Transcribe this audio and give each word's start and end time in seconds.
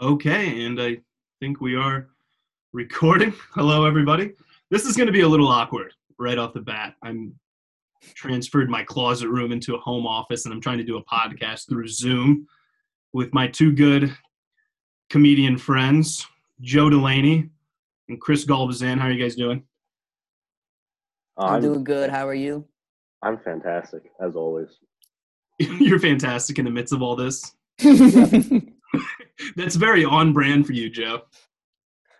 Okay, 0.00 0.64
and 0.64 0.82
I 0.82 0.98
think 1.38 1.60
we 1.60 1.76
are 1.76 2.08
recording. 2.72 3.32
Hello, 3.54 3.84
everybody. 3.84 4.32
This 4.68 4.86
is 4.86 4.96
going 4.96 5.06
to 5.06 5.12
be 5.12 5.20
a 5.20 5.28
little 5.28 5.46
awkward 5.46 5.92
right 6.18 6.36
off 6.36 6.52
the 6.52 6.60
bat. 6.60 6.94
I'm 7.04 7.38
transferred 8.02 8.68
my 8.68 8.82
closet 8.82 9.28
room 9.28 9.52
into 9.52 9.76
a 9.76 9.78
home 9.78 10.04
office, 10.04 10.46
and 10.46 10.52
I'm 10.52 10.60
trying 10.60 10.78
to 10.78 10.84
do 10.84 10.96
a 10.96 11.04
podcast 11.04 11.68
through 11.68 11.86
Zoom 11.86 12.48
with 13.12 13.32
my 13.32 13.46
two 13.46 13.72
good 13.72 14.12
comedian 15.10 15.56
friends, 15.56 16.26
Joe 16.60 16.90
Delaney 16.90 17.50
and 18.08 18.20
Kris 18.20 18.44
Gulvezan. 18.44 18.98
How 18.98 19.06
are 19.06 19.12
you 19.12 19.22
guys 19.22 19.36
doing? 19.36 19.62
I'm 21.36 21.54
I'm 21.54 21.62
doing 21.62 21.84
good. 21.84 22.10
How 22.10 22.26
are 22.26 22.34
you? 22.34 22.66
I'm 23.22 23.38
fantastic 23.38 24.10
as 24.20 24.34
always. 24.34 24.76
You're 25.60 26.00
fantastic 26.00 26.58
in 26.58 26.64
the 26.64 26.70
midst 26.72 26.92
of 26.92 27.00
all 27.00 27.14
this. 27.14 27.54
That's 29.56 29.76
very 29.76 30.04
on 30.04 30.32
brand 30.32 30.66
for 30.66 30.72
you, 30.72 30.90
Joe. 30.90 31.22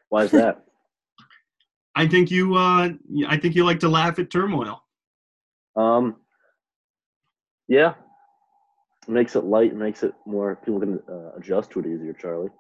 Why 0.09 0.25
is 0.25 0.31
that? 0.33 0.65
I 1.97 2.07
think 2.09 2.31
you. 2.31 2.57
Uh, 2.57 2.91
I 3.29 3.37
think 3.37 3.55
you 3.55 3.65
like 3.65 3.81
to 3.81 3.89
laugh 3.89 4.19
at 4.19 4.31
turmoil. 4.31 4.83
um, 5.77 6.17
yeah, 7.69 7.95
makes 9.09 9.37
it 9.37 9.45
light, 9.45 9.75
makes 9.75 10.03
it 10.03 10.13
more 10.27 10.57
people 10.57 10.81
can 10.81 11.01
uh, 11.09 11.33
adjust 11.37 11.71
to 11.71 11.81
it 11.81 11.87
easier. 11.87 12.13
Charlie, 12.13 12.51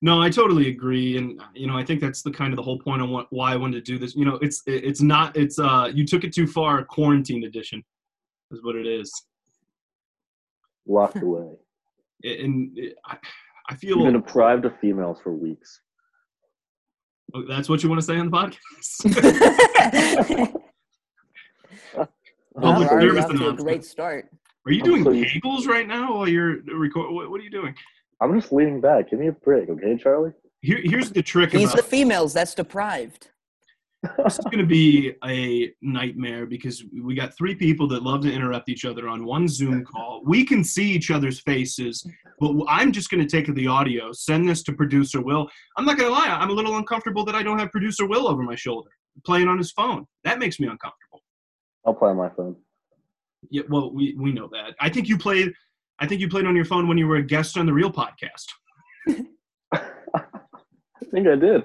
No, 0.00 0.20
I 0.20 0.30
totally 0.30 0.68
agree, 0.68 1.16
and 1.16 1.40
you 1.54 1.66
know, 1.66 1.76
I 1.76 1.84
think 1.84 2.00
that's 2.00 2.22
the 2.22 2.30
kind 2.30 2.52
of 2.52 2.56
the 2.56 2.62
whole 2.62 2.78
point 2.78 3.02
on 3.02 3.10
what, 3.10 3.26
why 3.30 3.52
I 3.52 3.56
wanted 3.56 3.84
to 3.84 3.92
do 3.92 3.98
this. 3.98 4.14
You 4.14 4.24
know, 4.24 4.38
it's 4.42 4.62
it's 4.66 5.00
not 5.00 5.36
it's 5.36 5.58
uh 5.58 5.90
you 5.92 6.04
took 6.06 6.24
it 6.24 6.34
too 6.34 6.46
far. 6.46 6.84
Quarantine 6.84 7.44
edition 7.44 7.82
is 8.50 8.62
what 8.62 8.76
it 8.76 8.86
is, 8.86 9.12
locked 10.86 11.22
away. 11.22 11.52
and 12.24 12.76
it, 12.76 12.96
I, 13.04 13.16
I 13.68 13.76
feel 13.76 13.96
You've 13.98 14.06
been 14.12 14.20
deprived 14.20 14.64
of 14.64 14.72
females 14.80 15.18
for 15.22 15.32
weeks. 15.32 15.80
oh, 17.34 17.44
that's 17.48 17.68
what 17.68 17.82
you 17.82 17.88
want 17.88 18.00
to 18.00 18.06
say 18.06 18.16
on 18.18 18.30
the 18.30 18.36
podcast. 18.36 18.58
Oh, 22.54 22.60
well, 22.60 22.72
Public 22.74 22.90
we're 22.90 23.00
service 23.00 23.24
off 23.40 23.58
a 23.58 23.62
great 23.62 23.84
start. 23.84 24.28
Are 24.66 24.72
you 24.72 24.82
doing 24.82 25.04
pleased. 25.04 25.34
kegels 25.34 25.66
right 25.66 25.86
now 25.88 26.16
while 26.16 26.28
you're 26.28 26.60
recording? 26.64 27.14
What, 27.14 27.30
what 27.30 27.40
are 27.40 27.44
you 27.44 27.50
doing? 27.50 27.74
I'm 28.20 28.38
just 28.38 28.52
leaning 28.52 28.80
back. 28.80 29.10
Give 29.10 29.18
me 29.18 29.28
a 29.28 29.32
break, 29.32 29.68
okay, 29.70 29.96
Charlie? 29.96 30.32
Here, 30.60 30.78
here's 30.82 31.10
the 31.10 31.22
trick 31.22 31.50
He's 31.52 31.72
about 31.72 31.76
the 31.78 31.82
females. 31.82 32.32
That's 32.32 32.54
deprived. 32.54 33.28
This 34.02 34.38
is 34.38 34.44
going 34.44 34.58
to 34.58 34.66
be 34.66 35.12
a 35.24 35.72
nightmare 35.80 36.46
because 36.46 36.84
we 37.02 37.14
got 37.14 37.36
three 37.36 37.54
people 37.54 37.86
that 37.88 38.02
love 38.02 38.22
to 38.22 38.32
interrupt 38.32 38.68
each 38.68 38.84
other 38.84 39.08
on 39.08 39.24
one 39.24 39.46
Zoom 39.46 39.84
call. 39.84 40.22
We 40.24 40.44
can 40.44 40.64
see 40.64 40.90
each 40.90 41.10
other's 41.10 41.40
faces, 41.40 42.04
but 42.40 42.52
I'm 42.68 42.90
just 42.90 43.10
going 43.10 43.26
to 43.26 43.28
take 43.28 43.54
the 43.54 43.66
audio, 43.66 44.12
send 44.12 44.48
this 44.48 44.62
to 44.64 44.72
producer 44.72 45.20
Will. 45.20 45.48
I'm 45.76 45.84
not 45.84 45.98
going 45.98 46.10
to 46.10 46.14
lie, 46.14 46.26
I'm 46.26 46.50
a 46.50 46.52
little 46.52 46.76
uncomfortable 46.76 47.24
that 47.26 47.34
I 47.34 47.42
don't 47.42 47.58
have 47.58 47.70
producer 47.70 48.06
Will 48.06 48.26
over 48.26 48.42
my 48.42 48.56
shoulder 48.56 48.90
playing 49.24 49.48
on 49.48 49.58
his 49.58 49.70
phone. 49.70 50.06
That 50.24 50.38
makes 50.38 50.58
me 50.58 50.66
uncomfortable. 50.66 51.22
I'll 51.86 51.94
play 51.94 52.10
on 52.10 52.16
my 52.16 52.30
phone. 52.30 52.56
Yeah, 53.50 53.62
well, 53.68 53.92
we, 53.92 54.14
we 54.18 54.32
know 54.32 54.48
that. 54.52 54.74
I 54.80 54.88
think 54.88 55.08
you 55.08 55.18
played. 55.18 55.52
I 55.98 56.06
think 56.06 56.20
you 56.20 56.28
played 56.28 56.46
on 56.46 56.56
your 56.56 56.64
phone 56.64 56.88
when 56.88 56.96
you 56.96 57.06
were 57.06 57.16
a 57.16 57.22
guest 57.22 57.58
on 57.58 57.66
the 57.66 57.72
Real 57.72 57.90
podcast. 57.90 58.46
I 59.72 59.84
think 61.10 61.28
I 61.28 61.36
did. 61.36 61.64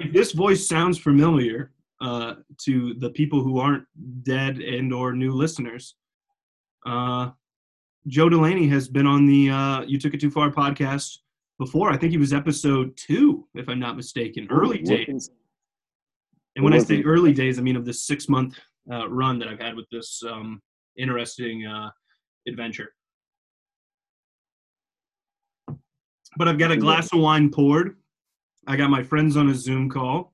if 0.00 0.12
this 0.12 0.32
voice 0.32 0.68
sounds 0.68 0.98
familiar 0.98 1.72
uh, 2.04 2.34
to 2.58 2.94
the 2.94 3.08
people 3.10 3.42
who 3.42 3.58
aren't 3.58 3.84
dead 4.22 4.58
and 4.58 4.92
or 4.92 5.14
new 5.14 5.32
listeners, 5.32 5.96
uh, 6.84 7.30
Joe 8.06 8.28
Delaney 8.28 8.68
has 8.68 8.88
been 8.88 9.06
on 9.06 9.24
the 9.24 9.48
uh, 9.48 9.80
"You 9.82 9.98
Took 9.98 10.12
It 10.12 10.20
Too 10.20 10.30
Far" 10.30 10.50
podcast 10.50 11.18
before. 11.58 11.90
I 11.90 11.96
think 11.96 12.12
he 12.12 12.18
was 12.18 12.34
episode 12.34 12.94
two, 12.96 13.48
if 13.54 13.68
I'm 13.70 13.80
not 13.80 13.96
mistaken, 13.96 14.46
early 14.50 14.82
days. 14.82 15.30
And 16.56 16.62
when 16.62 16.74
I 16.74 16.78
say 16.78 17.02
early 17.02 17.32
days, 17.32 17.58
I 17.58 17.62
mean 17.62 17.76
of 17.76 17.86
this 17.86 18.04
six 18.04 18.28
month 18.28 18.58
uh, 18.92 19.08
run 19.08 19.38
that 19.38 19.48
I've 19.48 19.60
had 19.60 19.74
with 19.74 19.86
this 19.90 20.22
um, 20.28 20.60
interesting 20.98 21.64
uh, 21.64 21.88
adventure. 22.46 22.92
But 26.36 26.48
I've 26.48 26.58
got 26.58 26.70
a 26.70 26.76
glass 26.76 27.12
of 27.14 27.20
wine 27.20 27.50
poured. 27.50 27.96
I 28.66 28.76
got 28.76 28.90
my 28.90 29.02
friends 29.02 29.38
on 29.38 29.48
a 29.48 29.54
Zoom 29.54 29.88
call, 29.88 30.33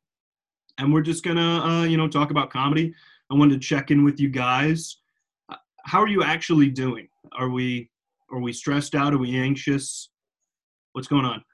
and 0.81 0.93
we're 0.93 1.03
just 1.03 1.23
gonna, 1.23 1.61
uh, 1.61 1.85
you 1.85 1.97
know, 1.97 2.09
talk 2.09 2.31
about 2.31 2.51
comedy. 2.51 2.95
I 3.31 3.35
wanted 3.35 3.61
to 3.61 3.67
check 3.67 3.91
in 3.91 4.03
with 4.03 4.19
you 4.19 4.29
guys. 4.29 4.97
How 5.85 6.01
are 6.01 6.09
you 6.09 6.23
actually 6.23 6.71
doing? 6.71 7.09
Are 7.33 7.51
we, 7.51 7.91
are 8.33 8.41
we 8.41 8.53
stressed 8.53 8.95
out? 8.95 9.13
Are 9.13 9.19
we 9.19 9.37
anxious? 9.39 10.09
What's 10.93 11.07
going 11.07 11.25
on? 11.25 11.45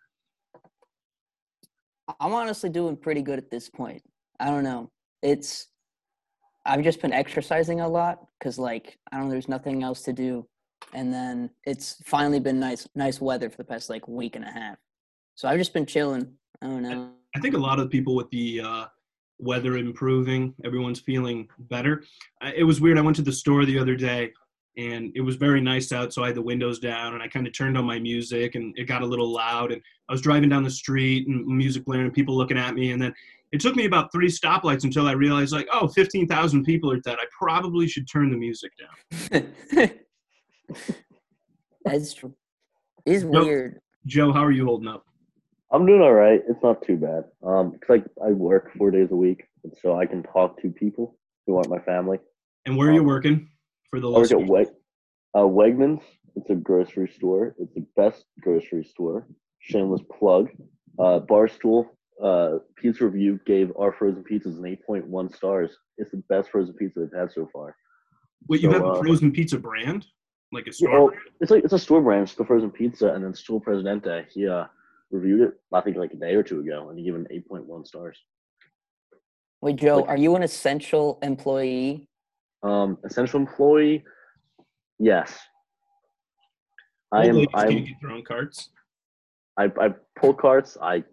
I'm 2.20 2.32
honestly 2.32 2.70
doing 2.70 2.97
pretty 2.97 3.20
good 3.20 3.38
at 3.38 3.50
this 3.50 3.69
point. 3.69 4.03
I 4.38 4.47
don't 4.47 4.65
know. 4.65 4.91
It's 5.22 5.66
I've 6.65 6.82
just 6.82 7.00
been 7.00 7.12
exercising 7.12 7.81
a 7.81 7.88
lot 7.88 8.26
because 8.38 8.59
like 8.59 8.97
I 9.10 9.16
don't 9.16 9.26
know. 9.26 9.32
There's 9.32 9.48
nothing 9.48 9.82
else 9.82 10.03
to 10.03 10.12
do, 10.12 10.47
and 10.92 11.12
then 11.12 11.50
it's 11.65 12.00
finally 12.04 12.38
been 12.38 12.60
nice 12.60 12.88
nice 12.94 13.20
weather 13.20 13.50
for 13.50 13.56
the 13.56 13.65
past 13.65 13.91
like 13.91 14.06
week 14.06 14.36
and 14.36 14.44
a 14.44 14.50
half. 14.50 14.76
So 15.34 15.48
I've 15.48 15.59
just 15.59 15.75
been 15.75 15.86
chilling. 15.86 16.32
I 16.62 16.66
don't 16.66 16.82
know. 16.82 17.10
I 17.34 17.41
think 17.41 17.54
a 17.54 17.59
lot 17.59 17.81
of 17.81 17.91
people 17.91 18.15
with 18.15 18.31
the 18.31 18.60
uh, 18.60 18.86
weather 19.38 19.76
improving, 19.76 20.54
everyone's 20.64 21.00
feeling 21.00 21.48
better. 21.58 22.02
It 22.54 22.64
was 22.64 22.80
weird. 22.80 22.98
I 22.98 23.02
went 23.02 23.16
to 23.16 23.22
the 23.22 23.32
store 23.32 23.64
the 23.64 23.78
other 23.78 23.97
day, 23.97 24.32
and 24.76 25.12
it 25.14 25.20
was 25.20 25.36
very 25.36 25.60
nice 25.60 25.92
out, 25.92 26.12
so 26.12 26.22
I 26.22 26.28
had 26.28 26.36
the 26.36 26.42
windows 26.42 26.78
down, 26.78 27.14
and 27.14 27.22
I 27.22 27.28
kind 27.28 27.47
of 27.47 27.52
turned 27.52 27.78
on 27.78 27.84
my 27.84 27.98
music, 27.98 28.54
and 28.54 28.74
it 28.78 28.84
got 28.84 29.02
a 29.02 29.06
little 29.06 29.32
loud. 29.32 29.72
And 29.72 29.80
I 30.08 30.12
was 30.12 30.20
driving 30.20 30.48
down 30.48 30.62
the 30.62 30.70
street, 30.70 31.26
and 31.28 31.47
music 31.47 31.84
blaring, 31.84 32.06
and 32.06 32.14
people 32.14 32.36
looking 32.36 32.58
at 32.58 32.74
me, 32.74 32.92
and 32.92 33.00
then 33.00 33.14
it 33.52 33.60
took 33.60 33.76
me 33.76 33.86
about 33.86 34.12
three 34.12 34.28
stoplights 34.28 34.84
until 34.84 35.06
I 35.06 35.12
realized, 35.12 35.53
like, 35.53 35.68
oh, 35.72 35.88
15,000 35.88 36.64
people 36.64 36.91
are 36.91 36.98
dead. 36.98 37.16
I 37.20 37.26
probably 37.38 37.86
should 37.86 38.08
turn 38.08 38.30
the 38.30 38.36
music 38.36 38.72
down. 38.76 39.53
That's 41.84 42.12
true. 42.12 42.34
It's 43.04 43.24
weird. 43.24 43.80
Joe, 44.06 44.32
how 44.32 44.44
are 44.44 44.50
you 44.50 44.64
holding 44.64 44.88
up? 44.88 45.06
I'm 45.72 45.87
doing 45.87 46.00
all 46.00 46.12
right. 46.15 46.41
It's 46.49 46.62
not 46.62 46.82
too 46.82 46.97
bad. 46.97 47.25
Um, 47.43 47.72
it's 47.75 47.88
like 47.88 48.04
I 48.25 48.31
work 48.31 48.71
four 48.77 48.91
days 48.91 49.09
a 49.10 49.16
week, 49.16 49.44
and 49.65 49.72
so 49.82 49.99
I 49.99 50.06
can 50.06 50.22
talk 50.22 50.60
to 50.62 50.71
people 50.71 51.19
who 51.47 51.56
aren't 51.56 51.71
my 51.71 51.81
family. 51.81 52.19
And 52.66 52.77
where 52.77 52.88
are 52.91 52.93
you 52.93 53.00
Um, 53.00 53.06
working 53.06 53.49
for 53.91 54.00
the 54.00 54.09
I 54.10 54.19
work 54.19 54.31
at 54.32 54.47
Weg- 54.47 54.75
uh, 55.34 55.41
Wegmans. 55.41 56.03
It's 56.37 56.50
a 56.50 56.54
grocery 56.54 57.09
store. 57.09 57.54
It's 57.59 57.75
the 57.75 57.87
best 57.97 58.27
grocery 58.41 58.84
store. 58.84 59.27
Shameless 59.60 60.03
plug. 60.19 60.50
Uh, 60.99 61.21
Barstool 61.21 61.88
uh, 62.22 62.59
Pizza 62.77 63.04
Review 63.06 63.38
gave 63.47 63.71
our 63.78 63.93
frozen 63.93 64.25
pizzas 64.25 64.56
an 64.59 64.62
8.1 64.88 65.34
stars. 65.34 65.77
It's 65.98 66.10
the 66.12 66.22
best 66.28 66.50
frozen 66.50 66.75
pizza 66.75 67.00
they've 67.00 67.19
had 67.21 67.31
so 67.33 67.48
far. 67.53 67.77
Wait, 68.48 68.62
you 68.62 68.71
so, 68.71 68.72
have 68.75 68.84
a 68.84 68.88
uh, 68.93 69.03
frozen 69.03 69.33
pizza 69.33 69.59
brand? 69.59 70.06
Like 70.53 70.66
a 70.69 70.72
store 70.72 70.91
Well, 70.91 71.06
brand? 71.09 71.22
it's 71.41 71.50
like 71.50 71.65
it's 71.65 71.72
a 71.72 71.78
store 71.78 72.00
brand. 72.00 72.22
It's 72.22 72.34
the 72.34 72.44
frozen 72.44 72.71
pizza, 72.71 73.12
and 73.12 73.25
then 73.25 73.34
Stool 73.34 73.60
Presidente. 73.60 74.27
He 74.33 74.47
uh, 74.48 74.65
reviewed 75.10 75.40
it. 75.42 75.54
I 75.72 75.80
think 75.80 75.96
like 75.96 76.12
a 76.12 76.16
day 76.16 76.34
or 76.34 76.42
two 76.42 76.60
ago, 76.60 76.88
and 76.90 76.98
he 76.98 77.04
gave 77.04 77.14
it 77.14 77.26
8.1 77.50 77.86
stars. 77.86 78.18
Wait, 79.62 79.76
Joe, 79.76 79.98
Like- 79.98 80.08
are 80.08 80.16
you 80.16 80.36
an 80.36 80.42
essential 80.42 81.18
employee? 81.22 82.08
Um, 82.62 82.98
essential 83.04 83.40
employee. 83.40 84.04
Yes. 84.98 85.38
I 87.12 87.26
am. 87.26 87.46
I'm. 87.54 87.68
can't 87.70 87.86
get 87.86 87.96
their 88.02 88.10
own 88.10 88.24
carts. 88.24 88.70
I, 89.56 89.64
I 89.80 89.94
pull 90.16 90.34
carts. 90.34 90.76
I 90.82 91.04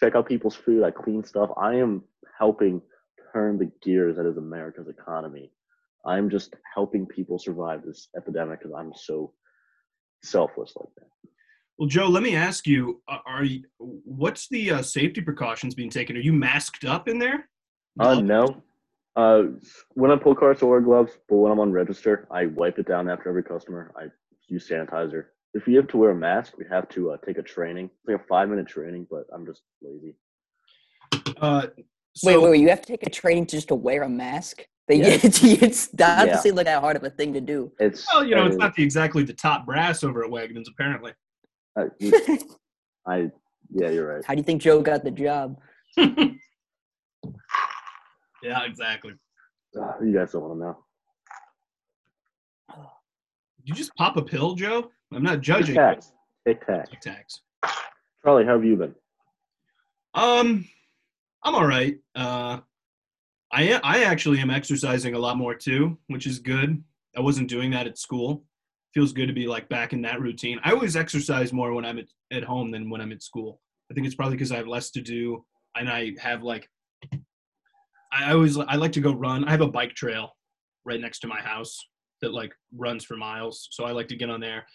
check 0.00 0.14
out 0.14 0.26
people's 0.28 0.54
food. 0.54 0.84
I 0.84 0.90
clean 0.90 1.24
stuff. 1.24 1.50
I 1.56 1.74
am 1.74 2.02
helping 2.38 2.80
turn 3.32 3.58
the 3.58 3.70
gears 3.82 4.16
that 4.16 4.26
is 4.26 4.36
America's 4.36 4.88
economy. 4.88 5.50
I'm 6.06 6.30
just 6.30 6.54
helping 6.74 7.06
people 7.06 7.38
survive 7.38 7.82
this 7.84 8.08
epidemic 8.16 8.60
because 8.60 8.74
I'm 8.76 8.92
so 8.94 9.32
selfless 10.22 10.72
like 10.76 10.88
that. 10.96 11.06
Well, 11.82 11.88
Joe, 11.88 12.06
let 12.06 12.22
me 12.22 12.36
ask 12.36 12.64
you: 12.64 13.02
Are 13.08 13.22
are 13.26 13.42
you, 13.42 13.64
what's 13.78 14.46
the 14.46 14.70
uh, 14.70 14.82
safety 14.82 15.20
precautions 15.20 15.74
being 15.74 15.90
taken? 15.90 16.16
Are 16.16 16.20
you 16.20 16.32
masked 16.32 16.84
up 16.84 17.08
in 17.08 17.18
there? 17.18 17.48
Uh, 17.98 18.20
no. 18.20 18.62
Uh, 19.16 19.42
when 19.94 20.12
I 20.12 20.16
pull 20.16 20.36
carts, 20.36 20.62
I 20.62 20.66
wear 20.66 20.80
gloves. 20.80 21.10
But 21.28 21.38
when 21.38 21.50
I'm 21.50 21.58
on 21.58 21.72
register, 21.72 22.28
I 22.30 22.46
wipe 22.46 22.78
it 22.78 22.86
down 22.86 23.10
after 23.10 23.28
every 23.28 23.42
customer. 23.42 23.90
I 23.96 24.04
use 24.46 24.68
sanitizer. 24.68 25.24
If 25.54 25.66
we 25.66 25.74
have 25.74 25.88
to 25.88 25.96
wear 25.96 26.10
a 26.10 26.14
mask, 26.14 26.56
we 26.56 26.66
have 26.70 26.88
to 26.90 27.10
uh, 27.10 27.16
take 27.26 27.38
a 27.38 27.42
training. 27.42 27.86
It's 27.86 28.06
like 28.06 28.20
a 28.20 28.24
five 28.28 28.48
minute 28.48 28.68
training, 28.68 29.08
but 29.10 29.24
I'm 29.34 29.44
just 29.44 29.62
lazy. 29.82 30.14
Uh, 31.40 31.66
so, 32.14 32.28
wait, 32.28 32.36
wait, 32.36 32.50
wait, 32.50 32.60
you 32.60 32.68
have 32.68 32.82
to 32.82 32.86
take 32.86 33.04
a 33.04 33.10
training 33.10 33.48
just 33.48 33.66
to 33.68 33.74
wear 33.74 34.04
a 34.04 34.08
mask? 34.08 34.64
They, 34.86 34.98
Yeah. 34.98 35.06
it's, 35.24 35.42
it's 35.42 35.86
that 35.88 36.20
Yeah. 36.20 36.24
doesn't 36.26 36.42
seem 36.42 36.54
like 36.54 36.66
that 36.66 36.80
hard 36.80 36.94
of 36.94 37.02
a 37.02 37.10
thing 37.10 37.32
to 37.32 37.40
do. 37.40 37.72
It's 37.80 38.06
well, 38.14 38.24
you 38.24 38.36
know, 38.36 38.46
it's 38.46 38.56
not 38.56 38.76
the, 38.76 38.84
exactly 38.84 39.24
the 39.24 39.32
top 39.32 39.66
brass 39.66 40.04
over 40.04 40.24
at 40.24 40.30
Wegmans, 40.30 40.66
apparently. 40.72 41.12
Uh, 41.76 41.84
I 43.06 43.30
yeah, 43.74 43.90
you're 43.90 44.06
right. 44.14 44.24
How 44.24 44.34
do 44.34 44.38
you 44.38 44.44
think 44.44 44.62
Joe 44.62 44.82
got 44.82 45.02
the 45.04 45.10
job? 45.10 45.58
yeah, 45.96 46.36
exactly. 48.64 49.12
Uh, 49.78 49.92
you 50.04 50.12
guys 50.12 50.32
don't 50.32 50.42
want 50.42 50.54
to 50.54 50.58
know. 50.60 50.78
Did 53.58 53.68
you 53.68 53.74
just 53.74 53.94
pop 53.96 54.16
a 54.16 54.22
pill, 54.22 54.54
Joe? 54.54 54.90
I'm 55.12 55.22
not 55.22 55.34
Tic 55.34 55.42
judging. 55.42 55.76
Tacs. 55.76 56.12
Tic 56.46 56.66
Tac. 56.66 56.90
Tic 56.90 57.00
Tacs. 57.00 57.40
Charlie, 58.22 58.44
how 58.44 58.52
have 58.52 58.64
you 58.64 58.76
been? 58.76 58.94
Um, 60.14 60.68
I'm 61.42 61.54
all 61.54 61.66
right. 61.66 61.98
Uh, 62.14 62.58
I 63.52 63.80
I 63.82 64.04
actually 64.04 64.40
am 64.40 64.50
exercising 64.50 65.14
a 65.14 65.18
lot 65.18 65.36
more 65.38 65.54
too, 65.54 65.98
which 66.08 66.26
is 66.26 66.38
good. 66.38 66.82
I 67.16 67.20
wasn't 67.20 67.48
doing 67.48 67.70
that 67.70 67.86
at 67.86 67.98
school. 67.98 68.44
Feels 68.94 69.12
good 69.12 69.26
to 69.26 69.32
be 69.32 69.46
like 69.46 69.68
back 69.68 69.92
in 69.92 70.02
that 70.02 70.20
routine. 70.20 70.60
I 70.64 70.72
always 70.72 70.96
exercise 70.96 71.52
more 71.52 71.72
when 71.72 71.84
I'm 71.84 71.98
at, 71.98 72.06
at 72.30 72.44
home 72.44 72.70
than 72.70 72.90
when 72.90 73.00
I'm 73.00 73.12
at 73.12 73.22
school. 73.22 73.60
I 73.90 73.94
think 73.94 74.06
it's 74.06 74.16
probably 74.16 74.36
because 74.36 74.52
I 74.52 74.56
have 74.56 74.68
less 74.68 74.90
to 74.92 75.00
do 75.00 75.44
and 75.76 75.88
I 75.88 76.12
have 76.20 76.42
like 76.42 76.68
I 78.12 78.32
always 78.32 78.58
I 78.58 78.76
like 78.76 78.92
to 78.92 79.00
go 79.00 79.12
run. 79.12 79.44
I 79.44 79.50
have 79.50 79.62
a 79.62 79.68
bike 79.68 79.94
trail 79.94 80.36
right 80.84 81.00
next 81.00 81.20
to 81.20 81.28
my 81.28 81.40
house 81.40 81.78
that 82.20 82.32
like 82.32 82.52
runs 82.76 83.04
for 83.04 83.16
miles, 83.16 83.68
so 83.70 83.84
I 83.84 83.92
like 83.92 84.08
to 84.08 84.16
get 84.16 84.30
on 84.30 84.40
there. 84.40 84.66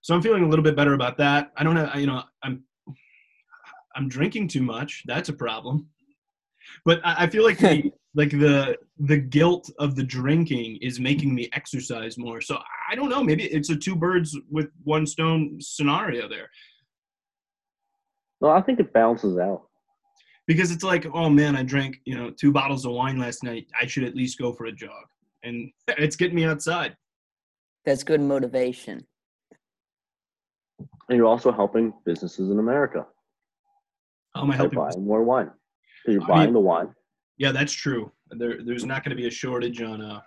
So 0.00 0.14
I'm 0.14 0.22
feeling 0.22 0.44
a 0.44 0.48
little 0.48 0.62
bit 0.62 0.76
better 0.76 0.94
about 0.94 1.18
that. 1.18 1.50
I 1.56 1.64
don't 1.64 1.74
know, 1.74 1.90
you 1.96 2.06
know, 2.06 2.22
I'm 2.42 2.62
I'm 3.96 4.08
drinking 4.08 4.48
too 4.48 4.62
much. 4.62 5.02
That's 5.06 5.28
a 5.28 5.32
problem. 5.32 5.88
But 6.84 7.00
I, 7.04 7.24
I 7.24 7.26
feel 7.26 7.42
like 7.42 7.58
the 7.58 7.92
like 8.18 8.30
the 8.30 8.76
the 8.98 9.16
guilt 9.16 9.70
of 9.78 9.94
the 9.94 10.02
drinking 10.02 10.76
is 10.82 10.98
making 10.98 11.32
me 11.32 11.48
exercise 11.52 12.18
more. 12.18 12.40
So 12.40 12.58
I 12.90 12.96
don't 12.96 13.08
know. 13.08 13.22
Maybe 13.22 13.44
it's 13.44 13.70
a 13.70 13.76
two 13.76 13.94
birds 13.94 14.36
with 14.50 14.70
one 14.82 15.06
stone 15.06 15.58
scenario 15.60 16.28
there. 16.28 16.50
No, 18.40 18.48
I 18.50 18.60
think 18.60 18.80
it 18.80 18.92
balances 18.92 19.38
out. 19.38 19.62
Because 20.48 20.72
it's 20.72 20.82
like, 20.82 21.06
oh 21.14 21.30
man, 21.30 21.54
I 21.54 21.62
drank 21.62 22.00
you 22.06 22.16
know 22.16 22.30
two 22.30 22.50
bottles 22.50 22.84
of 22.84 22.92
wine 22.92 23.18
last 23.18 23.44
night. 23.44 23.68
I 23.80 23.86
should 23.86 24.02
at 24.02 24.16
least 24.16 24.36
go 24.36 24.52
for 24.52 24.66
a 24.66 24.72
jog, 24.72 25.04
and 25.44 25.70
it's 25.88 26.16
getting 26.16 26.34
me 26.34 26.44
outside. 26.44 26.96
That's 27.84 28.02
good 28.02 28.20
motivation. 28.20 29.06
And 31.08 31.16
you're 31.16 31.26
also 31.26 31.52
helping 31.52 31.94
businesses 32.04 32.50
in 32.50 32.58
America 32.58 33.06
How 34.34 34.42
am 34.42 34.50
I 34.50 34.54
by 34.54 34.56
helping? 34.56 34.78
buying 34.78 35.06
more 35.06 35.22
wine. 35.22 35.50
Because 36.04 36.14
you're 36.14 36.24
I 36.24 36.26
buying 36.26 36.44
mean- 36.46 36.54
the 36.54 36.60
wine. 36.60 36.94
Yeah, 37.38 37.52
that's 37.52 37.72
true. 37.72 38.10
There, 38.30 38.62
there's 38.62 38.84
not 38.84 39.04
going 39.04 39.16
to 39.16 39.20
be 39.20 39.26
a 39.28 39.30
shortage 39.30 39.80
on. 39.80 40.02
uh 40.02 40.20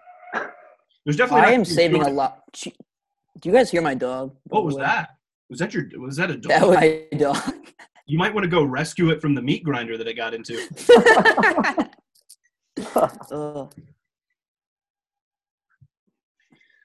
There's 1.06 1.18
definitely. 1.18 1.48
I 1.48 1.52
am 1.52 1.66
saving 1.66 2.04
a 2.04 2.10
lot. 2.10 2.40
Do 2.64 3.50
you 3.50 3.52
guys 3.52 3.70
hear 3.70 3.82
my 3.82 3.94
dog? 3.94 4.36
What 4.46 4.64
was 4.64 4.76
way? 4.76 4.84
that? 4.84 5.10
Was 5.50 5.60
that 5.60 5.74
your? 5.74 5.86
Was 6.00 6.16
that 6.16 6.32
a 6.32 6.38
dog? 6.38 6.50
That 6.50 6.68
was 6.68 6.78
my 6.78 7.04
dog. 7.18 7.38
You 8.08 8.18
might 8.18 8.34
want 8.34 8.44
to 8.44 8.50
go 8.50 8.64
rescue 8.64 9.10
it 9.12 9.22
from 9.22 9.36
the 9.36 9.42
meat 9.42 9.64
grinder 9.64 9.98
that 9.98 10.06
I 10.06 10.12
got 10.12 10.34
into. 10.34 10.68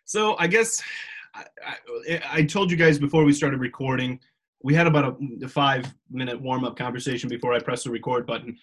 So 0.08 0.36
I 0.38 0.46
guess 0.46 0.80
I, 1.34 1.44
I, 2.08 2.22
I 2.30 2.42
told 2.44 2.70
you 2.70 2.76
guys 2.76 2.96
before 2.96 3.24
we 3.24 3.32
started 3.32 3.58
recording, 3.58 4.20
we 4.62 4.72
had 4.72 4.86
about 4.86 5.04
a, 5.04 5.44
a 5.44 5.48
five 5.48 5.92
minute 6.10 6.40
warm 6.40 6.64
up 6.64 6.76
conversation 6.76 7.28
before 7.28 7.52
I 7.52 7.58
pressed 7.58 7.84
the 7.84 7.90
record 7.90 8.24
button. 8.24 8.56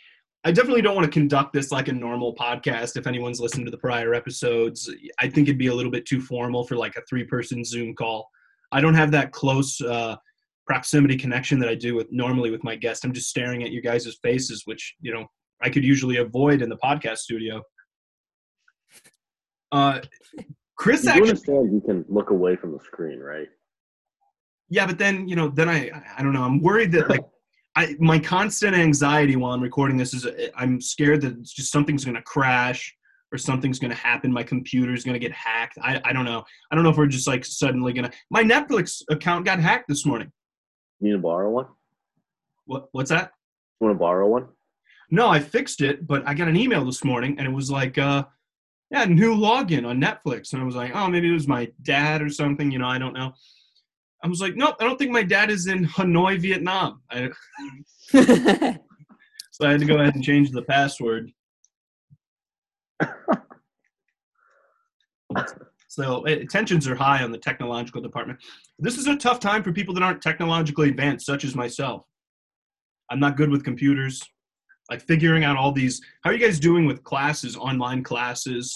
I 0.45 0.51
definitely 0.51 0.81
don't 0.81 0.95
want 0.95 1.06
to 1.06 1.12
conduct 1.12 1.54
this 1.54 1.72
like 1.72 1.88
a 1.88 1.94
normal 1.94 2.36
podcast. 2.36 2.98
If 2.98 3.07
anyone's 3.07 3.40
listened 3.40 3.66
to 3.66 3.72
the 3.72 3.78
prior 3.78 4.13
episodes, 4.13 4.94
I 5.19 5.30
think 5.30 5.48
it'd 5.48 5.57
be 5.57 5.68
a 5.68 5.74
little 5.74 5.92
bit 5.92 6.06
too 6.06 6.19
formal 6.19 6.66
for 6.68 6.75
like 6.75 6.95
a 6.98 7.01
three 7.10 7.24
person 7.24 7.63
Zoom 7.63 7.95
call. 7.95 8.30
I 8.72 8.81
don't 8.81 8.95
have 8.95 9.12
that 9.12 9.31
close 9.31 9.80
uh, 9.80 10.18
proximity 10.68 11.16
connection 11.16 11.60
that 11.60 11.69
I 11.69 11.75
do 11.75 11.95
with 11.95 12.07
normally 12.12 12.51
with 12.51 12.63
my 12.63 12.75
guests. 12.75 13.06
I'm 13.06 13.13
just 13.13 13.30
staring 13.30 13.63
at 13.63 13.72
you 13.72 13.81
guys' 13.81 14.18
faces, 14.22 14.63
which 14.66 14.95
you 15.00 15.13
know 15.13 15.28
I 15.62 15.69
could 15.69 15.86
usually 15.86 16.18
avoid 16.18 16.62
in 16.62 16.69
the 16.69 16.78
podcast 16.78 17.19
studio. 17.19 17.62
Uh, 19.72 20.01
Kris 20.75 21.04
You 21.04 21.12
actually 21.12 21.30
understand 21.30 21.74
you 21.74 21.81
can 21.81 22.06
look 22.10 22.31
away 22.31 22.57
from 22.57 22.74
the 22.74 22.80
screen, 22.80 23.19
right? 23.19 23.48
Yeah, 24.69 24.86
but 24.86 24.98
then 24.98 25.28
you 25.28 25.38
know, 25.38 25.48
then 25.48 25.69
I 25.69 25.89
I 26.18 26.22
don't 26.22 26.34
know. 26.34 26.44
I'm 26.44 26.62
worried 26.62 26.92
that 26.94 27.10
like 27.10 27.24
I 27.75 27.96
my 28.00 28.20
constant 28.20 28.75
anxiety 28.75 29.36
while 29.36 29.54
I'm 29.54 29.62
recording 29.62 29.98
this 29.98 30.14
is 30.14 30.28
I'm 30.56 30.80
scared 30.80 31.22
that 31.22 31.38
it's 31.40 31.54
just 31.54 31.72
something's 31.72 32.06
gonna 32.06 32.22
crash 32.22 32.96
or 33.31 33.38
something's 33.38 33.80
gonna 33.80 33.96
happen. 33.96 34.31
My 34.31 34.44
computer's 34.44 35.04
gonna 35.04 35.20
get 35.20 35.31
hacked. 35.31 35.78
I 35.81 36.00
I 36.06 36.14
don't 36.14 36.25
know. 36.25 36.44
I 36.72 36.75
don't 36.75 36.84
know 36.84 36.92
if 36.92 36.98
we're 36.98 37.08
just 37.08 37.28
like 37.28 37.44
suddenly 37.46 37.94
gonna. 37.94 38.12
My 38.30 38.44
Netflix 38.44 39.02
account 39.10 39.46
got 39.46 39.60
hacked 39.60 39.88
this 39.88 40.06
morning. 40.06 40.31
You 41.00 41.08
need 41.10 41.14
to 41.14 41.20
borrow 41.20 41.50
one? 41.50 41.68
What 42.66 42.90
what's 42.92 43.10
that? 43.10 43.31
You 43.80 43.88
want 43.88 43.96
to 43.96 44.00
borrow 44.00 44.28
one? 44.28 44.48
No, 45.10 45.30
I 45.30 45.40
fixed 45.40 45.81
it, 45.81 46.08
but 46.08 46.28
I 46.28 46.34
got 46.34 46.48
an 46.48 46.56
email 46.56 46.86
this 46.86 47.04
morning 47.04 47.36
and 47.38 47.48
it 47.48 47.52
was 47.52 47.70
like, 47.70 47.98
uh, 47.98 48.24
yeah, 48.90 49.06
new 49.06 49.36
login 49.36 49.86
on 49.86 50.02
Netflix. 50.02 50.54
And 50.54 50.62
I 50.62 50.66
was 50.66 50.75
like, 50.75 50.92
oh, 50.96 51.08
maybe 51.08 51.30
it 51.30 51.34
was 51.34 51.48
my 51.48 51.72
dad 51.81 52.22
or 52.22 52.30
something. 52.30 52.72
You 52.72 52.80
know, 52.80 52.88
I 52.88 52.98
don't 52.98 53.14
know. 53.14 53.34
I 54.24 54.28
was 54.28 54.40
like, 54.40 54.56
nope, 54.56 54.75
I 54.80 54.86
don't 54.86 54.98
think 54.98 55.12
my 55.12 55.24
dad 55.24 55.52
is 55.52 55.68
in 55.68 55.86
Hanoi, 55.86 56.40
Vietnam. 56.40 57.02
I, 57.12 57.30
So 59.54 59.68
I 59.68 59.72
had 59.72 59.81
to 59.81 59.86
go 59.86 60.00
ahead 60.00 60.16
and 60.16 60.24
change 60.24 60.50
the 60.50 60.64
password. 60.64 61.31
so 65.88 66.24
eh, 66.24 66.44
tensions 66.50 66.88
are 66.88 66.96
high 66.96 67.24
on 67.24 67.31
the 67.31 67.38
technological 67.38 68.02
department. 68.02 68.40
This 68.80 68.98
is 68.98 69.06
a 69.06 69.16
tough 69.16 69.40
time 69.40 69.62
for 69.62 69.72
people 69.72 69.94
that 69.94 70.02
aren't 70.02 70.24
technologically 70.24 70.90
advanced, 70.90 71.28
such 71.28 71.44
as 71.46 71.56
myself. 71.56 72.04
I'm 73.12 73.20
not 73.20 73.38
good 73.38 73.52
with 73.52 73.64
computers. 73.64 74.24
Like 74.90 75.04
figuring 75.04 75.44
out 75.44 75.56
all 75.56 75.72
these. 75.72 76.02
How 76.24 76.31
are 76.31 76.34
you 76.34 76.40
guys 76.44 76.60
doing 76.60 76.88
with 76.88 77.04
classes, 77.04 77.56
online 77.56 78.02
classes? 78.02 78.75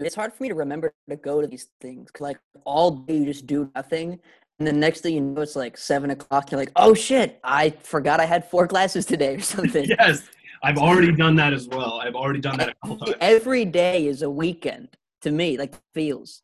It's 0.00 0.14
hard 0.14 0.32
for 0.32 0.42
me 0.42 0.48
to 0.48 0.54
remember 0.54 0.92
to 1.08 1.16
go 1.16 1.40
to 1.40 1.46
these 1.46 1.68
things 1.80 2.10
like 2.20 2.38
all 2.64 2.90
day 2.90 3.18
you 3.18 3.24
just 3.24 3.46
do 3.46 3.70
nothing 3.74 4.18
and 4.58 4.68
the 4.68 4.72
next 4.72 5.00
thing 5.00 5.14
you 5.14 5.20
know 5.20 5.40
it's 5.40 5.56
like 5.56 5.76
seven 5.76 6.10
o'clock 6.10 6.50
you're 6.50 6.60
like 6.60 6.72
oh 6.76 6.94
shit 6.94 7.40
i 7.44 7.70
forgot 7.70 8.20
i 8.20 8.24
had 8.24 8.48
four 8.48 8.66
classes 8.74 9.04
today 9.04 9.34
or 9.34 9.40
something 9.40 9.84
yes, 9.84 10.28
I've 10.62 10.78
already 10.78 11.12
done 11.12 11.36
that 11.36 11.52
as 11.52 11.68
well. 11.68 12.00
I've 12.00 12.14
already 12.14 12.40
done 12.40 12.56
that 12.56 12.70
a 12.70 12.74
couple 12.82 13.04
times. 13.04 13.18
every 13.20 13.66
day 13.66 14.06
is 14.06 14.22
a 14.22 14.30
weekend 14.30 14.88
to 15.20 15.30
me 15.30 15.58
like 15.58 15.74
feels 15.92 16.42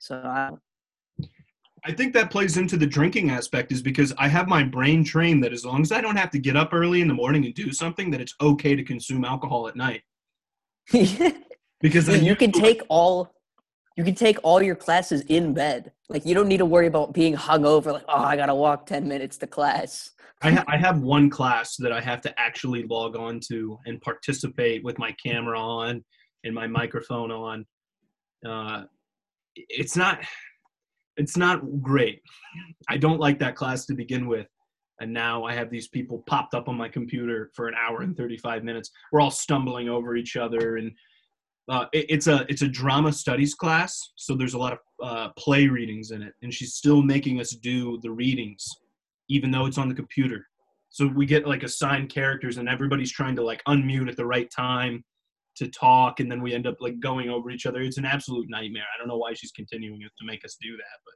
so 0.00 0.16
I, 0.16 0.50
I 1.86 1.92
think 1.92 2.14
that 2.14 2.30
plays 2.30 2.56
into 2.56 2.78
the 2.78 2.86
drinking 2.86 3.30
aspect 3.30 3.70
is 3.70 3.82
because 3.82 4.12
I 4.16 4.26
have 4.28 4.48
my 4.48 4.62
brain 4.64 5.04
trained 5.04 5.44
that 5.44 5.52
as 5.52 5.66
long 5.66 5.82
as 5.82 5.92
I 5.92 6.00
don't 6.00 6.16
have 6.16 6.30
to 6.30 6.38
get 6.38 6.56
up 6.56 6.72
early 6.72 7.02
in 7.02 7.08
the 7.08 7.14
morning 7.14 7.44
and 7.44 7.54
do 7.54 7.72
something, 7.72 8.10
that 8.10 8.22
it's 8.22 8.34
okay 8.40 8.74
to 8.74 8.82
consume 8.82 9.24
alcohol 9.24 9.68
at 9.68 9.76
night. 9.76 10.02
Because 11.84 12.08
I 12.08 12.14
you 12.14 12.34
can 12.34 12.50
take 12.50 12.80
all 12.88 13.34
you 13.94 14.04
can 14.04 14.14
take 14.14 14.38
all 14.42 14.62
your 14.62 14.74
classes 14.74 15.20
in 15.28 15.52
bed 15.52 15.92
like 16.08 16.24
you 16.24 16.34
don't 16.34 16.48
need 16.48 16.56
to 16.56 16.64
worry 16.64 16.86
about 16.86 17.12
being 17.12 17.36
hungover 17.36 17.92
like 17.92 18.04
oh 18.08 18.22
i 18.22 18.34
gotta 18.36 18.54
walk 18.54 18.86
10 18.86 19.06
minutes 19.06 19.36
to 19.36 19.46
class 19.46 20.10
I, 20.42 20.50
ha- 20.52 20.64
I 20.66 20.78
have 20.78 21.00
one 21.00 21.30
class 21.30 21.76
that 21.76 21.92
I 21.92 22.00
have 22.00 22.20
to 22.22 22.40
actually 22.40 22.82
log 22.84 23.16
on 23.16 23.38
to 23.48 23.78
and 23.86 24.00
participate 24.00 24.82
with 24.82 24.98
my 24.98 25.12
camera 25.12 25.58
on 25.58 26.04
and 26.44 26.54
my 26.54 26.66
microphone 26.66 27.30
on. 27.30 27.64
Uh, 28.46 28.82
it's 29.54 29.96
not 29.96 30.20
it's 31.16 31.36
not 31.36 31.80
great. 31.80 32.20
I 32.90 32.98
don't 32.98 33.20
like 33.20 33.38
that 33.38 33.56
class 33.56 33.86
to 33.86 33.94
begin 33.94 34.26
with. 34.26 34.46
And 35.00 35.12
now 35.12 35.44
I 35.44 35.54
have 35.54 35.70
these 35.70 35.88
people 35.88 36.24
popped 36.26 36.54
up 36.54 36.68
on 36.68 36.76
my 36.76 36.88
computer 36.88 37.50
for 37.54 37.68
an 37.68 37.74
hour 37.74 38.02
and 38.02 38.16
35 38.16 38.64
minutes. 38.64 38.90
We're 39.12 39.20
all 39.20 39.30
stumbling 39.30 39.88
over 39.88 40.16
each 40.16 40.36
other 40.36 40.76
and 40.76 40.92
uh, 41.68 41.86
it, 41.92 42.06
it's 42.08 42.26
a 42.26 42.44
it's 42.48 42.62
a 42.62 42.68
drama 42.68 43.12
studies 43.12 43.54
class, 43.54 43.98
so 44.16 44.34
there's 44.34 44.54
a 44.54 44.58
lot 44.58 44.72
of 44.72 44.78
uh, 45.02 45.28
play 45.38 45.66
readings 45.66 46.10
in 46.10 46.22
it, 46.22 46.34
and 46.42 46.52
she's 46.52 46.74
still 46.74 47.02
making 47.02 47.40
us 47.40 47.50
do 47.50 47.98
the 48.02 48.10
readings, 48.10 48.66
even 49.28 49.50
though 49.50 49.66
it's 49.66 49.78
on 49.78 49.88
the 49.88 49.94
computer. 49.94 50.46
So 50.90 51.06
we 51.06 51.26
get 51.26 51.46
like 51.46 51.62
assigned 51.62 52.10
characters, 52.10 52.58
and 52.58 52.68
everybody's 52.68 53.12
trying 53.12 53.36
to 53.36 53.42
like 53.42 53.62
unmute 53.66 54.08
at 54.08 54.16
the 54.16 54.26
right 54.26 54.48
time 54.54 55.04
to 55.56 55.68
talk, 55.68 56.20
and 56.20 56.30
then 56.30 56.42
we 56.42 56.52
end 56.52 56.66
up 56.66 56.76
like 56.80 57.00
going 57.00 57.30
over 57.30 57.50
each 57.50 57.64
other. 57.64 57.80
It's 57.80 57.98
an 57.98 58.04
absolute 58.04 58.46
nightmare. 58.50 58.84
I 58.94 58.98
don't 58.98 59.08
know 59.08 59.18
why 59.18 59.32
she's 59.32 59.52
continuing 59.52 60.02
it 60.02 60.12
to 60.18 60.26
make 60.26 60.44
us 60.44 60.56
do 60.60 60.76
that, 60.76 60.98
but 61.04 61.14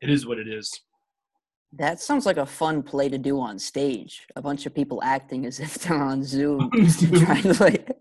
it 0.00 0.12
is 0.12 0.26
what 0.26 0.38
it 0.38 0.48
is. 0.48 0.68
that 1.74 2.00
sounds 2.00 2.26
like 2.26 2.36
a 2.36 2.44
fun 2.46 2.82
play 2.82 3.08
to 3.08 3.16
do 3.16 3.40
on 3.40 3.58
stage 3.58 4.26
a 4.36 4.42
bunch 4.42 4.66
of 4.66 4.74
people 4.74 5.00
acting 5.02 5.46
as 5.46 5.60
if 5.60 5.74
they're 5.74 6.02
on 6.02 6.22
zoom 6.22 6.68
trying 7.14 7.42
to 7.42 7.56
like 7.60 7.91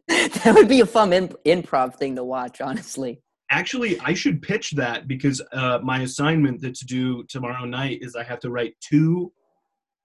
that 0.44 0.56
would 0.56 0.68
be 0.68 0.82
a 0.82 0.86
fun 0.86 1.14
imp- 1.14 1.44
improv 1.46 1.96
thing 1.96 2.16
to 2.16 2.24
watch 2.24 2.62
honestly 2.62 3.22
Actually, 3.52 4.00
I 4.00 4.14
should 4.14 4.42
pitch 4.42 4.72
that 4.72 5.10
because 5.10 5.42
uh, 5.52 5.80
my 5.84 6.04
assignment 6.04 6.62
that's 6.62 6.86
due 6.86 7.26
tomorrow 7.26 7.66
night 7.66 8.00
is 8.02 8.16
I 8.16 8.24
have 8.24 8.40
to 8.40 8.50
write 8.50 8.76
two 8.80 9.34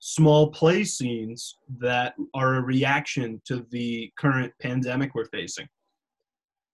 small 0.01 0.51
play 0.51 0.83
scenes 0.83 1.57
that 1.79 2.15
are 2.35 2.57
a 2.57 2.61
reaction 2.61 3.41
to 3.47 3.65
the 3.71 4.11
current 4.19 4.53
pandemic 4.61 5.15
we're 5.15 5.27
facing. 5.27 5.69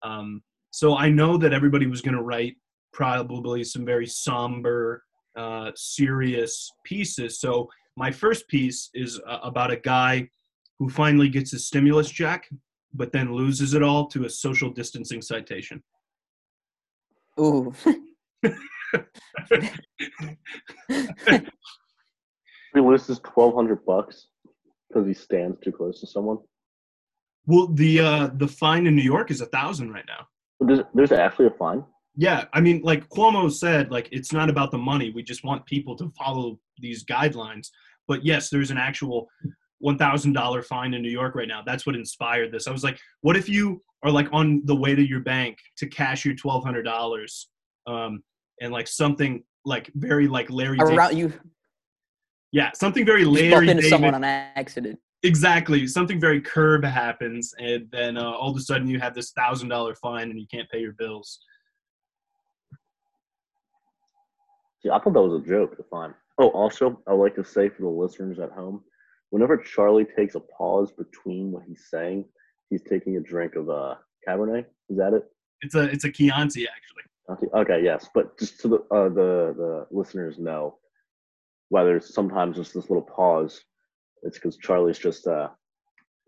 Um, 0.03 0.43
so 0.71 0.97
I 0.97 1.11
know 1.11 1.37
that 1.37 1.53
everybody 1.53 1.87
was 1.87 2.01
going 2.01 2.17
to 2.17 2.23
write 2.23 2.57
probably 2.95 3.65
some 3.65 3.85
very 3.85 4.07
somber, 4.07 5.05
uh, 5.37 5.73
serious 5.75 6.73
pieces. 6.85 7.39
So 7.39 7.69
my 7.99 8.11
first 8.11 8.49
piece 8.49 8.89
is 8.95 9.21
uh, 9.29 9.41
about 9.43 9.71
a 9.71 9.77
guy 9.77 10.27
who 10.79 10.89
finally 10.89 11.29
gets 11.29 11.51
his 11.51 11.67
stimulus 11.67 12.11
check, 12.11 12.49
but 12.95 13.13
then 13.13 13.35
loses 13.35 13.75
it 13.75 13.83
all 13.83 14.07
to 14.09 14.25
a 14.25 14.31
social 14.31 14.71
distancing 14.71 15.23
citation. 15.23 15.83
ooh 17.41 17.73
he 22.75 22.81
loses 22.81 23.21
twelve 23.21 23.55
hundred 23.55 23.85
bucks 23.85 24.29
because 24.89 25.07
he 25.07 25.15
stands 25.15 25.59
too 25.63 25.73
close 25.73 26.01
to 26.01 26.07
someone. 26.07 26.39
Well, 27.47 27.69
the 27.69 28.01
uh, 28.01 28.31
the 28.35 28.49
fine 28.49 28.87
in 28.87 28.95
New 28.95 29.03
York 29.03 29.31
is 29.31 29.41
a 29.41 29.47
thousand 29.47 29.93
right 29.93 30.05
now. 30.07 30.27
There's, 30.61 30.81
there's 30.95 31.13
actually 31.13 31.47
a 31.47 31.51
fine. 31.51 31.85
Yeah, 32.15 32.45
I 32.53 32.61
mean, 32.61 32.83
like 32.83 33.09
Cuomo 33.09 33.51
said, 33.51 33.91
like 33.91 34.09
it's 34.13 34.33
not 34.33 34.51
about 34.51 34.71
the 34.71 34.79
money. 34.79 35.11
We 35.11 35.23
just 35.23 35.45
want 35.45 35.65
people 35.67 35.97
to 35.97 36.13
follow 36.19 36.59
these 36.79 37.05
guidelines. 37.05 37.69
But 38.07 38.25
yes, 38.25 38.51
there's 38.51 38.71
an 38.71 38.79
actual 38.79 39.29
one 39.83 39.99
thousand 39.99 40.33
dollar 40.33 40.63
fine 40.63 40.95
in 40.95 41.03
New 41.03 41.11
York 41.11 41.35
right 41.35 41.49
now. 41.49 41.61
That's 41.67 41.85
what 41.85 41.97
inspired 41.97 42.53
this. 42.53 42.69
I 42.69 42.71
was 42.71 42.85
like, 42.85 42.99
what 43.21 43.37
if 43.37 43.49
you 43.49 43.83
are 44.05 44.11
like 44.11 44.29
on 44.33 44.63
the 44.65 44.75
way 44.75 44.95
to 44.95 45.07
your 45.07 45.21
bank 45.21 45.59
to 45.79 45.87
cash 45.89 46.25
your 46.25 46.35
twelve 46.35 46.65
hundred 46.65 46.85
dollars, 46.85 47.49
um, 47.89 48.23
and 48.61 48.73
like 48.73 48.87
something 48.87 49.43
like 49.65 49.91
very 49.97 50.29
like 50.29 50.49
Larry, 50.51 50.79
Around 50.79 51.17
you 51.19 51.33
yeah, 52.53 52.71
something 52.75 53.05
very 53.05 53.25
Larry 53.25 53.69
into 53.71 53.83
David, 53.83 53.91
someone 53.91 54.15
on 54.15 54.23
accident. 54.25 55.01
exactly, 55.25 55.87
something 55.89 56.21
very 56.21 56.41
curb 56.41 56.85
happens, 56.85 57.53
and 57.59 57.89
then 57.91 58.17
uh, 58.17 58.31
all 58.31 58.53
of 58.53 58.57
a 58.57 58.61
sudden 58.61 58.87
you 58.87 59.01
have 59.01 59.15
this 59.15 59.33
thousand 59.33 59.69
dollar 59.69 59.97
fine 59.97 60.31
and 60.31 60.39
you 60.39 60.47
can't 60.47 60.71
pay 60.71 60.79
your 60.81 60.93
bills. 60.93 61.41
See, 64.81 64.91
I 64.91 64.99
thought 65.01 65.13
that 65.13 65.23
was 65.23 65.43
a 65.43 65.47
joke. 65.47 65.77
The 65.77 65.83
fine. 65.85 66.15
Oh, 66.39 66.49
also, 66.51 67.01
I 67.07 67.13
would 67.13 67.23
like 67.23 67.35
to 67.37 67.45
say 67.45 67.69
for 67.69 67.83
the 67.83 67.89
listeners 67.89 68.39
at 68.39 68.51
home, 68.53 68.83
whenever 69.33 69.57
Charlie 69.57 70.05
takes 70.05 70.35
a 70.35 70.41
pause 70.41 70.93
between 70.93 71.51
what 71.51 71.65
he's 71.67 71.87
saying, 71.91 72.27
he's 72.69 72.83
taking 72.83 73.17
a 73.17 73.21
drink 73.21 73.57
of 73.57 73.71
uh, 73.71 73.95
Cabernet. 74.29 74.67
Is 74.91 74.99
that 74.99 75.15
it? 75.15 75.25
It's 75.63 75.75
a 75.75 75.85
it's 75.85 76.05
a 76.05 76.13
Chianti 76.13 76.69
actually. 76.69 77.03
Okay, 77.31 77.47
Okay, 77.55 77.83
yes, 77.83 78.09
but 78.15 78.39
just 78.39 78.61
so 78.61 78.69
the 78.69 78.77
uh, 78.95 79.09
the 79.09 79.55
the 79.57 79.87
listeners 79.91 80.39
know, 80.39 80.77
whether 81.71 81.97
it's 81.97 82.15
sometimes 82.15 82.57
just 82.57 82.75
this 82.75 82.91
little 82.91 83.09
pause, 83.17 83.63
it's 84.23 84.39
because 84.39 84.59
Charlie's 84.59 84.99
just 84.99 85.27
uh, 85.27 85.49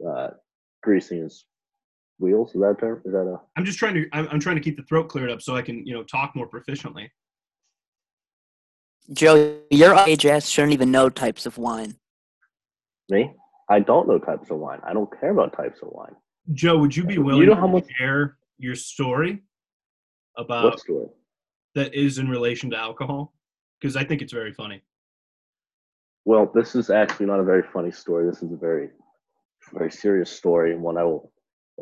uh, 0.09 0.29
greasing 0.83 1.23
his 1.23 1.45
wheels. 2.19 2.55
Is 2.55 2.63
that 2.63 2.71
a 2.71 2.75
term? 2.75 3.03
Is 3.05 3.13
that 3.13 3.27
a? 3.27 3.39
I'm 3.57 3.67
just 3.67 3.79
trying 3.79 3.95
to 3.95 4.09
I'm, 4.13 4.29
I'm 4.31 4.41
trying 4.41 4.57
to 4.57 4.63
keep 4.63 4.79
the 4.79 4.85
throat 4.85 5.09
cleared 5.09 5.31
up 5.31 5.43
so 5.43 5.55
I 5.55 5.63
can 5.63 5.87
you 5.87 5.93
know 5.93 6.05
talk 6.05 6.35
more 6.35 6.49
proficiently. 6.49 7.11
Joe, 9.13 9.59
your 9.69 9.95
age 10.07 10.25
ass 10.25 10.49
shouldn't 10.49 10.73
even 10.73 10.91
know 10.91 11.11
types 11.11 11.45
of 11.45 11.59
wine. 11.59 11.97
Me? 13.11 13.33
I 13.69 13.81
don't 13.81 14.09
know 14.09 14.19
types 14.19 14.51
of 14.51 14.59
wine. 14.59 14.81
I 14.85 14.93
don't 14.93 15.11
care 15.21 15.31
about 15.31 15.57
types 15.57 15.81
of 15.83 15.89
wine. 15.93 16.15
Joe, 16.53 16.79
would 16.79 16.95
you 16.95 17.05
be 17.05 17.15
You 17.15 17.23
willing 17.23 17.47
know 17.47 17.55
how 17.55 17.67
to 17.67 17.73
much- 17.73 17.91
share 17.99 18.37
your 18.59 18.75
story 18.75 19.43
about 20.37 20.65
what 20.65 20.81
story? 20.81 21.09
that 21.75 21.95
is 21.95 22.19
in 22.19 22.29
relation 22.29 22.71
to 22.71 22.77
alcohol? 22.77 23.35
Because 23.81 23.97
I 23.97 24.05
think 24.05 24.23
it's 24.23 24.33
very 24.33 24.53
funny. 24.53 24.83
Well, 26.25 26.51
this 26.55 26.75
is 26.75 26.91
actually 26.91 27.27
not 27.27 27.41
a 27.41 27.45
very 27.45 27.63
funny 27.63 27.91
story. 27.91 28.27
This 28.27 28.43
is 28.43 28.53
a 28.53 28.57
very, 28.57 28.91
very 29.73 29.91
serious 29.91 30.31
story, 30.31 30.73
and 30.73 30.83
one 30.83 30.97
I 30.97 31.05
will. 31.05 31.33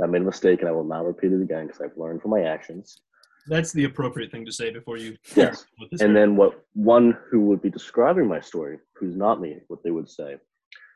I 0.03 0.07
made 0.07 0.23
a 0.23 0.25
mistake, 0.25 0.61
and 0.61 0.69
I 0.69 0.73
will 0.73 0.85
not 0.85 1.05
repeat 1.05 1.33
it 1.33 1.43
again 1.43 1.67
because 1.67 1.81
I've 1.83 1.97
learned 1.99 2.23
from 2.23 2.31
my 2.31 2.43
actions. 2.43 3.03
That's 3.47 3.73
the 3.73 3.85
appropriate 3.85 4.31
thing 4.33 4.45
to 4.47 4.53
say 4.53 4.71
before 4.71 4.97
you. 4.97 5.17
Yes. 5.37 5.67
And 6.01 6.17
then 6.17 6.35
what 6.37 6.65
one 6.75 7.17
who 7.31 7.41
would 7.43 7.61
be 7.61 7.69
describing 7.71 8.27
my 8.27 8.41
story, 8.41 8.79
who's 8.95 9.17
not 9.17 9.41
me, 9.41 9.59
what 9.69 9.83
they 9.85 9.91
would 9.91 10.09
say, 10.09 10.37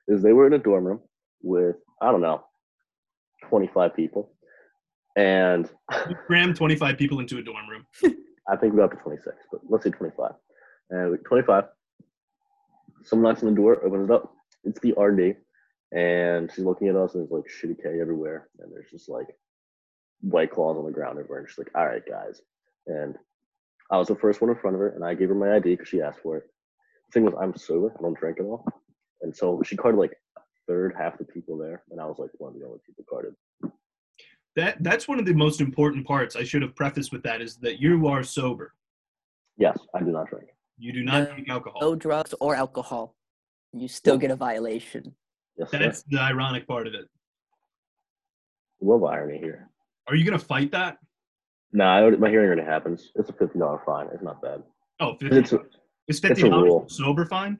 is 0.09 0.23
they 0.23 0.33
were 0.33 0.47
in 0.47 0.53
a 0.53 0.59
dorm 0.59 0.85
room 0.87 1.01
with 1.43 1.77
I 2.01 2.11
don't 2.11 2.21
know, 2.21 2.45
twenty 3.45 3.69
five 3.69 3.95
people, 3.95 4.33
and 5.17 5.71
you 6.09 6.17
cram 6.27 6.55
25 6.55 6.99
people 6.99 7.21
into 7.21 7.39
a 7.39 7.43
dorm 7.43 7.69
room. 7.69 7.87
I 8.49 8.57
think 8.57 8.75
we're 8.75 8.85
up 8.85 8.93
to 8.93 8.97
twenty 8.99 9.19
six, 9.23 9.37
but 9.51 9.61
let's 9.69 9.85
say 9.85 9.91
twenty 9.91 10.13
five. 10.17 10.33
And 10.91 11.11
with 11.11 11.25
twenty 11.25 11.43
five, 11.45 11.65
someone 13.05 13.33
knocks 13.33 13.43
on 13.43 13.51
the 13.51 13.57
door, 13.57 13.85
opens 13.85 14.09
it 14.09 14.15
up. 14.15 14.33
It's 14.65 14.81
the 14.81 14.93
RD, 14.93 15.37
and 15.97 16.51
she's 16.53 16.65
looking 16.65 16.89
at 16.89 16.97
us, 16.97 17.15
and 17.15 17.23
there's 17.23 17.31
like 17.33 17.45
shitty 17.51 17.83
K 17.83 18.01
everywhere, 18.01 18.49
and 18.59 18.73
there's 18.73 18.91
just 18.91 19.09
like 19.09 19.27
white 20.21 20.51
claws 20.51 20.77
on 20.77 20.85
the 20.85 20.93
ground 20.93 21.19
everywhere. 21.19 21.41
And 21.41 21.49
she's 21.49 21.59
like, 21.59 21.71
"All 21.75 21.87
right, 21.87 22.03
guys," 22.09 22.41
and 22.87 23.17
I 23.91 23.99
was 23.99 24.09
the 24.09 24.17
first 24.17 24.41
one 24.41 24.51
in 24.51 24.57
front 24.57 24.75
of 24.75 24.81
her, 24.81 24.89
and 24.89 25.05
I 25.05 25.15
gave 25.15 25.29
her 25.29 25.35
my 25.35 25.57
ID 25.57 25.71
because 25.71 25.89
she 25.89 26.01
asked 26.01 26.21
for 26.23 26.39
it. 26.39 26.45
The 27.09 27.13
thing 27.13 27.25
was, 27.25 27.35
I'm 27.41 27.57
sober. 27.57 27.95
I 27.97 28.03
don't 28.03 28.19
drink 28.19 28.39
at 28.41 28.45
all. 28.47 28.65
And 29.23 29.35
so 29.35 29.63
she 29.65 29.77
carded 29.77 29.99
like 29.99 30.13
a 30.37 30.41
third, 30.67 30.95
half 30.97 31.19
the 31.19 31.25
people 31.25 31.57
there, 31.57 31.83
and 31.91 32.01
I 32.01 32.05
was 32.07 32.17
like 32.19 32.31
one 32.39 32.53
of 32.53 32.59
the 32.61 32.67
only 32.67 32.79
people 32.85 33.05
carded. 33.09 33.35
That 34.57 34.83
that's 34.83 35.07
one 35.07 35.19
of 35.19 35.27
the 35.27 35.35
most 35.35 35.61
important 35.61 36.07
parts. 36.07 36.37
I 36.37 36.45
should 36.45 36.63
have 36.63 36.75
prefaced 36.75 37.13
with 37.13 37.23
that 37.25 37.41
is 37.41 37.57
that 37.59 37.79
you 37.81 38.07
are 38.09 38.23
sober. 38.23 38.75
Yes, 39.59 39.79
I 39.95 40.01
do 40.01 40.07
not 40.13 40.29
drink. 40.31 40.49
You 40.79 40.93
do 40.93 41.03
not 41.03 41.25
No- 41.29 41.33
drink 41.35 41.49
alcohol. 41.49 41.81
No 41.81 41.95
drugs 41.95 42.35
or 42.41 42.55
alcohol. 42.55 43.15
You 43.73 43.89
still 43.89 44.17
get 44.19 44.31
a 44.31 44.37
violation. 44.37 45.15
Yes, 45.59 45.71
sir. 45.71 45.79
That's 45.79 46.03
the 46.05 46.21
ironic 46.21 46.67
part 46.67 46.87
of 46.87 46.95
it. 46.95 47.07
Love 48.81 49.05
irony 49.05 49.39
here. 49.39 49.69
Are 50.09 50.15
you 50.15 50.25
gonna 50.25 50.39
fight 50.39 50.71
that? 50.73 50.99
No, 51.73 51.85
I 51.85 52.01
already, 52.03 52.17
my 52.19 52.31
hearing 52.31 52.47
already 52.47 52.63
happens. 52.63 53.11
It's 53.17 53.29
a 53.29 53.33
fifty 53.33 53.59
dollar 53.59 53.81
fine. 53.85 54.09
It's 54.13 54.23
not 54.23 54.41
bad. 54.41 54.63
Oh, 55.01 55.17
50 55.17 55.37
It's 55.37 55.53
a, 55.53 55.57
is 55.61 55.67
it's 56.09 56.19
a 56.21 56.29
fifty 56.29 56.49
dollars 56.49 56.65
rule. 56.65 56.89
sober 56.89 57.27
fine? 57.27 57.59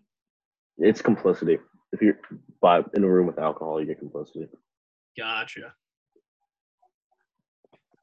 It's 0.79 1.03
complicity. 1.03 1.59
If 1.93 2.03
you're 2.03 2.19
by 2.61 2.83
in 2.95 3.05
a 3.05 3.09
room 3.09 3.27
with 3.27 3.39
alcohol, 3.39 3.81
you 3.81 3.87
get 3.87 3.99
complicity. 3.99 4.47
Gotcha. 5.17 5.73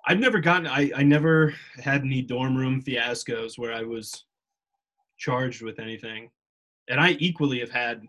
I've 0.05 0.19
never 0.19 0.39
gotten. 0.39 0.67
I 0.67 0.91
I 0.95 1.03
never 1.03 1.53
had 1.81 2.01
any 2.01 2.21
dorm 2.21 2.55
room 2.55 2.81
fiascos 2.81 3.57
where 3.57 3.73
I 3.73 3.83
was 3.83 4.25
charged 5.17 5.61
with 5.61 5.79
anything, 5.79 6.29
and 6.89 6.99
I 6.99 7.11
equally 7.19 7.59
have 7.59 7.71
had 7.71 8.01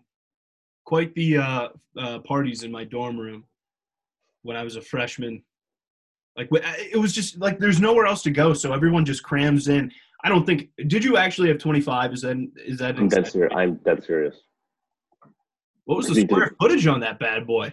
quite 0.84 1.14
the 1.14 1.38
uh, 1.38 1.68
uh, 1.98 2.18
parties 2.20 2.62
in 2.62 2.72
my 2.72 2.84
dorm 2.84 3.18
room 3.18 3.44
when 4.42 4.56
I 4.56 4.62
was 4.62 4.76
a 4.76 4.82
freshman. 4.82 5.42
Like 6.36 6.48
it 6.52 6.98
was 6.98 7.12
just 7.12 7.38
like 7.38 7.58
there's 7.60 7.80
nowhere 7.80 8.06
else 8.06 8.22
to 8.22 8.30
go, 8.30 8.54
so 8.54 8.72
everyone 8.72 9.04
just 9.04 9.22
crams 9.22 9.68
in. 9.68 9.92
I 10.24 10.28
don't 10.28 10.44
think. 10.44 10.70
Did 10.88 11.04
you 11.04 11.16
actually 11.16 11.48
have 11.48 11.58
25? 11.58 12.12
Is 12.12 12.22
that 12.22 12.36
is 12.56 12.78
that? 12.78 12.96
I'm 12.96 13.08
dead 13.08 13.30
serious. 13.30 13.52
I'm 13.54 13.74
dead 13.84 14.02
serious. 14.02 14.34
What 15.84 15.96
was 15.96 16.08
the 16.08 16.14
did. 16.14 16.30
square 16.30 16.54
footage 16.60 16.86
on 16.86 17.00
that 17.00 17.18
bad 17.18 17.46
boy? 17.46 17.72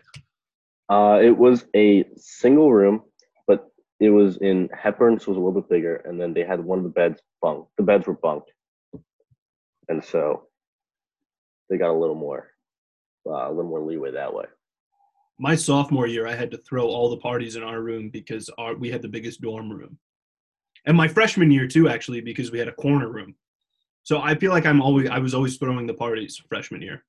Uh, 0.89 1.19
it 1.21 1.35
was 1.37 1.65
a 1.75 2.05
single 2.17 2.71
room, 2.73 3.01
but 3.47 3.71
it 3.99 4.09
was 4.09 4.37
in 4.37 4.69
Hepburn, 4.77 5.19
so 5.19 5.25
it 5.25 5.27
was 5.29 5.37
a 5.37 5.39
little 5.39 5.61
bit 5.61 5.69
bigger. 5.69 5.95
And 6.05 6.19
then 6.19 6.33
they 6.33 6.43
had 6.43 6.59
one 6.59 6.77
of 6.77 6.83
the 6.83 6.89
beds 6.89 7.21
bunked. 7.41 7.71
The 7.77 7.83
beds 7.83 8.07
were 8.07 8.13
bunked, 8.15 8.51
and 9.87 10.03
so 10.03 10.47
they 11.69 11.77
got 11.77 11.91
a 11.91 11.97
little 11.97 12.15
more, 12.15 12.49
uh, 13.25 13.47
a 13.47 13.49
little 13.49 13.69
more 13.69 13.79
leeway 13.81 14.11
that 14.11 14.33
way. 14.33 14.45
my 15.39 15.55
sophomore 15.55 16.05
year 16.07 16.27
i 16.27 16.35
had 16.35 16.51
to 16.51 16.57
throw 16.57 16.85
all 16.85 17.09
the 17.09 17.17
parties 17.17 17.55
in 17.55 17.63
our 17.63 17.81
room 17.81 18.09
because 18.09 18.49
our, 18.57 18.75
we 18.75 18.91
had 18.91 19.01
the 19.01 19.07
biggest 19.07 19.41
dorm 19.41 19.71
room 19.71 19.97
and 20.85 20.95
my 20.95 21.07
freshman 21.07 21.49
year 21.49 21.67
too 21.67 21.87
actually 21.87 22.21
because 22.21 22.51
we 22.51 22.59
had 22.59 22.67
a 22.67 22.73
corner 22.73 23.09
room 23.09 23.33
so 24.03 24.19
i 24.19 24.35
feel 24.35 24.51
like 24.51 24.65
i'm 24.65 24.81
always 24.81 25.09
i 25.09 25.17
was 25.17 25.33
always 25.33 25.57
throwing 25.57 25.87
the 25.87 25.93
parties 25.93 26.41
freshman 26.49 26.81
year 26.81 27.03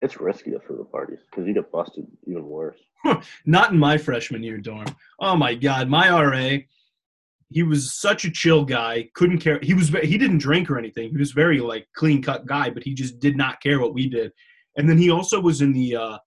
It's 0.00 0.20
risky 0.20 0.52
to 0.52 0.60
throw 0.60 0.76
the 0.76 0.84
parties 0.84 1.18
because 1.28 1.46
you 1.46 1.54
get 1.54 1.72
busted 1.72 2.06
even 2.26 2.46
worse. 2.46 2.78
not 3.46 3.72
in 3.72 3.78
my 3.78 3.98
freshman 3.98 4.42
year 4.42 4.58
dorm. 4.58 4.86
Oh 5.20 5.36
my 5.36 5.54
god 5.54 5.88
my 5.88 6.08
ra 6.10 6.58
he 7.50 7.62
was 7.62 7.94
such 7.94 8.24
a 8.24 8.30
chill 8.30 8.64
guy 8.64 9.08
couldn't 9.14 9.38
care 9.38 9.58
he 9.62 9.74
was 9.74 9.88
he 9.88 10.18
didn't 10.18 10.38
drink 10.38 10.70
or 10.70 10.78
anything. 10.78 11.10
He 11.10 11.16
was 11.16 11.32
very 11.32 11.58
like 11.60 11.88
clean 11.96 12.22
cut 12.22 12.46
guy 12.46 12.70
but 12.70 12.84
he 12.84 12.94
just 12.94 13.18
did 13.18 13.36
not 13.36 13.60
care 13.60 13.80
what 13.80 13.94
we 13.94 14.08
did. 14.08 14.32
And 14.76 14.88
then 14.88 14.98
he 14.98 15.10
also 15.10 15.40
was 15.40 15.60
in 15.60 15.72
the 15.72 15.96
uh, 15.96 16.18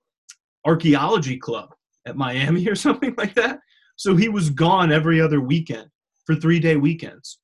archaeology 0.65 1.37
club 1.37 1.73
at 2.05 2.17
miami 2.17 2.67
or 2.69 2.75
something 2.75 3.13
like 3.17 3.35
that. 3.35 3.59
So 3.95 4.15
he 4.15 4.29
was 4.29 4.49
gone 4.49 4.91
every 4.91 5.21
other 5.21 5.41
weekend 5.41 5.87
for 6.25 6.35
three 6.35 6.59
day 6.59 6.75
weekends. 6.75 7.39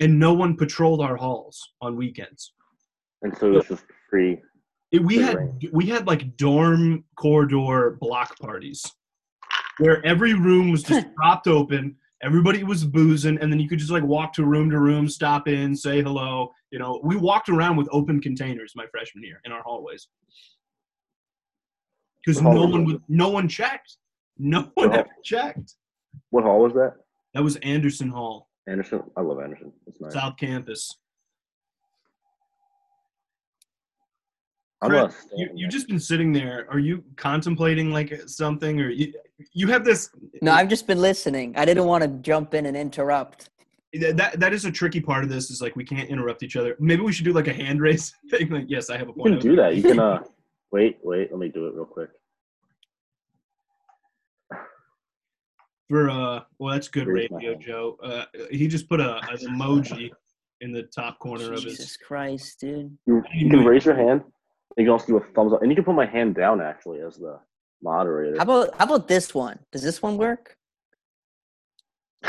And 0.00 0.18
no 0.18 0.32
one 0.32 0.56
patrolled 0.56 1.00
our 1.00 1.16
halls 1.16 1.60
on 1.80 1.96
weekends. 1.96 2.52
And 3.22 3.36
so 3.36 3.56
it's 3.56 3.68
just 3.68 3.84
free. 4.08 4.40
It, 4.92 5.02
we 5.02 5.18
had 5.18 5.36
we 5.72 5.86
had 5.86 6.06
like 6.06 6.36
dorm 6.36 7.04
corridor 7.16 7.96
block 8.00 8.38
parties 8.38 8.84
where 9.78 10.04
every 10.04 10.34
room 10.34 10.70
was 10.70 10.82
just 10.82 11.06
propped 11.16 11.46
open 11.46 11.96
everybody 12.22 12.64
was 12.64 12.84
boozing 12.84 13.38
and 13.40 13.52
then 13.52 13.60
you 13.60 13.68
could 13.68 13.78
just 13.78 13.90
like 13.90 14.02
walk 14.02 14.32
to 14.32 14.44
room 14.44 14.70
to 14.70 14.78
room 14.78 15.08
stop 15.08 15.46
in 15.46 15.74
say 15.76 16.02
hello 16.02 16.50
you 16.70 16.78
know 16.78 17.00
we 17.04 17.16
walked 17.16 17.48
around 17.48 17.76
with 17.76 17.88
open 17.92 18.20
containers 18.20 18.72
my 18.74 18.86
freshman 18.90 19.22
year 19.22 19.40
in 19.44 19.52
our 19.52 19.62
hallways 19.62 20.08
because 22.24 22.42
no 22.42 22.50
was 22.50 22.70
one 22.72 22.84
would 22.84 23.02
no 23.08 23.28
one 23.28 23.48
checked 23.48 23.98
no 24.38 24.70
one 24.74 24.92
ever 24.92 25.08
checked 25.24 25.74
What 26.30 26.44
hall 26.44 26.60
was 26.60 26.72
that? 26.74 26.94
that 27.34 27.42
was 27.42 27.56
anderson 27.56 28.08
hall 28.08 28.48
Anderson. 28.68 29.02
I 29.16 29.22
love 29.22 29.40
Anderson. 29.40 29.72
It's 29.86 29.98
nice. 29.98 30.12
south 30.12 30.36
campus 30.36 30.98
I'm 34.80 34.90
Fred, 34.90 35.12
you, 35.36 35.48
you've 35.54 35.70
just 35.70 35.88
been 35.88 35.98
sitting 35.98 36.32
there 36.32 36.66
are 36.70 36.78
you 36.78 37.02
contemplating 37.16 37.92
like 37.92 38.14
something 38.26 38.80
or 38.80 38.90
you, 38.90 39.12
you 39.52 39.66
have 39.68 39.84
this 39.84 40.10
No, 40.40 40.52
I've 40.52 40.68
just 40.68 40.86
been 40.86 41.00
listening. 41.00 41.54
I 41.56 41.64
didn't 41.64 41.86
want 41.86 42.02
to 42.02 42.08
jump 42.08 42.54
in 42.54 42.66
and 42.66 42.76
interrupt. 42.76 43.50
That 43.94 44.38
that 44.38 44.52
is 44.52 44.66
a 44.66 44.70
tricky 44.70 45.00
part 45.00 45.24
of 45.24 45.30
this. 45.30 45.50
Is 45.50 45.60
like 45.60 45.74
we 45.74 45.84
can't 45.84 46.08
interrupt 46.08 46.42
each 46.42 46.56
other. 46.56 46.76
Maybe 46.78 47.02
we 47.02 47.12
should 47.12 47.24
do 47.24 47.32
like 47.32 47.48
a 47.48 47.52
hand 47.52 47.80
raise 47.80 48.14
thing. 48.30 48.50
Like, 48.50 48.66
yes, 48.68 48.90
I 48.90 48.98
have 48.98 49.08
a 49.08 49.12
point. 49.12 49.34
You 49.34 49.38
can 49.40 49.50
do 49.50 49.56
that. 49.56 49.74
You 49.74 49.82
can 49.82 49.98
uh 49.98 50.22
wait, 50.70 50.98
wait, 51.02 51.30
let 51.32 51.40
me 51.40 51.48
do 51.48 51.66
it 51.66 51.74
real 51.74 51.86
quick. 51.86 52.10
For 55.88 56.10
uh, 56.10 56.40
well, 56.58 56.74
that's 56.74 56.88
good 56.88 57.06
Here's 57.06 57.30
radio. 57.32 57.54
Joe. 57.54 57.96
Uh, 58.02 58.24
he 58.50 58.68
just 58.68 58.88
put 58.88 59.00
a 59.00 59.16
an 59.30 59.38
emoji 59.38 60.10
in 60.60 60.70
the 60.70 60.82
top 60.82 61.18
corner 61.18 61.46
of 61.46 61.52
his. 61.54 61.62
Jesus 61.62 61.78
his. 61.78 61.96
Christ, 61.96 62.60
dude. 62.60 62.96
You, 63.06 63.24
you 63.34 63.48
can 63.48 63.64
raise 63.64 63.86
your 63.86 63.96
hand. 63.96 64.22
You 64.76 64.84
can 64.84 64.90
also 64.92 65.06
do 65.06 65.16
a 65.16 65.20
thumbs 65.20 65.52
up, 65.52 65.62
and 65.62 65.70
you 65.70 65.74
can 65.74 65.84
put 65.84 65.94
my 65.94 66.06
hand 66.06 66.34
down 66.34 66.60
actually 66.60 67.00
as 67.00 67.16
the 67.16 67.40
moderator. 67.82 68.36
How 68.36 68.42
about 68.44 68.74
how 68.76 68.84
about 68.84 69.08
this 69.08 69.34
one? 69.34 69.58
Does 69.72 69.82
this 69.82 70.02
one 70.02 70.16
work? 70.16 70.56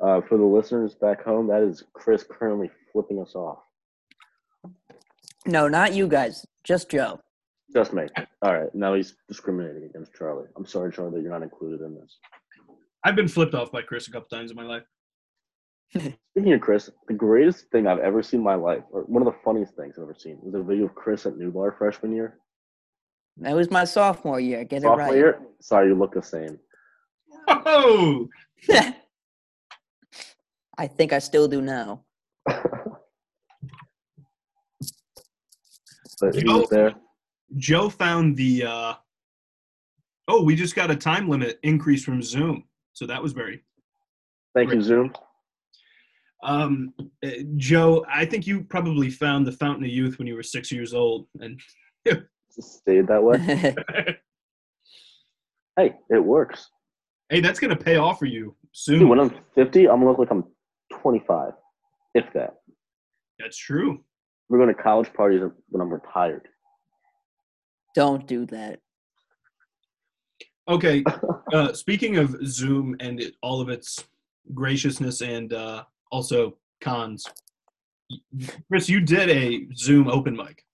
Uh, 0.00 0.18
for 0.22 0.38
the 0.38 0.44
listeners 0.44 0.94
back 0.94 1.22
home, 1.22 1.46
that 1.46 1.60
is 1.60 1.84
Kris 1.92 2.24
currently 2.24 2.70
flipping 2.90 3.20
us 3.20 3.34
off. 3.34 3.58
No, 5.46 5.68
not 5.68 5.92
you 5.92 6.08
guys. 6.08 6.46
Just 6.64 6.90
Joe. 6.90 7.20
Just 7.70 7.92
me. 7.92 8.06
All 8.40 8.58
right. 8.58 8.74
Now 8.74 8.94
he's 8.94 9.16
discriminating 9.28 9.84
against 9.84 10.14
Charlie. 10.14 10.48
I'm 10.56 10.64
sorry, 10.64 10.90
Charlie, 10.90 11.16
that 11.16 11.20
you're 11.20 11.30
not 11.30 11.42
included 11.42 11.82
in 11.82 11.94
this. 11.94 12.18
I've 13.04 13.14
been 13.14 13.28
flipped 13.28 13.54
off 13.54 13.70
by 13.70 13.82
Kris 13.82 14.08
a 14.08 14.10
couple 14.10 14.28
times 14.28 14.50
in 14.50 14.56
my 14.56 14.64
life. 14.64 14.84
Speaking 16.30 16.52
of 16.52 16.60
Kris, 16.60 16.90
the 17.08 17.14
greatest 17.14 17.70
thing 17.70 17.86
I've 17.86 17.98
ever 17.98 18.22
seen 18.22 18.40
in 18.40 18.44
my 18.44 18.54
life, 18.54 18.82
or 18.90 19.02
one 19.02 19.26
of 19.26 19.32
the 19.32 19.38
funniest 19.44 19.74
things 19.74 19.94
I've 19.96 20.04
ever 20.04 20.14
seen, 20.14 20.38
was 20.42 20.54
a 20.54 20.62
video 20.62 20.84
of 20.84 20.94
Kris 20.94 21.26
at 21.26 21.36
New 21.36 21.50
Bar 21.50 21.74
freshman 21.76 22.12
year. 22.12 22.38
That 23.38 23.56
was 23.56 23.70
my 23.70 23.84
sophomore 23.84 24.40
year. 24.40 24.64
Get 24.64 24.82
Sophomore 24.82 25.00
it 25.00 25.04
right. 25.04 25.14
year? 25.16 25.40
Sorry, 25.60 25.88
you 25.88 25.94
look 25.94 26.14
the 26.14 26.22
same. 26.22 26.58
Oh, 27.48 28.28
I 30.78 30.86
think 30.86 31.12
I 31.12 31.18
still 31.18 31.48
do 31.48 31.60
now. 31.60 32.04
But 36.20 36.34
he 36.34 36.42
Yo. 36.44 36.58
was 36.58 36.68
there. 36.68 36.94
Joe 37.56 37.88
found 37.88 38.36
the. 38.36 38.64
uh 38.64 38.94
Oh, 40.28 40.42
we 40.42 40.54
just 40.54 40.76
got 40.76 40.90
a 40.90 40.96
time 40.96 41.28
limit 41.28 41.58
increase 41.64 42.04
from 42.04 42.22
Zoom, 42.22 42.64
so 42.92 43.06
that 43.06 43.20
was 43.20 43.32
very. 43.32 43.64
Thank 44.54 44.72
you, 44.72 44.80
Zoom. 44.80 45.12
Um, 46.42 46.94
uh, 47.24 47.28
Joe, 47.56 48.04
I 48.12 48.24
think 48.24 48.46
you 48.46 48.62
probably 48.64 49.10
found 49.10 49.46
the 49.46 49.52
Fountain 49.52 49.84
of 49.84 49.90
Youth 49.90 50.18
when 50.18 50.26
you 50.26 50.34
were 50.34 50.42
six 50.42 50.72
years 50.72 50.94
old, 50.94 51.26
and 51.40 51.60
Just 52.06 52.78
stayed 52.78 53.06
that 53.08 53.22
way. 53.22 53.38
hey, 55.76 55.94
it 56.08 56.24
works. 56.24 56.68
hey, 57.28 57.40
that's 57.40 57.60
gonna 57.60 57.76
pay 57.76 57.96
off 57.96 58.18
for 58.18 58.26
you 58.26 58.44
Dude, 58.44 58.56
soon. 58.72 59.08
when 59.08 59.20
I'm 59.20 59.30
50, 59.54 59.88
I'm 59.88 60.00
gonna 60.00 60.08
look 60.10 60.18
like 60.18 60.30
I'm 60.30 60.44
25, 61.00 61.52
if 62.14 62.24
that. 62.34 62.54
That's 63.38 63.56
true. 63.56 64.02
We're 64.48 64.58
going 64.58 64.74
to 64.74 64.82
college 64.82 65.12
parties 65.14 65.40
when 65.68 65.80
I'm 65.80 65.92
retired. 65.92 66.48
Don't 67.94 68.26
do 68.26 68.46
that. 68.46 68.80
Okay. 70.68 71.04
Uh, 71.52 71.72
speaking 71.72 72.16
of 72.16 72.36
Zoom 72.46 72.94
and 73.00 73.18
it, 73.20 73.34
all 73.42 73.60
of 73.60 73.68
its 73.68 74.04
graciousness 74.54 75.20
and 75.20 75.52
uh, 75.52 75.82
also 76.10 76.56
cons, 76.80 77.26
Kris, 78.68 78.88
you 78.88 79.00
did 79.00 79.30
a 79.30 79.66
Zoom 79.74 80.08
open 80.08 80.36
mic. 80.36 80.64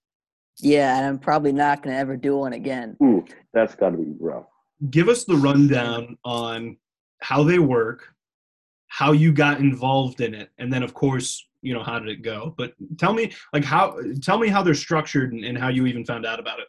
Yeah, 0.59 0.97
and 0.97 1.05
I'm 1.05 1.19
probably 1.19 1.51
not 1.51 1.83
gonna 1.83 1.95
ever 1.95 2.17
do 2.17 2.37
one 2.37 2.53
again. 2.53 2.97
Ooh, 3.03 3.23
that's 3.53 3.75
got 3.75 3.91
to 3.91 3.97
be 3.97 4.15
rough. 4.19 4.45
Give 4.89 5.07
us 5.07 5.23
the 5.23 5.35
rundown 5.35 6.17
on 6.25 6.77
how 7.21 7.43
they 7.43 7.59
work, 7.59 8.07
how 8.87 9.11
you 9.11 9.31
got 9.31 9.59
involved 9.59 10.21
in 10.21 10.33
it, 10.33 10.49
and 10.57 10.73
then 10.73 10.81
of 10.81 10.93
course, 10.93 11.47
you 11.61 11.73
know, 11.73 11.83
how 11.83 11.99
did 11.99 12.09
it 12.09 12.23
go? 12.23 12.55
But 12.57 12.73
tell 12.97 13.13
me, 13.13 13.33
like, 13.53 13.63
how? 13.63 13.99
Tell 14.21 14.37
me 14.39 14.47
how 14.47 14.63
they're 14.63 14.73
structured 14.73 15.33
and, 15.33 15.43
and 15.43 15.57
how 15.57 15.69
you 15.69 15.85
even 15.85 16.05
found 16.05 16.25
out 16.25 16.39
about 16.39 16.59
it. 16.59 16.67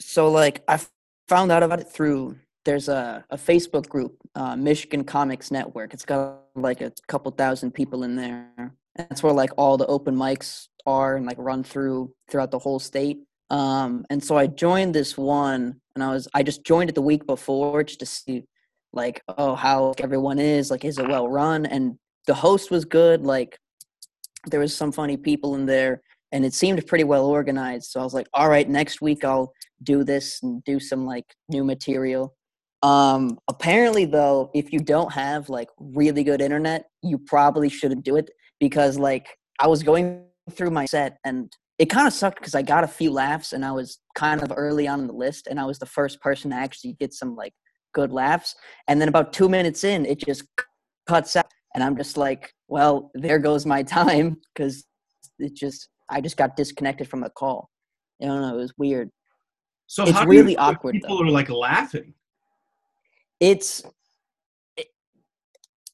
So 0.00 0.30
like 0.30 0.64
I 0.66 0.80
found 1.28 1.52
out 1.52 1.62
about 1.62 1.80
it 1.80 1.88
through 1.88 2.36
there's 2.64 2.88
a, 2.88 3.24
a 3.30 3.36
Facebook 3.36 3.88
group, 3.88 4.16
uh, 4.34 4.56
Michigan 4.56 5.04
Comics 5.04 5.50
Network. 5.50 5.94
It's 5.94 6.04
got 6.04 6.40
like 6.54 6.80
a 6.80 6.92
couple 7.08 7.30
thousand 7.32 7.72
people 7.72 8.04
in 8.04 8.16
there. 8.16 8.74
That's 8.96 9.22
where 9.22 9.32
like 9.32 9.50
all 9.56 9.76
the 9.76 9.86
open 9.86 10.16
mics 10.16 10.68
are 10.86 11.16
and 11.16 11.26
like 11.26 11.36
run 11.38 11.62
through 11.64 12.12
throughout 12.30 12.50
the 12.50 12.58
whole 12.58 12.78
state. 12.78 13.18
Um, 13.50 14.06
and 14.10 14.22
so 14.22 14.36
I 14.36 14.46
joined 14.46 14.94
this 14.94 15.16
one, 15.18 15.80
and 15.94 16.02
I 16.02 16.10
was 16.10 16.28
I 16.34 16.42
just 16.42 16.64
joined 16.64 16.90
it 16.90 16.94
the 16.94 17.02
week 17.02 17.26
before 17.26 17.82
just 17.84 18.00
to 18.00 18.06
see 18.06 18.44
like 18.94 19.22
oh 19.36 19.54
how 19.54 19.92
everyone 19.98 20.38
is 20.38 20.70
like 20.70 20.84
is 20.84 20.98
it 20.98 21.08
well 21.08 21.28
run 21.28 21.66
and 21.66 21.98
the 22.26 22.34
host 22.34 22.70
was 22.70 22.84
good 22.84 23.22
like 23.22 23.58
there 24.46 24.60
was 24.60 24.74
some 24.74 24.92
funny 24.92 25.16
people 25.16 25.56
in 25.56 25.66
there 25.66 26.00
and 26.32 26.44
it 26.44 26.54
seemed 26.54 26.84
pretty 26.86 27.04
well 27.04 27.26
organized 27.26 27.90
so 27.90 28.00
i 28.00 28.04
was 28.04 28.14
like 28.14 28.28
all 28.32 28.48
right 28.48 28.68
next 28.68 29.00
week 29.00 29.24
i'll 29.24 29.52
do 29.82 30.04
this 30.04 30.42
and 30.42 30.62
do 30.64 30.78
some 30.78 31.04
like 31.04 31.26
new 31.48 31.64
material 31.64 32.34
um 32.84 33.38
apparently 33.48 34.04
though 34.04 34.50
if 34.54 34.70
you 34.72 34.78
don't 34.78 35.10
have 35.12 35.48
like 35.48 35.70
really 35.78 36.22
good 36.22 36.40
internet 36.42 36.84
you 37.02 37.16
probably 37.16 37.68
shouldn't 37.68 38.04
do 38.04 38.14
it 38.16 38.28
because 38.60 38.98
like 38.98 39.26
i 39.58 39.66
was 39.66 39.82
going 39.82 40.22
through 40.50 40.70
my 40.70 40.84
set 40.84 41.16
and 41.24 41.50
it 41.78 41.86
kind 41.86 42.06
of 42.06 42.12
sucked 42.12 42.38
because 42.38 42.54
i 42.54 42.60
got 42.60 42.84
a 42.84 42.92
few 43.00 43.10
laughs 43.10 43.54
and 43.54 43.64
i 43.64 43.72
was 43.72 43.98
kind 44.14 44.42
of 44.42 44.52
early 44.54 44.86
on 44.86 45.00
in 45.00 45.06
the 45.06 45.18
list 45.26 45.46
and 45.48 45.58
i 45.58 45.64
was 45.64 45.78
the 45.78 45.86
first 45.98 46.20
person 46.20 46.50
to 46.50 46.56
actually 46.56 46.92
get 47.00 47.12
some 47.14 47.34
like 47.34 47.54
good 47.94 48.12
laughs 48.12 48.54
and 48.88 49.00
then 49.00 49.08
about 49.08 49.32
two 49.32 49.48
minutes 49.48 49.82
in 49.82 50.04
it 50.04 50.18
just 50.18 50.42
cuts 51.08 51.36
out 51.36 51.46
and 51.74 51.82
i'm 51.82 51.96
just 51.96 52.16
like 52.18 52.52
well 52.68 53.10
there 53.14 53.38
goes 53.38 53.64
my 53.64 53.82
time 53.82 54.36
because 54.54 54.84
it 55.38 55.54
just 55.54 55.88
i 56.10 56.20
just 56.20 56.36
got 56.36 56.54
disconnected 56.56 57.08
from 57.08 57.20
the 57.20 57.30
call 57.30 57.70
i 58.20 58.26
don't 58.26 58.42
know 58.42 58.54
it 58.54 58.60
was 58.60 58.74
weird 58.76 59.08
So 59.86 60.04
It's 60.06 60.24
really 60.26 60.56
awkward, 60.56 60.94
People 60.94 61.18
though. 61.18 61.24
are 61.24 61.30
like 61.30 61.48
laughing. 61.50 62.12
It's 63.40 63.82
it, 64.76 64.86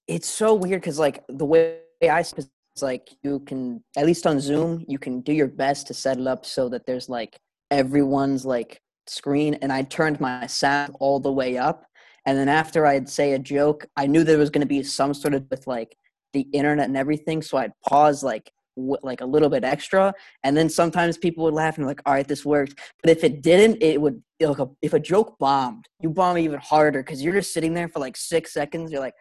it's 0.06 0.28
so 0.28 0.54
weird 0.54 0.80
because 0.80 0.98
like 0.98 1.24
the 1.28 1.44
way 1.44 1.78
I 2.02 2.20
it's 2.20 2.82
like 2.82 3.10
you 3.22 3.40
can 3.40 3.82
at 3.96 4.06
least 4.06 4.26
on 4.26 4.40
zoom 4.40 4.84
you 4.86 4.98
can 4.98 5.20
do 5.20 5.32
your 5.32 5.48
best 5.48 5.86
to 5.88 5.94
set 5.94 6.18
it 6.18 6.26
up 6.26 6.46
so 6.46 6.68
that 6.68 6.86
there's 6.86 7.08
like 7.08 7.38
everyone's 7.70 8.46
like 8.46 8.80
screen 9.08 9.54
and 9.54 9.72
i 9.72 9.82
turned 9.82 10.20
my 10.20 10.46
sound 10.46 10.94
all 11.00 11.18
the 11.18 11.32
way 11.32 11.58
up 11.58 11.84
and 12.26 12.38
then 12.38 12.48
after 12.48 12.86
i'd 12.86 13.08
say 13.08 13.32
a 13.32 13.38
joke 13.38 13.86
i 13.96 14.06
knew 14.06 14.22
there 14.22 14.38
was 14.38 14.50
going 14.50 14.60
to 14.60 14.66
be 14.66 14.84
some 14.84 15.12
sort 15.12 15.34
of 15.34 15.44
with 15.50 15.66
like 15.66 15.96
the 16.32 16.46
internet 16.52 16.86
and 16.86 16.96
everything 16.96 17.42
so 17.42 17.58
i'd 17.58 17.72
pause 17.88 18.22
like 18.22 18.52
w- 18.76 18.96
like 19.02 19.20
a 19.20 19.26
little 19.26 19.48
bit 19.48 19.64
extra 19.64 20.12
and 20.44 20.56
then 20.56 20.68
sometimes 20.68 21.16
people 21.16 21.44
would 21.44 21.54
laugh 21.54 21.78
and 21.78 21.86
like 21.86 22.00
all 22.06 22.14
right 22.14 22.28
this 22.28 22.44
worked. 22.44 22.78
But 23.02 23.10
if 23.10 23.24
it 23.24 23.42
didn't 23.42 23.82
it 23.82 24.00
would 24.00 24.22
like 24.48 24.58
a, 24.58 24.68
if 24.82 24.92
a 24.92 25.00
joke 25.00 25.36
bombed 25.38 25.86
you 26.00 26.10
bomb 26.10 26.38
even 26.38 26.58
harder 26.58 27.02
because 27.02 27.22
you're 27.22 27.34
just 27.34 27.52
sitting 27.52 27.74
there 27.74 27.88
for 27.88 27.98
like 27.98 28.16
six 28.16 28.52
seconds 28.52 28.90
you're 28.90 29.00
like 29.00 29.14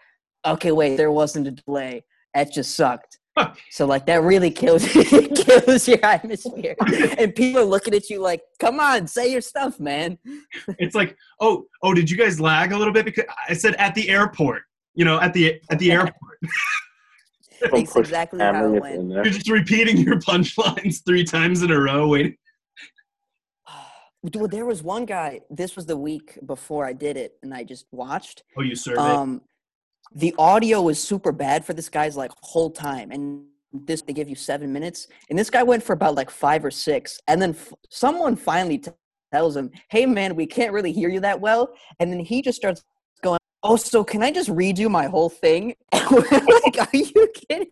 okay 0.48 0.72
wait 0.72 0.96
there 0.96 1.12
wasn't 1.12 1.46
a 1.46 1.52
delay 1.52 2.04
that 2.34 2.52
just 2.52 2.76
sucked 2.76 3.20
so 3.72 3.86
like 3.86 4.06
that 4.06 4.24
really 4.24 4.52
kills 4.52 4.86
kills 4.94 5.88
your 5.88 6.04
atmosphere 6.06 6.76
and 7.18 7.36
people 7.36 7.62
are 7.62 7.66
looking 7.66 7.94
at 7.94 8.10
you 8.10 8.20
like 8.20 8.42
come 8.60 8.80
on 8.80 9.08
say 9.08 9.32
your 9.32 9.42
stuff 9.42 9.80
man 9.80 10.18
It's 10.78 10.96
like, 10.96 11.16
oh, 11.40 11.66
oh, 11.84 11.94
did 11.94 12.10
you 12.10 12.18
guys 12.18 12.40
lag 12.40 12.72
a 12.72 12.78
little 12.78 12.94
bit? 12.94 13.06
Because 13.06 13.26
I 13.48 13.54
said 13.54 13.76
at 13.76 13.96
the 13.96 14.10
airport. 14.10 14.64
You 14.96 15.06
know, 15.06 15.20
at 15.20 15.34
the 15.34 15.62
at 15.70 15.80
the 15.80 15.92
airport. 15.92 16.40
That's 17.62 17.96
exactly 17.96 18.40
how 18.40 18.74
it 18.74 18.76
it 18.76 18.82
went. 18.82 19.10
You're 19.12 19.24
just 19.24 19.50
repeating 19.50 19.98
your 19.98 20.20
punchlines 20.20 21.06
three 21.06 21.24
times 21.24 21.62
in 21.62 21.72
a 21.72 21.80
row. 21.80 22.08
Waiting. 22.08 22.36
Well 24.24 24.48
there 24.48 24.66
was 24.66 24.84
one 24.84 25.06
guy 25.06 25.40
this 25.50 25.76
was 25.76 25.86
the 25.86 25.96
week 25.98 26.38
before 26.46 26.86
i 26.86 26.94
did 26.94 27.16
it 27.18 27.38
and 27.44 27.54
i 27.54 27.64
just 27.64 27.86
watched 27.92 28.44
Oh, 28.58 28.62
you 28.62 28.76
survey. 28.76 29.00
um 29.02 29.42
the 30.14 30.34
audio 30.38 30.82
was 30.82 31.02
super 31.02 31.32
bad 31.32 31.64
for 31.66 31.74
this 31.74 31.90
guy's 31.90 32.18
like 32.18 32.32
whole 32.42 32.72
time 32.72 33.12
and 33.12 33.46
this 33.72 34.02
they 34.02 34.14
give 34.14 34.28
you 34.28 34.36
seven 34.36 34.74
minutes 34.74 35.08
and 35.30 35.38
this 35.38 35.50
guy 35.50 35.62
went 35.64 35.84
for 35.84 35.94
about 35.94 36.16
like 36.16 36.30
five 36.32 36.66
or 36.66 36.72
six 36.72 37.20
and 37.28 37.42
then 37.42 37.52
f- 37.52 37.74
someone 37.90 38.36
finally 38.36 38.80
t- 38.80 38.92
tells 39.32 39.56
him 39.56 39.70
hey 39.90 40.06
man 40.06 40.36
we 40.36 40.46
can't 40.48 40.74
really 40.74 40.92
hear 40.92 41.08
you 41.10 41.20
that 41.20 41.40
well 41.40 41.70
and 42.00 42.12
then 42.12 42.20
he 42.20 42.42
just 42.42 42.58
starts 42.58 42.84
going 43.22 43.38
oh 43.64 43.76
so 43.76 44.04
can 44.04 44.24
i 44.24 44.32
just 44.32 44.50
redo 44.50 44.90
my 44.90 45.06
whole 45.06 45.30
thing 45.30 45.76
like 45.94 46.78
are 46.80 46.88
you 46.98 47.32
kidding 47.48 47.70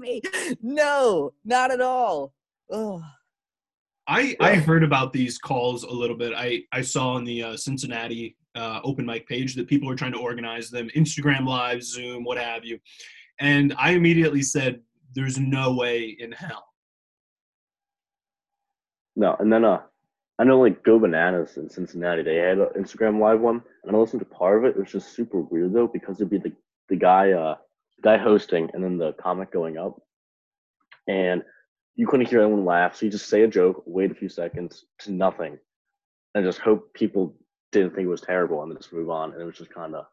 me 0.00 0.20
no 0.60 1.32
not 1.44 1.70
at 1.70 1.80
all 1.80 2.32
Ugh. 2.72 3.00
I 4.10 4.36
I 4.40 4.56
heard 4.56 4.82
about 4.82 5.12
these 5.12 5.38
calls 5.38 5.84
a 5.84 5.92
little 5.92 6.16
bit. 6.16 6.32
I 6.36 6.64
I 6.72 6.82
saw 6.82 7.14
on 7.14 7.24
the 7.24 7.44
uh, 7.44 7.56
Cincinnati 7.56 8.36
uh, 8.56 8.80
open 8.82 9.06
mic 9.06 9.28
page 9.28 9.54
that 9.54 9.68
people 9.68 9.88
are 9.88 9.94
trying 9.94 10.12
to 10.12 10.18
organize 10.18 10.68
them, 10.68 10.90
Instagram 10.96 11.46
Live, 11.46 11.82
Zoom, 11.84 12.24
what 12.24 12.36
have 12.36 12.64
you, 12.64 12.80
and 13.38 13.72
I 13.78 13.92
immediately 13.92 14.42
said, 14.42 14.80
"There's 15.14 15.38
no 15.38 15.74
way 15.74 16.16
in 16.18 16.32
hell." 16.32 16.66
No, 19.14 19.36
and 19.38 19.52
then 19.52 19.64
uh, 19.64 19.82
I 20.40 20.44
know 20.44 20.60
like 20.60 20.82
Go 20.82 20.98
Bananas 20.98 21.56
in 21.56 21.70
Cincinnati. 21.70 22.22
They 22.22 22.36
had 22.36 22.58
an 22.58 22.68
Instagram 22.76 23.20
live 23.20 23.40
one, 23.40 23.62
and 23.84 23.94
I 23.94 23.98
listened 23.98 24.20
to 24.20 24.26
part 24.26 24.58
of 24.58 24.64
it. 24.64 24.76
It 24.76 24.80
was 24.80 24.90
just 24.90 25.14
super 25.14 25.40
weird 25.40 25.72
though 25.72 25.86
because 25.86 26.16
it'd 26.16 26.30
be 26.30 26.38
the 26.38 26.52
the 26.88 26.96
guy 26.96 27.30
uh 27.30 27.54
guy 28.02 28.16
hosting 28.16 28.68
and 28.74 28.82
then 28.82 28.98
the 28.98 29.12
comic 29.12 29.52
going 29.52 29.78
up, 29.78 30.02
and 31.06 31.44
you 31.96 32.06
couldn't 32.06 32.28
hear 32.28 32.40
anyone 32.40 32.64
laugh. 32.64 32.96
So 32.96 33.06
you 33.06 33.12
just 33.12 33.28
say 33.28 33.42
a 33.42 33.48
joke, 33.48 33.82
wait 33.86 34.10
a 34.10 34.14
few 34.14 34.28
seconds 34.28 34.84
to 35.00 35.12
nothing, 35.12 35.58
and 36.34 36.44
just 36.44 36.58
hope 36.58 36.92
people 36.94 37.36
didn't 37.72 37.94
think 37.94 38.06
it 38.06 38.10
was 38.10 38.20
terrible 38.20 38.62
and 38.62 38.76
just 38.76 38.92
move 38.92 39.10
on. 39.10 39.32
And 39.32 39.40
it 39.40 39.44
was 39.44 39.56
just 39.56 39.72
kind 39.72 39.94
of 39.94 40.06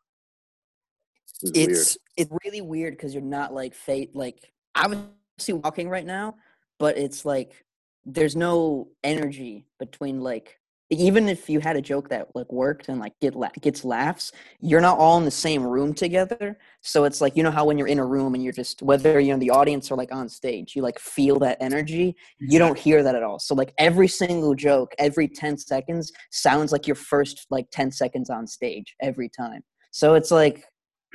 it 1.41 1.45
was 1.45 1.51
weird. 1.53 1.69
it's 1.69 1.97
it's 2.15 2.31
really 2.43 2.61
weird 2.61 2.93
because 2.95 3.13
you're 3.13 3.23
not 3.23 3.53
like 3.53 3.73
fate 3.73 4.15
like 4.15 4.51
I'm 4.75 5.09
obviously 5.35 5.53
walking 5.53 5.89
right 5.89 6.05
now 6.05 6.35
but 6.79 6.97
it's 6.97 7.25
like 7.25 7.65
there's 8.05 8.35
no 8.35 8.87
energy 9.03 9.65
between 9.79 10.21
like 10.21 10.59
even 10.89 11.27
if 11.27 11.49
you 11.49 11.59
had 11.59 11.75
a 11.75 11.81
joke 11.81 12.09
that 12.09 12.27
like 12.33 12.51
worked 12.51 12.87
and 12.87 12.99
like 12.99 13.13
get 13.19 13.35
la- 13.35 13.49
gets 13.59 13.83
laughs 13.83 14.31
you're 14.61 14.81
not 14.81 14.97
all 14.97 15.17
in 15.17 15.25
the 15.25 15.31
same 15.31 15.65
room 15.65 15.93
together. 15.93 16.57
So 16.81 17.03
it's 17.03 17.19
like 17.19 17.35
you 17.35 17.43
know 17.43 17.51
how 17.51 17.65
when 17.65 17.77
you're 17.77 17.87
in 17.87 17.99
a 17.99 18.05
room 18.05 18.33
and 18.33 18.43
you're 18.43 18.53
just 18.53 18.81
whether 18.81 19.19
you're 19.19 19.33
in 19.33 19.39
the 19.39 19.49
audience 19.49 19.91
or 19.91 19.97
like 19.97 20.13
on 20.13 20.29
stage 20.29 20.75
you 20.75 20.81
like 20.81 20.99
feel 20.99 21.39
that 21.39 21.57
energy? 21.59 22.15
You 22.39 22.47
mm-hmm. 22.47 22.67
don't 22.67 22.77
hear 22.77 23.03
that 23.03 23.15
at 23.15 23.23
all. 23.23 23.39
So 23.39 23.53
like 23.55 23.73
every 23.77 24.07
single 24.07 24.55
joke 24.55 24.93
every 24.97 25.27
10 25.27 25.57
seconds 25.57 26.11
sounds 26.31 26.71
like 26.71 26.87
your 26.87 26.95
first 26.95 27.47
like 27.49 27.67
10 27.71 27.91
seconds 27.91 28.29
on 28.29 28.47
stage 28.47 28.95
every 29.01 29.29
time. 29.29 29.63
So 29.91 30.15
it's 30.15 30.31
like 30.31 30.63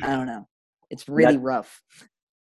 i 0.03 0.09
don't 0.09 0.27
know. 0.27 0.47
It's 0.91 1.09
really 1.09 1.37
That- 1.37 1.43
rough. 1.43 1.83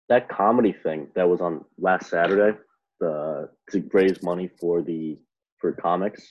that 0.08 0.28
comedy 0.28 0.72
thing 0.82 1.08
that 1.14 1.28
was 1.28 1.40
on 1.40 1.64
last 1.78 2.10
Saturday, 2.10 2.58
the 2.98 3.48
to 3.70 3.88
raise 3.92 4.22
money 4.22 4.50
for 4.60 4.82
the 4.82 5.18
for 5.58 5.72
comics. 5.72 6.26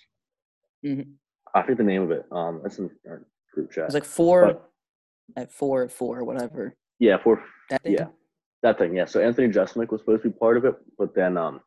Mhm. 0.86 1.14
I 1.54 1.62
forget 1.62 1.78
the 1.78 1.84
name 1.84 2.04
of 2.04 2.12
it. 2.12 2.26
Um, 2.32 2.62
it's 2.66 2.78
in 2.80 2.90
our 3.08 3.26
group 3.54 3.72
chat. 3.72 3.86
it's 3.86 3.94
like 3.94 4.06
four 4.06 4.46
But- 4.46 4.72
at 5.36 5.52
four 5.52 5.84
at 5.84 5.92
four 5.92 6.24
whatever 6.24 6.76
yeah, 7.00 7.18
four. 7.18 7.44
that 7.70 7.82
thing? 7.84 7.94
yeah, 7.94 8.08
that 8.64 8.78
thing. 8.78 8.96
Yeah. 8.96 9.06
So 9.06 9.22
Anthony 9.22 9.48
Jeselnik 9.50 9.90
was 9.92 10.02
supposed 10.02 10.24
to 10.24 10.30
be 10.30 10.38
part 10.38 10.58
of 10.58 10.66
it, 10.66 10.76
but 10.98 11.14
then 11.16 11.38
um, 11.38 11.62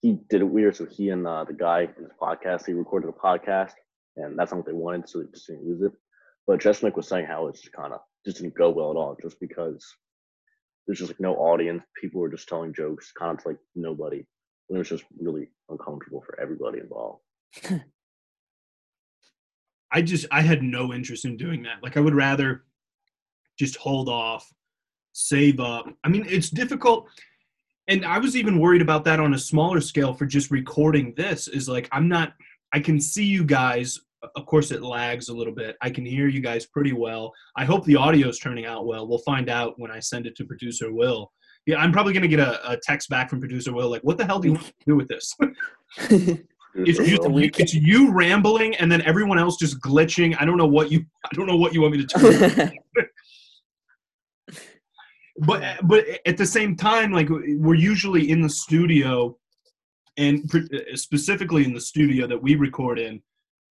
he 0.00 0.12
did 0.30 0.40
it 0.42 0.44
weird. 0.44 0.76
So 0.76 0.86
he 0.86 1.10
and 1.10 1.26
uh, 1.26 1.44
the 1.44 1.52
guy 1.52 1.82
in 1.82 2.04
his 2.04 2.12
podcast, 2.20 2.66
he 2.66 2.72
recorded 2.72 3.08
a 3.08 3.12
podcast, 3.12 3.72
and 4.16 4.38
that's 4.38 4.50
not 4.52 4.58
what 4.58 4.66
they 4.66 4.72
wanted, 4.72 5.08
so 5.08 5.20
they 5.20 5.30
just 5.32 5.46
didn't 5.48 5.66
use 5.66 5.82
it. 5.82 5.92
But 6.46 6.60
Jeselnik 6.60 6.96
was 6.96 7.08
saying 7.08 7.26
how 7.26 7.46
it's 7.48 7.60
just 7.60 7.72
kind 7.74 7.92
of 7.92 8.00
just 8.24 8.38
didn't 8.38 8.54
go 8.54 8.70
well 8.70 8.90
at 8.90 8.96
all, 8.96 9.16
just 9.22 9.38
because 9.40 9.84
there's 10.86 10.98
just 10.98 11.10
like 11.10 11.20
no 11.20 11.34
audience. 11.36 11.82
People 12.00 12.20
were 12.20 12.28
just 12.30 12.48
telling 12.48 12.72
jokes, 12.74 13.12
kind 13.12 13.36
of 13.36 13.42
to 13.42 13.48
like 13.50 13.58
nobody. 13.74 14.24
And 14.68 14.76
it 14.76 14.78
was 14.78 14.88
just 14.88 15.04
really 15.20 15.48
uncomfortable 15.68 16.22
for 16.24 16.38
everybody 16.40 16.78
involved. 16.78 17.22
I 19.92 20.02
just 20.02 20.26
I 20.30 20.42
had 20.42 20.62
no 20.62 20.92
interest 20.92 21.24
in 21.24 21.36
doing 21.36 21.62
that. 21.64 21.82
Like 21.82 21.96
I 21.96 22.00
would 22.00 22.14
rather 22.14 22.64
just 23.58 23.76
hold 23.76 24.08
off, 24.08 24.50
save 25.12 25.60
up. 25.60 25.86
I 26.04 26.08
mean, 26.08 26.24
it's 26.28 26.50
difficult. 26.50 27.08
And 27.88 28.04
I 28.04 28.18
was 28.18 28.36
even 28.36 28.60
worried 28.60 28.82
about 28.82 29.04
that 29.04 29.20
on 29.20 29.34
a 29.34 29.38
smaller 29.38 29.80
scale 29.80 30.14
for 30.14 30.24
just 30.24 30.50
recording 30.50 31.12
this 31.16 31.48
is 31.48 31.68
like 31.68 31.88
I'm 31.92 32.08
not 32.08 32.34
I 32.72 32.80
can 32.80 33.00
see 33.00 33.24
you 33.24 33.44
guys 33.44 33.98
of 34.36 34.46
course 34.46 34.70
it 34.70 34.82
lags 34.82 35.28
a 35.28 35.34
little 35.34 35.54
bit. 35.54 35.76
I 35.80 35.90
can 35.90 36.04
hear 36.04 36.28
you 36.28 36.40
guys 36.40 36.66
pretty 36.66 36.92
well. 36.92 37.32
I 37.56 37.64
hope 37.64 37.84
the 37.84 37.96
audio 37.96 38.28
is 38.28 38.38
turning 38.38 38.66
out 38.66 38.86
well. 38.86 39.08
We'll 39.08 39.18
find 39.18 39.48
out 39.48 39.78
when 39.78 39.90
I 39.90 39.98
send 39.98 40.26
it 40.26 40.36
to 40.36 40.44
producer 40.44 40.92
Will. 40.92 41.32
Yeah, 41.66 41.78
I'm 41.78 41.92
probably 41.92 42.12
gonna 42.12 42.28
get 42.28 42.40
a, 42.40 42.70
a 42.70 42.76
text 42.82 43.08
back 43.08 43.30
from 43.30 43.40
producer 43.40 43.72
Will 43.72 43.90
like, 43.90 44.02
"What 44.02 44.18
the 44.18 44.24
hell 44.24 44.38
do 44.38 44.48
you 44.48 44.54
want 44.54 44.66
to 44.66 44.74
do 44.86 44.96
with 44.96 45.08
this?" 45.08 45.36
It's 46.74 46.98
you, 46.98 47.18
Will. 47.20 47.32
we 47.32 47.44
you- 47.44 47.50
it's 47.58 47.74
you 47.74 48.12
rambling 48.12 48.76
and 48.76 48.90
then 48.90 49.02
everyone 49.02 49.38
else 49.38 49.56
just 49.56 49.80
glitching. 49.80 50.36
I 50.38 50.44
don't 50.44 50.56
know 50.56 50.66
what 50.66 50.90
you 50.90 51.04
I 51.24 51.28
don't 51.34 51.46
know 51.46 51.56
what 51.56 51.74
you 51.74 51.82
want 51.82 51.96
me 51.96 52.04
to 52.04 52.18
turn. 52.18 52.72
but 55.38 55.78
but 55.84 56.04
at 56.26 56.36
the 56.36 56.46
same 56.46 56.76
time, 56.76 57.12
like 57.12 57.28
we're 57.28 57.74
usually 57.74 58.30
in 58.30 58.40
the 58.40 58.48
studio, 58.48 59.36
and 60.16 60.48
uh, 60.54 60.96
specifically 60.96 61.64
in 61.64 61.72
the 61.74 61.80
studio 61.80 62.26
that 62.26 62.40
we 62.40 62.54
record 62.54 62.98
in, 62.98 63.22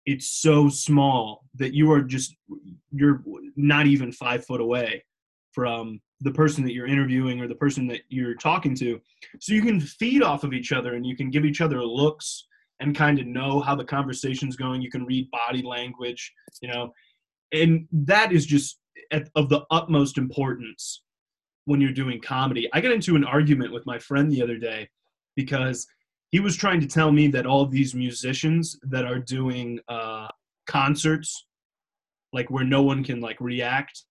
it's 0.05 0.29
so 0.29 0.69
small 0.69 1.45
that 1.55 1.73
you 1.73 1.91
are 1.91 2.01
just 2.01 2.35
you're 2.91 3.23
not 3.55 3.87
even 3.87 4.11
five 4.11 4.45
foot 4.45 4.61
away 4.61 5.03
from 5.51 6.01
the 6.21 6.31
person 6.31 6.63
that 6.63 6.73
you're 6.73 6.87
interviewing 6.87 7.39
or 7.41 7.47
the 7.47 7.55
person 7.55 7.87
that 7.87 8.01
you're 8.09 8.35
talking 8.35 8.75
to 8.75 8.99
so 9.39 9.53
you 9.53 9.61
can 9.61 9.79
feed 9.79 10.23
off 10.23 10.43
of 10.43 10.53
each 10.53 10.71
other 10.71 10.95
and 10.95 11.05
you 11.05 11.15
can 11.15 11.29
give 11.29 11.45
each 11.45 11.61
other 11.61 11.83
looks 11.83 12.47
and 12.79 12.95
kind 12.95 13.19
of 13.19 13.27
know 13.27 13.59
how 13.59 13.75
the 13.75 13.85
conversation's 13.85 14.55
going. 14.55 14.81
You 14.81 14.91
can 14.91 15.05
read 15.05 15.29
body 15.31 15.61
language, 15.61 16.31
you 16.61 16.67
know, 16.67 16.91
and 17.51 17.87
that 17.91 18.31
is 18.31 18.45
just 18.45 18.79
at, 19.11 19.29
of 19.35 19.49
the 19.49 19.61
utmost 19.71 20.17
importance 20.17 21.03
when 21.65 21.79
you're 21.79 21.91
doing 21.91 22.19
comedy. 22.19 22.69
I 22.73 22.81
got 22.81 22.91
into 22.91 23.15
an 23.15 23.23
argument 23.23 23.71
with 23.71 23.85
my 23.85 23.99
friend 23.99 24.31
the 24.31 24.41
other 24.41 24.57
day 24.57 24.89
because 25.35 25.87
he 26.31 26.39
was 26.39 26.55
trying 26.55 26.81
to 26.81 26.87
tell 26.87 27.11
me 27.11 27.27
that 27.27 27.45
all 27.45 27.65
these 27.65 27.93
musicians 27.93 28.77
that 28.83 29.05
are 29.05 29.19
doing 29.19 29.79
uh, 29.87 30.27
concerts, 30.65 31.45
like 32.33 32.49
where 32.49 32.65
no 32.65 32.81
one 32.81 33.03
can 33.03 33.21
like 33.21 33.39
react, 33.39 34.03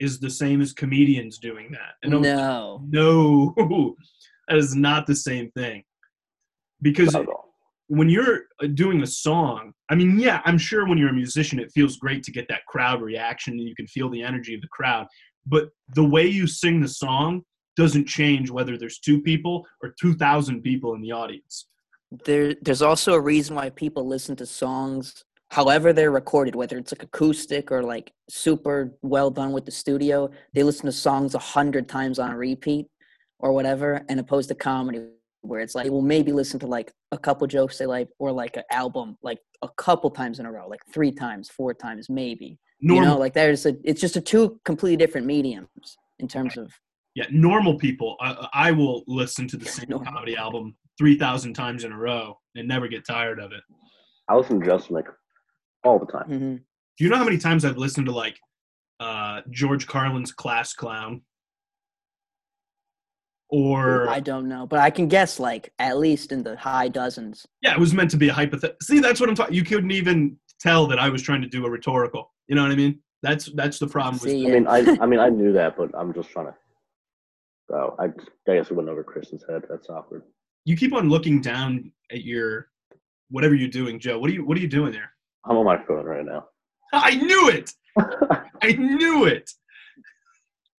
is 0.00 0.20
the 0.20 0.30
same 0.30 0.60
as 0.60 0.72
comedians 0.72 1.38
doing 1.38 1.70
that. 1.72 1.94
And 2.02 2.12
was 2.18 2.28
like, 2.28 2.36
no 2.36 3.54
no, 3.56 3.96
that 4.48 4.58
is 4.58 4.74
not 4.74 5.06
the 5.06 5.16
same 5.16 5.50
thing. 5.52 5.84
Because 6.82 7.12
Not 7.12 7.22
at 7.22 7.28
all. 7.28 7.47
When 7.88 8.08
you're 8.08 8.42
uh, 8.62 8.66
doing 8.68 9.02
a 9.02 9.06
song, 9.06 9.72
I 9.90 9.94
mean, 9.94 10.18
yeah, 10.18 10.40
I'm 10.44 10.58
sure 10.58 10.86
when 10.86 10.98
you're 10.98 11.08
a 11.08 11.14
musician, 11.14 11.58
it 11.58 11.72
feels 11.72 11.96
great 11.96 12.22
to 12.24 12.32
get 12.32 12.46
that 12.48 12.64
crowd 12.66 13.02
reaction 13.02 13.54
and 13.54 13.62
you 13.62 13.74
can 13.74 13.86
feel 13.86 14.08
the 14.08 14.22
energy 14.22 14.54
of 14.54 14.60
the 14.60 14.68
crowd. 14.68 15.06
But 15.46 15.70
the 15.94 16.04
way 16.04 16.26
you 16.26 16.46
sing 16.46 16.80
the 16.80 16.88
song 16.88 17.42
doesn't 17.76 18.06
change 18.06 18.50
whether 18.50 18.76
there's 18.76 18.98
two 18.98 19.22
people 19.22 19.66
or 19.82 19.94
2,000 20.00 20.62
people 20.62 20.94
in 20.94 21.00
the 21.00 21.12
audience. 21.12 21.68
there 22.26 22.54
there's 22.62 22.82
also 22.82 23.14
a 23.14 23.20
reason 23.20 23.54
why 23.54 23.70
people 23.70 24.06
listen 24.06 24.34
to 24.34 24.46
songs 24.46 25.24
however 25.50 25.92
they're 25.92 26.10
recorded 26.10 26.54
whether 26.56 26.78
it's 26.78 26.92
like 26.92 27.02
acoustic 27.02 27.70
or 27.70 27.82
like 27.82 28.12
super 28.28 28.96
well 29.02 29.30
done 29.30 29.52
with 29.52 29.66
the 29.66 29.70
studio 29.70 30.30
they 30.54 30.62
listen 30.62 30.86
to 30.86 30.92
songs 30.92 31.34
a 31.34 31.38
hundred 31.38 31.86
times 31.86 32.18
on 32.18 32.32
repeat 32.34 32.86
or 33.38 33.52
whatever 33.52 34.04
and 34.08 34.18
opposed 34.18 34.48
to 34.48 34.54
comedy 34.54 35.06
where 35.48 35.60
it's 35.60 35.74
like 35.74 35.90
we'll 35.90 36.02
maybe 36.02 36.32
listen 36.32 36.60
to 36.60 36.66
like 36.66 36.92
a 37.12 37.18
couple 37.18 37.46
jokes 37.46 37.78
they 37.78 37.86
like 37.86 38.08
or 38.18 38.30
like 38.30 38.56
an 38.56 38.64
album 38.70 39.16
like 39.22 39.38
a 39.62 39.68
couple 39.76 40.10
times 40.10 40.38
in 40.38 40.46
a 40.46 40.52
row 40.52 40.68
like 40.68 40.80
three 40.92 41.10
times 41.10 41.48
four 41.48 41.74
times 41.74 42.08
maybe 42.08 42.58
you 42.80 43.00
know 43.00 43.18
like 43.18 43.34
there's 43.34 43.66
a 43.66 43.74
it's 43.82 44.00
just 44.00 44.16
a 44.16 44.20
two 44.20 44.60
completely 44.64 44.96
different 44.96 45.26
mediums 45.26 45.96
in 46.20 46.28
terms 46.28 46.56
of 46.56 46.72
yeah, 47.18 47.26
normal 47.32 47.76
people. 47.76 48.16
I, 48.20 48.48
I 48.54 48.70
will 48.70 49.02
listen 49.08 49.48
to 49.48 49.56
the 49.56 49.64
same 49.64 49.86
Normal. 49.88 50.06
comedy 50.06 50.36
album 50.36 50.76
3,000 50.98 51.52
times 51.52 51.82
in 51.82 51.90
a 51.90 51.98
row 51.98 52.38
and 52.54 52.68
never 52.68 52.86
get 52.86 53.04
tired 53.04 53.40
of 53.40 53.50
it. 53.50 53.62
I 54.28 54.36
listen 54.36 54.60
to 54.60 54.66
Jeselnik 54.66 55.06
all 55.82 55.98
the 55.98 56.06
time. 56.06 56.28
Mhm. 56.28 56.56
Do 56.96 57.04
you 57.04 57.10
know 57.10 57.16
how 57.16 57.24
many 57.24 57.38
times 57.38 57.64
I've 57.64 57.76
listened 57.76 58.06
to 58.06 58.12
like 58.12 58.38
uh, 59.00 59.40
George 59.50 59.88
Carlin's 59.88 60.30
Class 60.30 60.74
Clown? 60.74 61.22
Or 63.50 64.08
i 64.10 64.20
don't 64.20 64.46
know 64.46 64.66
but 64.66 64.78
i 64.78 64.90
can 64.90 65.08
guess 65.08 65.40
like 65.40 65.72
at 65.78 65.98
least 65.98 66.32
in 66.32 66.42
the 66.42 66.54
high 66.56 66.88
dozens 66.88 67.46
yeah, 67.62 67.74
it 67.74 67.80
was 67.80 67.92
meant 67.92 68.10
to 68.12 68.16
be 68.16 68.28
a 68.28 68.32
hypothetical. 68.32 68.78
See, 68.82 69.00
that's 69.00 69.20
what 69.20 69.28
I'm 69.28 69.34
talking. 69.34 69.54
You 69.54 69.64
couldn't 69.64 69.90
even 69.90 70.36
tell 70.60 70.86
that 70.86 70.98
I 70.98 71.08
was 71.08 71.22
trying 71.22 71.42
to 71.42 71.48
do 71.48 71.66
a 71.66 71.70
rhetorical. 71.70 72.32
You 72.46 72.54
know 72.54 72.62
what 72.62 72.72
I 72.72 72.76
mean? 72.76 73.00
That's 73.22 73.46
that's 73.54 73.78
the 73.78 73.86
problem. 73.86 74.14
With, 74.14 74.22
See, 74.22 74.46
I 74.46 74.50
mean, 74.50 74.66
I 74.66 74.78
I 75.00 75.06
mean, 75.06 75.20
I 75.20 75.28
knew 75.28 75.52
that, 75.52 75.76
but 75.76 75.90
I'm 75.94 76.14
just 76.14 76.30
trying 76.30 76.46
to. 76.46 76.54
Oh, 77.70 77.96
I, 77.98 78.04
I 78.50 78.54
guess 78.54 78.70
it 78.70 78.74
went 78.74 78.88
over 78.88 79.04
Kristen's 79.04 79.44
head. 79.48 79.62
That's 79.68 79.90
awkward. 79.90 80.22
you 80.64 80.76
keep 80.76 80.94
on 80.94 81.10
looking 81.10 81.40
down 81.40 81.92
at 82.10 82.24
your 82.24 82.68
whatever 83.30 83.54
you're 83.54 83.68
doing, 83.68 83.98
Joe. 83.98 84.18
What 84.18 84.30
are 84.30 84.32
you 84.32 84.44
What 84.44 84.56
are 84.56 84.60
you 84.60 84.68
doing 84.68 84.92
there? 84.92 85.10
I'm 85.44 85.56
on 85.56 85.64
my 85.64 85.82
phone 85.84 86.04
right 86.04 86.24
now. 86.24 86.46
I 86.92 87.16
knew 87.16 87.50
it. 87.50 87.72
I 88.62 88.72
knew 88.72 89.26
it. 89.26 89.50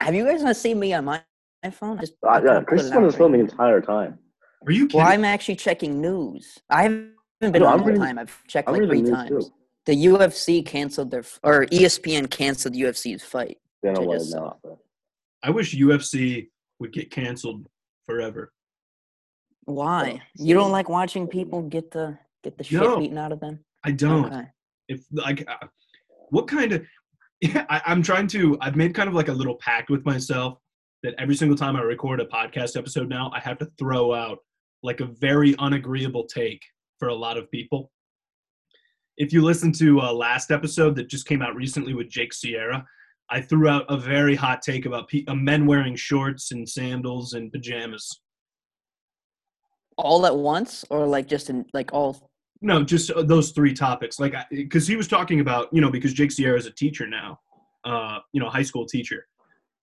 Have 0.01 0.15
you 0.15 0.25
guys 0.25 0.43
not 0.43 0.57
seen 0.57 0.79
me 0.79 0.95
on 0.95 1.05
my 1.05 1.21
iPhone? 1.65 2.01
Just 2.01 2.15
Uh, 2.25 2.29
I 2.29 2.35
yeah, 2.37 2.41
couldn't 2.41 2.59
put 2.61 2.67
Kristen's 2.69 2.91
it 2.93 2.97
on 2.97 3.03
out 3.03 3.05
his 3.07 3.15
right 3.15 3.19
phone 3.19 3.33
the 3.33 3.39
now. 3.39 3.45
entire 3.45 3.81
time. 3.81 4.19
Are 4.67 4.73
you 4.73 4.87
kidding? 4.87 4.99
Well, 5.01 5.09
I'm 5.13 5.25
actually 5.25 5.57
checking 5.57 6.01
news. 6.01 6.59
I 6.71 6.83
haven't 6.85 7.13
been 7.41 7.53
No, 7.53 7.67
on 7.67 7.73
I'm 7.75 7.79
the 7.79 7.85
whole 7.93 7.97
time. 8.07 8.19
I've 8.19 8.43
checked 8.47 8.69
I'm 8.69 8.75
like 8.77 8.89
three 8.89 9.03
times. 9.03 9.47
too. 9.47 9.53
The 9.87 10.07
UFC 10.07 10.65
canceled 10.67 11.11
their 11.11 11.25
or 11.43 11.67
ESPN 11.67 12.29
canceled 12.31 12.75
UFC's 12.75 13.23
fight. 13.25 13.59
They 13.83 13.93
don't 13.93 14.05
I 14.05 14.07
want 14.07 14.19
just 14.21 14.31
to 14.33 14.37
saw. 14.37 14.41
announce 14.43 14.61
that. 14.65 14.77
I 15.45 15.51
wish 15.51 15.75
UFC 15.75 16.49
would 16.81 16.93
get 16.93 17.11
canceled 17.11 17.67
forever. 18.07 18.53
Why? 19.65 20.21
Oh, 20.23 20.45
You 20.45 20.55
don't 20.55 20.73
like 20.73 20.89
watching 20.89 21.27
people 21.27 21.63
get 21.63 21.91
the 21.91 22.19
get 22.43 22.57
the 22.59 22.65
shit 22.65 22.81
No. 22.81 22.99
beaten 22.99 23.19
out 23.19 23.33
of 23.33 23.41
them? 23.41 23.61
I 23.85 23.93
don't. 23.93 24.27
Okay. 24.33 24.47
if 24.89 25.05
like 25.13 25.49
uh, 25.49 25.67
what 26.31 26.49
kind 26.49 26.73
of 26.73 26.85
yeah, 27.41 27.65
I, 27.71 27.81
i'm 27.87 28.03
trying 28.03 28.27
to 28.29 28.57
i've 28.61 28.75
made 28.77 28.95
kind 28.95 29.09
of 29.09 29.15
like 29.15 29.29
a 29.29 29.33
little 29.33 29.55
pact 29.57 29.91
with 29.91 30.05
myself 30.05 30.59
that 31.03 31.15
every 31.19 31.35
single 31.35 31.57
time 31.57 31.77
i 31.77 31.81
record 31.81 32.21
a 32.21 32.27
podcast 32.27 32.77
episode 32.77 33.09
now 33.09 33.31
i 33.35 33.41
have 33.41 33.59
to 33.59 33.71
throw 33.79 34.15
out 34.15 34.39
like 34.83 35.01
a 35.01 35.07
very 35.07 35.55
unagreeable 35.57 36.25
take 36.25 36.63
for 36.99 37.09
a 37.09 37.15
lot 37.15 37.37
of 37.37 37.51
people 37.51 37.91
if 39.17 39.33
you 39.33 39.43
listen 39.43 39.73
to 39.73 40.01
uh, 40.01 40.13
last 40.13 40.51
episode 40.51 40.95
that 40.95 41.09
just 41.09 41.27
came 41.27 41.43
out 41.43 41.55
recently 41.55 41.95
with 41.95 42.09
jake 42.09 42.33
sierra 42.33 42.87
I 43.31 43.41
threw 43.41 43.69
out 43.69 43.85
a 43.89 43.97
very 43.97 44.35
hot 44.35 44.63
take 44.63 44.87
about 44.87 45.09
pe- 45.09 45.25
uh, 45.27 45.35
men 45.35 45.67
wearing 45.67 45.97
shorts 45.97 46.53
and 46.53 46.69
sandals 46.69 47.35
and 47.35 47.53
pajamas. 47.53 48.21
All 49.99 50.25
at 50.25 50.37
once, 50.37 50.85
or 50.91 51.07
like 51.07 51.27
just 51.27 51.51
in 51.51 51.67
like 51.75 51.93
all? 51.93 52.31
No, 52.63 52.83
just 52.83 53.11
uh, 53.11 53.23
those 53.23 53.51
three 53.51 53.75
topics. 53.75 54.19
Like, 54.19 54.35
because 54.51 54.87
he 54.87 54.97
was 54.97 55.09
talking 55.09 55.41
about, 55.41 55.69
you 55.73 55.81
know, 55.81 55.91
because 55.91 56.15
Jake 56.15 56.33
Sierra 56.33 56.57
is 56.57 56.67
a 56.67 56.71
teacher 56.71 57.07
now, 57.07 57.39
uh, 57.85 58.19
you 58.33 58.41
know, 58.41 58.49
high 58.49 58.63
school 58.63 58.87
teacher, 58.87 59.27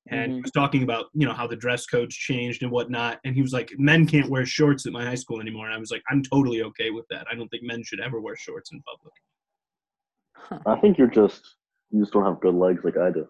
and 0.10 0.32
he 0.32 0.38
Mhm. 0.40 0.44
was 0.44 0.52
talking 0.52 0.84
about, 0.84 1.06
you 1.14 1.26
know, 1.26 1.34
how 1.34 1.48
the 1.48 1.56
dress 1.56 1.86
codes 1.88 2.16
changed 2.16 2.62
and 2.64 2.72
whatnot. 2.72 3.20
And 3.26 3.34
he 3.36 3.42
was 3.42 3.54
like, 3.54 3.72
men 3.78 4.06
can't 4.06 4.30
wear 4.30 4.46
shorts 4.46 4.86
at 4.86 4.94
my 4.94 5.04
high 5.04 5.16
school 5.16 5.42
anymore. 5.42 5.66
And 5.66 5.74
I 5.74 5.78
was 5.80 5.90
like, 5.92 6.04
I'm 6.10 6.22
totally 6.22 6.62
okay 6.64 6.92
with 6.92 7.06
that. 7.10 7.26
I 7.32 7.36
don't 7.36 7.48
think 7.50 7.64
men 7.64 7.84
should 7.84 8.00
ever 8.00 8.20
wear 8.22 8.36
shorts 8.36 8.72
in 8.72 8.82
public. 8.84 9.14
Huh. 10.38 10.60
I 10.68 10.80
think 10.80 10.98
you're 10.98 11.08
just 11.08 11.44
you 11.92 12.02
just 12.02 12.14
don't 12.14 12.26
have 12.26 12.40
good 12.40 12.54
legs 12.56 12.84
like 12.84 12.98
I 12.98 13.10
do. 13.12 13.28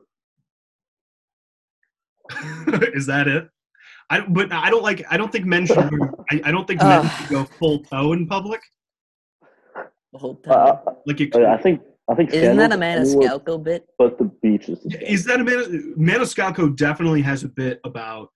is 2.94 3.06
that 3.06 3.28
it? 3.28 3.48
I 4.10 4.22
but 4.22 4.52
I 4.52 4.70
don't 4.70 4.84
like. 4.84 5.04
I 5.10 5.18
don't 5.18 5.32
think 5.32 5.46
men 5.46 5.66
should. 5.66 5.78
Wear, 5.92 6.12
I, 6.32 6.42
I 6.46 6.52
don't 6.52 6.68
think 6.68 6.82
men 6.82 7.06
Ugh. 7.06 7.12
should 7.20 7.30
go 7.30 7.44
full 7.46 7.80
toe 7.84 8.14
in 8.14 8.28
public. 8.28 8.62
The 10.12 10.20
whole 10.20 10.40
Uh. 10.48 10.78
Like 11.06 11.22
it, 11.22 11.36
I, 11.36 11.54
I 11.56 11.58
think 11.62 11.82
I 12.10 12.16
think 12.16 12.34
Isn't 12.34 12.58
that 12.58 12.72
a 12.72 12.78
sandals 12.78 13.14
anywhere 13.14 13.40
Maniscalco 13.40 13.64
bit? 13.64 13.86
But 13.98 14.18
the 14.18 14.26
beach 14.26 14.70
is 14.70 14.82
the 14.84 15.12
is 15.12 15.26
that 15.26 15.40
a 15.40 15.44
Man- 15.44 15.96
Maniscalco 15.98 16.76
definitely 16.76 17.22
has 17.24 17.44
a 17.44 17.50
bit 17.50 17.80
about 17.84 18.30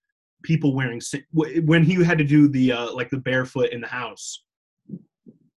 people 0.43 0.73
wearing 0.73 1.01
when 1.33 1.83
he 1.83 2.03
had 2.03 2.17
to 2.17 2.23
do 2.23 2.47
the 2.47 2.71
uh, 2.71 2.93
like 2.93 3.09
the 3.09 3.17
barefoot 3.17 3.69
in 3.71 3.81
the 3.81 3.87
house 3.87 4.43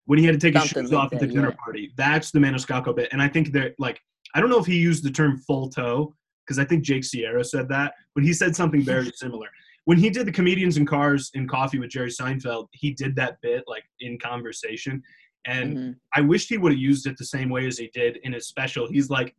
when 0.07 0.19
he 0.19 0.25
had 0.25 0.39
to 0.39 0.39
take 0.39 0.61
his 0.61 0.71
shoes 0.71 0.93
like 0.93 1.05
off 1.05 1.13
at 1.13 1.21
the 1.21 1.27
dinner 1.27 1.49
yeah. 1.49 1.65
party. 1.65 1.93
That's 1.97 2.31
the 2.31 2.39
Maniscalco 2.39 2.95
bit, 2.95 3.09
and 3.13 3.23
I 3.23 3.29
think 3.29 3.53
that 3.53 3.75
like 3.79 3.99
I 4.35 4.41
don't 4.41 4.51
know 4.51 4.59
if 4.59 4.67
he 4.67 4.79
used 4.79 5.05
the 5.05 5.11
term 5.11 5.39
full 5.39 5.71
toe 5.71 6.15
because 6.47 6.59
I 6.59 6.65
think 6.65 6.85
Jake 6.85 7.05
Sierra 7.05 7.45
said 7.45 7.69
that, 7.69 7.95
but 8.15 8.25
he 8.25 8.33
said 8.33 8.55
something 8.55 8.83
very 8.83 9.11
similar. 9.15 9.49
When 9.85 9.99
he 9.99 10.11
did 10.11 10.27
the 10.27 10.33
comedians 10.33 10.77
in 10.77 10.87
cars 10.87 11.31
in 11.35 11.49
coffee 11.49 11.79
with 11.79 11.91
Jerry 11.91 12.11
Seinfeld, 12.11 12.69
he 12.73 12.93
did 12.93 13.17
that 13.17 13.39
bit 13.43 13.65
like 13.67 13.85
in 14.01 14.19
conversation, 14.19 15.03
and 15.47 15.77
Mhm. 15.77 15.97
I 16.15 16.21
wished 16.21 16.49
he 16.49 16.59
would 16.59 16.73
have 16.73 16.81
used 16.81 17.07
it 17.07 17.17
the 17.17 17.25
same 17.25 17.49
way 17.49 17.67
as 17.67 17.79
he 17.79 17.89
did 17.89 18.19
in 18.19 18.33
his 18.33 18.47
special. 18.47 18.89
He's 18.89 19.11
like, 19.11 19.35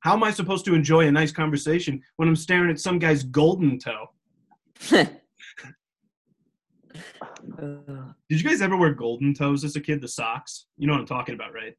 "How 0.00 0.14
am 0.14 0.24
I 0.24 0.30
supposed 0.30 0.64
to 0.66 0.74
enjoy 0.74 1.06
a 1.06 1.12
nice 1.12 1.32
conversation 1.32 2.02
when 2.16 2.28
I'm 2.28 2.36
staring 2.36 2.70
at 2.70 2.80
some 2.80 2.98
guy's 2.98 3.22
golden 3.22 3.78
toe?" 3.78 4.12
Did 8.28 8.40
you 8.40 8.48
guys 8.48 8.60
ever 8.62 8.76
wear 8.76 8.92
golden 8.94 9.34
toes 9.34 9.64
as 9.64 9.76
a 9.76 9.80
kid? 9.80 10.00
The 10.00 10.08
socks, 10.08 10.66
you 10.76 10.86
know 10.86 10.94
what 10.94 11.00
I'm 11.00 11.06
talking 11.06 11.34
about, 11.34 11.52
right? 11.52 11.74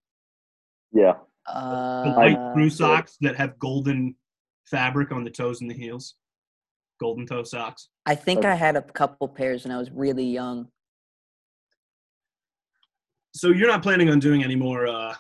Yeah. 0.94 1.14
The 1.48 1.54
uh, 1.58 2.14
light 2.16 2.54
blue 2.54 2.70
socks 2.70 3.18
that 3.22 3.36
have 3.38 3.58
golden 3.60 4.16
fabric 4.66 5.12
on 5.12 5.24
the 5.24 5.30
toes 5.32 5.62
and 5.62 5.70
the 5.70 5.76
heels. 5.76 6.16
Golden 7.00 7.26
toe 7.26 7.44
socks. 7.44 7.90
I 8.06 8.16
think 8.16 8.44
I 8.46 8.56
had 8.56 8.76
a 8.76 8.82
couple 8.82 9.28
pairs 9.28 9.64
when 9.64 9.72
I 9.72 9.78
was 9.78 9.92
really 9.92 10.26
young. 10.26 10.68
So 13.38 13.50
you're 13.50 13.68
not 13.68 13.84
planning 13.84 14.10
on 14.10 14.18
doing 14.18 14.44
any 14.44 14.56
more 14.56 14.88
uh, 14.88 15.14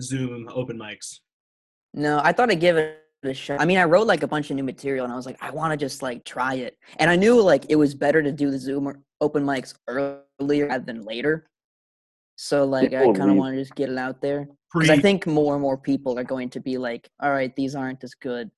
Zoom 0.00 0.48
open 0.52 0.76
mics? 0.76 1.20
No, 1.92 2.20
I 2.24 2.32
thought 2.32 2.50
I'd 2.50 2.58
give 2.58 2.76
it 2.76 2.98
a 3.22 3.32
shot. 3.32 3.60
I 3.60 3.64
mean, 3.64 3.78
I 3.78 3.84
wrote 3.84 4.08
like 4.08 4.24
a 4.24 4.26
bunch 4.26 4.50
of 4.50 4.56
new 4.56 4.64
material, 4.64 5.04
and 5.04 5.12
I 5.12 5.16
was 5.16 5.24
like, 5.24 5.38
I 5.40 5.50
want 5.50 5.70
to 5.70 5.76
just 5.76 6.02
like 6.02 6.24
try 6.24 6.54
it. 6.54 6.76
And 6.98 7.08
I 7.08 7.14
knew 7.14 7.40
like 7.40 7.66
it 7.68 7.76
was 7.76 7.94
better 7.94 8.22
to 8.24 8.32
do 8.32 8.50
the 8.50 8.58
Zoom 8.58 9.04
open 9.20 9.44
mics 9.44 9.74
earlier 9.86 10.66
rather 10.66 10.84
than 10.84 11.04
later. 11.04 11.46
So 12.34 12.64
like 12.64 12.92
I 12.92 13.04
kind 13.04 13.20
of 13.20 13.26
read. 13.26 13.36
want 13.36 13.54
to 13.54 13.60
just 13.60 13.76
get 13.76 13.88
it 13.88 13.98
out 13.98 14.20
there 14.20 14.48
Pre 14.70 14.80
because 14.80 14.98
I 14.98 15.00
think 15.00 15.24
more 15.24 15.54
and 15.54 15.62
more 15.62 15.78
people 15.78 16.18
are 16.18 16.24
going 16.24 16.50
to 16.50 16.60
be 16.60 16.76
like, 16.76 17.08
all 17.22 17.30
right, 17.30 17.54
these 17.54 17.76
aren't 17.76 18.02
as 18.02 18.14
good. 18.14 18.50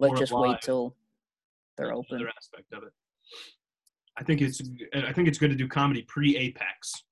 Let's 0.00 0.18
just 0.18 0.32
live. 0.32 0.50
wait 0.50 0.60
till 0.60 0.96
they're 1.76 1.92
open. 1.92 2.16
Another 2.16 2.32
aspect 2.36 2.72
of 2.72 2.82
it. 2.82 2.92
I 4.16 4.24
think 4.24 4.42
it's 4.42 4.60
I 4.92 5.12
think 5.12 5.28
it's 5.28 5.38
good 5.38 5.50
to 5.50 5.56
do 5.56 5.68
comedy 5.68 6.02
pre 6.02 6.36
apex 6.36 7.04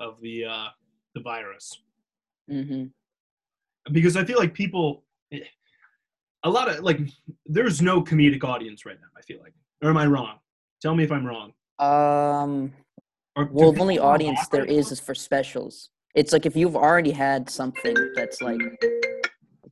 of 0.00 0.20
the 0.20 0.44
uh, 0.44 0.66
the 1.14 1.20
virus. 1.20 1.80
hmm 2.48 2.84
because 3.90 4.18
I 4.18 4.24
feel 4.24 4.38
like 4.38 4.52
people, 4.52 5.02
a 6.42 6.50
lot 6.50 6.68
of 6.68 6.80
like, 6.84 7.00
there's 7.46 7.80
no 7.80 8.02
comedic 8.02 8.44
audience 8.44 8.84
right 8.84 8.98
now. 9.00 9.06
I 9.16 9.22
feel 9.22 9.38
like, 9.40 9.54
or 9.82 9.88
am 9.88 9.96
I 9.96 10.04
wrong? 10.04 10.40
Tell 10.82 10.94
me 10.94 11.04
if 11.04 11.10
I'm 11.12 11.24
wrong. 11.26 11.52
Um. 11.78 12.72
Or 13.34 13.48
Well, 13.50 13.72
the 13.72 13.80
only 13.80 13.98
audience 13.98 14.36
laugh 14.40 14.50
there 14.50 14.60
right 14.62 14.70
now? 14.70 14.76
is 14.76 14.92
is 14.92 15.00
for 15.00 15.14
specials. 15.14 15.88
It's 16.14 16.32
like 16.34 16.44
if 16.44 16.54
you've 16.54 16.76
already 16.76 17.12
had 17.12 17.48
something 17.48 17.94
that's 18.14 18.42
like 18.42 18.60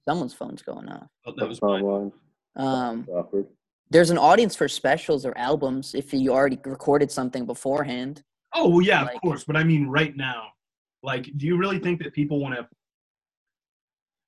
someone's 0.09 0.33
phone's 0.33 0.63
going 0.63 0.89
off. 0.89 1.09
Oh, 1.27 1.33
that 1.37 1.47
was 1.49 1.59
That's 1.61 1.83
mine. 1.83 1.85
mine. 1.85 2.13
Um, 2.57 3.07
Awkward. 3.13 3.47
there's 3.91 4.09
an 4.11 4.19
audience 4.19 4.57
for 4.57 4.67
specials 4.69 5.27
or 5.27 5.37
albums 5.37 5.95
if 5.95 6.15
you 6.15 6.33
already 6.33 6.59
recorded 6.65 7.11
something 7.11 7.45
beforehand. 7.45 8.23
Oh 8.57 8.69
well, 8.71 8.83
yeah, 8.83 9.03
like- 9.03 9.15
of 9.15 9.21
course. 9.21 9.45
But 9.45 9.57
I 9.57 9.65
mean, 9.65 9.87
right 9.87 10.17
now, 10.17 10.49
like, 11.03 11.31
do 11.37 11.47
you 11.47 11.57
really 11.59 11.79
think 11.79 12.03
that 12.03 12.13
people 12.13 12.41
want 12.41 12.55
to? 12.55 12.67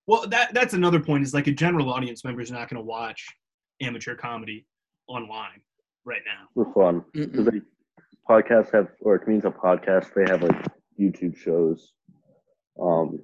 Well, 0.07 0.27
that 0.29 0.55
that's 0.55 0.75
another 0.75 1.01
point. 1.01 1.23
Is 1.23 1.35
like 1.35 1.47
a 1.47 1.53
general 1.53 1.91
audience 1.91 2.25
member 2.25 2.41
is 2.41 2.51
not 2.51 2.69
going 2.69 2.81
to 2.81 2.85
watch 2.87 3.27
amateur 3.81 4.15
comedy 4.15 4.67
online 5.07 5.61
right 6.05 6.23
now. 6.27 6.49
For 6.55 6.73
fun. 6.73 7.05
Because 7.13 7.47
they 7.47 7.61
podcasts 8.29 8.73
have 8.73 8.89
or 9.01 9.19
comedians 9.19 9.45
have 9.45 9.57
podcasts, 9.57 10.13
they 10.15 10.31
have 10.31 10.43
like 10.43 10.67
YouTube 11.01 11.37
shows. 11.37 11.93
Um 12.81 13.21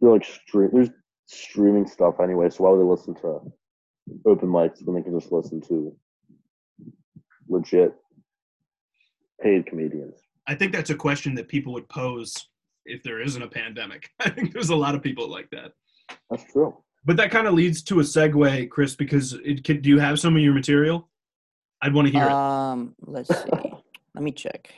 they're 0.00 0.10
like 0.10 0.24
stream 0.24 0.70
there's 0.72 0.90
streaming 1.26 1.86
stuff 1.86 2.20
anyway, 2.20 2.50
so 2.50 2.64
why 2.64 2.70
would 2.70 2.80
they 2.80 2.84
listen 2.90 3.14
to 3.16 3.40
open 4.26 4.48
mics 4.48 4.84
when 4.84 4.96
they 4.96 5.02
can 5.02 5.18
just 5.18 5.32
listen 5.32 5.60
to 5.62 5.96
legit 7.48 7.94
paid 9.40 9.66
comedians? 9.66 10.16
I 10.46 10.54
think 10.54 10.72
that's 10.72 10.90
a 10.90 10.94
question 10.94 11.34
that 11.36 11.48
people 11.48 11.72
would 11.72 11.88
pose 11.88 12.34
if 12.84 13.02
there 13.02 13.20
isn't 13.20 13.42
a 13.42 13.48
pandemic. 13.48 14.10
I 14.20 14.30
think 14.30 14.52
there's 14.52 14.70
a 14.70 14.76
lot 14.76 14.94
of 14.94 15.02
people 15.02 15.28
like 15.28 15.48
that. 15.50 15.72
That's 16.30 16.44
true. 16.52 16.76
But 17.04 17.16
that 17.18 17.30
kind 17.30 17.46
of 17.46 17.54
leads 17.54 17.82
to 17.84 18.00
a 18.00 18.02
segue, 18.02 18.70
Kris, 18.70 18.94
because 18.94 19.34
it 19.44 19.64
could, 19.64 19.82
do 19.82 19.90
you 19.90 19.98
have 19.98 20.18
some 20.18 20.36
of 20.36 20.42
your 20.42 20.54
material? 20.54 21.08
I'd 21.82 21.92
want 21.92 22.08
to 22.08 22.12
hear 22.12 22.24
it. 22.24 22.32
Um, 22.32 22.94
let's 23.02 23.28
see. 23.28 23.50
Let 24.14 24.24
me 24.24 24.32
check. 24.32 24.70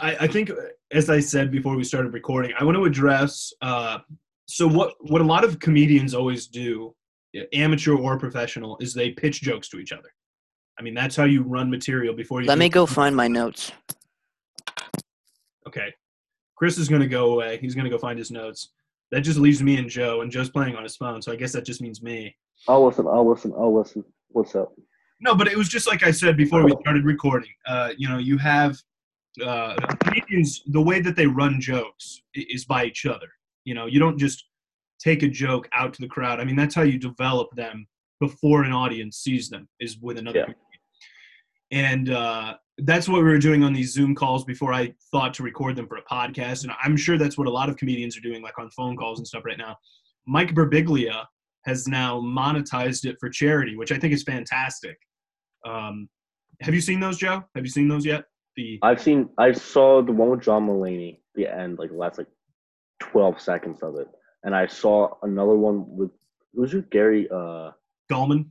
I, 0.00 0.16
I 0.20 0.26
think, 0.26 0.50
as 0.92 1.10
I 1.10 1.20
said 1.20 1.50
before 1.50 1.76
we 1.76 1.84
started 1.84 2.14
recording, 2.14 2.52
I 2.58 2.64
want 2.64 2.76
to 2.76 2.84
address. 2.84 3.52
Uh, 3.60 3.98
so 4.46 4.66
what 4.66 4.94
what 5.00 5.20
a 5.20 5.24
lot 5.24 5.44
of 5.44 5.58
comedians 5.58 6.14
always 6.14 6.46
do, 6.46 6.94
amateur 7.52 7.94
or 7.94 8.18
professional, 8.18 8.76
is 8.80 8.94
they 8.94 9.10
pitch 9.10 9.42
jokes 9.42 9.68
to 9.70 9.78
each 9.78 9.92
other. 9.92 10.12
I 10.80 10.82
mean, 10.82 10.94
that's 10.94 11.14
how 11.14 11.24
you 11.24 11.42
run 11.42 11.68
material 11.68 12.14
before 12.14 12.40
you. 12.40 12.48
Let 12.48 12.56
me 12.56 12.70
go 12.70 12.86
find 12.86 13.14
my 13.14 13.28
notes. 13.28 13.70
Okay, 15.66 15.92
Kris 16.56 16.78
is 16.78 16.88
going 16.88 17.02
to 17.02 17.06
go 17.06 17.34
away. 17.34 17.58
He's 17.58 17.74
going 17.74 17.84
to 17.84 17.90
go 17.90 17.98
find 17.98 18.18
his 18.18 18.30
notes. 18.30 18.70
That 19.10 19.20
just 19.20 19.38
leaves 19.38 19.62
me 19.62 19.76
and 19.76 19.90
Joe, 19.90 20.22
and 20.22 20.32
Joe's 20.32 20.48
playing 20.48 20.76
on 20.76 20.82
his 20.82 20.96
phone, 20.96 21.20
so 21.20 21.32
I 21.32 21.36
guess 21.36 21.52
that 21.52 21.66
just 21.66 21.82
means 21.82 22.02
me. 22.02 22.34
I'll 22.66 22.86
listen, 22.86 23.06
I'll 23.06 23.28
listen, 23.28 23.52
I'll 23.58 23.76
listen. 23.76 24.02
What's 24.28 24.54
up? 24.54 24.72
No, 25.20 25.34
but 25.34 25.48
it 25.48 25.58
was 25.58 25.68
just 25.68 25.86
like 25.86 26.02
I 26.02 26.10
said 26.10 26.34
before 26.34 26.64
we 26.64 26.74
started 26.80 27.04
recording. 27.04 27.50
Uh, 27.66 27.90
you 27.98 28.08
know, 28.08 28.16
you 28.16 28.38
have 28.38 28.78
uh, 29.44 29.74
comedians. 30.02 30.62
The 30.68 30.80
way 30.80 31.00
that 31.02 31.14
they 31.14 31.26
run 31.26 31.60
jokes 31.60 32.22
is 32.32 32.64
by 32.64 32.86
each 32.86 33.04
other. 33.04 33.28
You 33.64 33.74
know, 33.74 33.84
you 33.84 33.98
don't 33.98 34.16
just 34.16 34.46
take 34.98 35.22
a 35.24 35.28
joke 35.28 35.68
out 35.74 35.92
to 35.92 36.00
the 36.00 36.08
crowd. 36.08 36.40
I 36.40 36.44
mean, 36.44 36.56
that's 36.56 36.74
how 36.74 36.82
you 36.82 36.98
develop 36.98 37.50
them 37.54 37.86
before 38.18 38.62
an 38.62 38.72
audience 38.72 39.18
sees 39.18 39.50
them. 39.50 39.68
Is 39.78 39.98
with 39.98 40.16
another. 40.16 40.46
Yeah. 40.48 40.54
And 41.70 42.10
uh, 42.10 42.54
that's 42.78 43.08
what 43.08 43.18
we 43.18 43.28
were 43.28 43.38
doing 43.38 43.62
on 43.62 43.72
these 43.72 43.92
Zoom 43.92 44.14
calls 44.14 44.44
before 44.44 44.72
I 44.72 44.92
thought 45.12 45.34
to 45.34 45.42
record 45.42 45.76
them 45.76 45.86
for 45.86 45.96
a 45.96 46.04
podcast. 46.04 46.64
And 46.64 46.72
I'm 46.82 46.96
sure 46.96 47.18
that's 47.18 47.38
what 47.38 47.46
a 47.46 47.50
lot 47.50 47.68
of 47.68 47.76
comedians 47.76 48.16
are 48.16 48.22
doing, 48.22 48.42
like 48.42 48.58
on 48.58 48.70
phone 48.70 48.96
calls 48.96 49.18
and 49.18 49.26
stuff 49.26 49.44
right 49.44 49.58
now. 49.58 49.76
Mike 50.26 50.54
Birbiglia 50.54 51.24
has 51.66 51.86
now 51.86 52.20
monetized 52.20 53.04
it 53.04 53.16
for 53.20 53.28
charity, 53.28 53.76
which 53.76 53.92
I 53.92 53.98
think 53.98 54.14
is 54.14 54.22
fantastic. 54.22 54.98
Um, 55.66 56.08
have 56.60 56.74
you 56.74 56.80
seen 56.80 57.00
those, 57.00 57.18
Joe? 57.18 57.44
Have 57.54 57.64
you 57.64 57.70
seen 57.70 57.88
those 57.88 58.04
yet? 58.04 58.24
The 58.56 58.78
I've 58.82 59.00
seen 59.00 59.28
I 59.38 59.52
saw 59.52 60.02
the 60.02 60.12
one 60.12 60.30
with 60.30 60.42
John 60.42 60.66
Mulaney, 60.66 61.18
the 61.34 61.46
end, 61.46 61.78
like 61.78 61.90
the 61.90 61.96
last 61.96 62.18
like 62.18 62.26
twelve 62.98 63.40
seconds 63.40 63.82
of 63.82 63.96
it. 63.96 64.08
And 64.42 64.54
I 64.54 64.66
saw 64.66 65.10
another 65.22 65.54
one 65.54 65.84
with 65.88 66.10
who's 66.54 66.74
it? 66.74 66.90
Gary 66.90 67.28
uh 67.30 67.70
Gulman. 68.10 68.46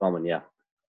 Bowman, 0.00 0.24
yeah. 0.24 0.40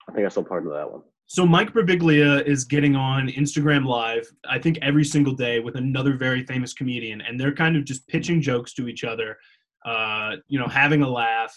I 0.10 0.14
think 0.14 0.26
I 0.26 0.30
saw 0.30 0.44
part 0.44 0.66
of 0.66 0.74
that 0.74 0.92
one. 0.92 1.02
So 1.28 1.46
Mike 1.46 1.74
Birbiglia 1.74 2.46
is 2.46 2.66
getting 2.66 2.96
on 2.96 3.30
Instagram 3.30 3.86
Live, 3.86 4.32
I 4.48 4.60
think 4.60 4.78
every 4.84 5.04
single 5.04 5.34
day 5.34 5.60
with 5.60 5.76
another 5.76 6.16
very 6.16 6.46
famous 6.46 6.74
comedian, 6.74 7.22
and 7.22 7.40
they're 7.40 7.56
kind 7.56 7.76
of 7.76 7.84
just 7.84 8.08
pitching 8.08 8.42
jokes 8.42 8.74
to 8.76 8.88
each 8.88 9.04
other, 9.04 9.38
uh, 9.86 10.36
you 10.48 10.60
know, 10.60 10.68
having 10.68 11.02
a 11.02 11.10
laugh 11.10 11.56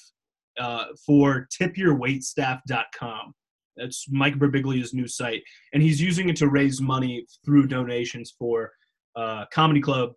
uh, 0.59 0.87
for 1.05 1.47
tipyourwaitstaff.com. 1.61 3.35
That's 3.77 4.07
Mike 4.11 4.39
Birbiglia's 4.39 4.95
new 4.95 5.07
site, 5.07 5.43
and 5.75 5.83
he's 5.83 6.01
using 6.01 6.31
it 6.31 6.37
to 6.37 6.49
raise 6.49 6.81
money 6.81 7.27
through 7.45 7.67
donations 7.67 8.35
for 8.39 8.73
uh, 9.17 9.45
Comedy 9.53 9.81
Club 9.81 10.15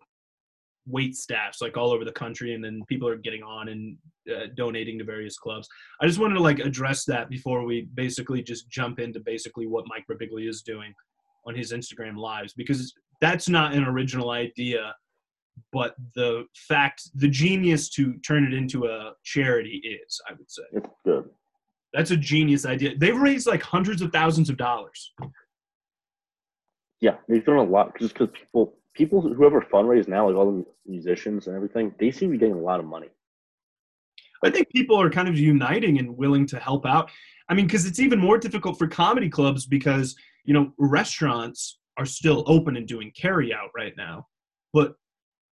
wait 0.86 1.14
staffs 1.16 1.60
like 1.60 1.76
all 1.76 1.92
over 1.92 2.04
the 2.04 2.12
country, 2.12 2.54
and 2.54 2.64
then 2.64 2.82
people 2.88 3.08
are 3.08 3.16
getting 3.16 3.42
on 3.42 3.68
and 3.68 3.96
uh, 4.34 4.46
donating 4.56 4.98
to 4.98 5.04
various 5.04 5.38
clubs. 5.38 5.68
I 6.00 6.06
just 6.06 6.18
wanted 6.18 6.34
to 6.34 6.42
like 6.42 6.58
address 6.58 7.04
that 7.06 7.28
before 7.28 7.64
we 7.64 7.88
basically 7.94 8.42
just 8.42 8.68
jump 8.68 8.98
into 8.98 9.20
basically 9.20 9.66
what 9.66 9.84
Mike 9.86 10.04
Birbiglia 10.10 10.48
is 10.48 10.62
doing 10.62 10.92
on 11.46 11.54
his 11.54 11.72
Instagram 11.72 12.16
lives 12.16 12.52
because 12.52 12.92
that's 13.20 13.48
not 13.48 13.74
an 13.74 13.84
original 13.84 14.30
idea, 14.30 14.94
but 15.72 15.94
the 16.14 16.44
fact, 16.54 17.10
the 17.14 17.28
genius 17.28 17.88
to 17.90 18.14
turn 18.18 18.44
it 18.44 18.54
into 18.54 18.86
a 18.86 19.12
charity 19.24 19.80
is, 19.84 20.20
I 20.28 20.32
would 20.32 20.50
say. 20.50 20.62
It's 20.72 20.88
good. 21.04 21.28
That's 21.92 22.10
a 22.10 22.16
genius 22.16 22.64
idea. 22.64 22.96
They've 22.96 23.16
raised 23.16 23.46
like 23.46 23.62
hundreds 23.62 24.02
of 24.02 24.12
thousands 24.12 24.48
of 24.48 24.56
dollars. 24.56 25.12
Yeah, 27.00 27.16
they've 27.28 27.44
done 27.44 27.56
a 27.56 27.62
lot 27.62 27.98
just 27.98 28.14
because 28.14 28.28
people, 28.32 28.74
people, 28.94 29.20
whoever 29.20 29.60
fundraise 29.60 30.08
now, 30.08 30.26
like 30.26 30.36
all 30.36 30.50
the 30.50 30.64
musicians 30.86 31.46
and 31.46 31.56
everything, 31.56 31.94
they 31.98 32.10
seem 32.10 32.28
to 32.28 32.32
be 32.32 32.38
getting 32.38 32.54
a 32.54 32.60
lot 32.60 32.80
of 32.80 32.86
money. 32.86 33.08
I 34.44 34.50
think 34.50 34.70
people 34.70 35.00
are 35.00 35.10
kind 35.10 35.28
of 35.28 35.38
uniting 35.38 35.98
and 35.98 36.16
willing 36.16 36.46
to 36.46 36.58
help 36.58 36.84
out. 36.84 37.10
I 37.48 37.54
mean, 37.54 37.66
because 37.66 37.86
it's 37.86 38.00
even 38.00 38.18
more 38.18 38.38
difficult 38.38 38.78
for 38.78 38.86
comedy 38.88 39.28
clubs 39.28 39.66
because 39.66 40.16
you 40.44 40.54
know 40.54 40.72
restaurants 40.78 41.78
are 41.96 42.06
still 42.06 42.42
open 42.46 42.76
and 42.76 42.86
doing 42.86 43.12
carry 43.14 43.54
out 43.54 43.70
right 43.76 43.92
now, 43.96 44.26
but 44.72 44.94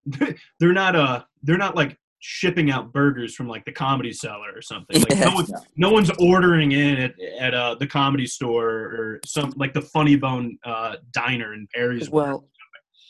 they're 0.60 0.72
not 0.72 0.94
uh 0.94 1.22
they're 1.42 1.58
not 1.58 1.74
like 1.74 1.98
shipping 2.20 2.70
out 2.70 2.92
burgers 2.92 3.34
from 3.34 3.48
like 3.48 3.64
the 3.64 3.72
comedy 3.72 4.12
cellar 4.12 4.50
or 4.54 4.62
something. 4.62 5.00
Like 5.00 5.18
no, 5.18 5.34
one, 5.34 5.46
no 5.76 5.90
one's 5.90 6.10
ordering 6.18 6.72
in 6.72 6.98
at, 6.98 7.14
at 7.38 7.54
uh, 7.54 7.74
the 7.76 7.86
comedy 7.86 8.26
store 8.26 8.68
or 8.68 9.20
some 9.24 9.52
like 9.56 9.72
the 9.72 9.82
Funny 9.82 10.16
Bone 10.16 10.58
uh, 10.64 10.96
diner 11.12 11.54
in 11.54 11.68
Perry's. 11.72 12.10
Well, 12.10 12.48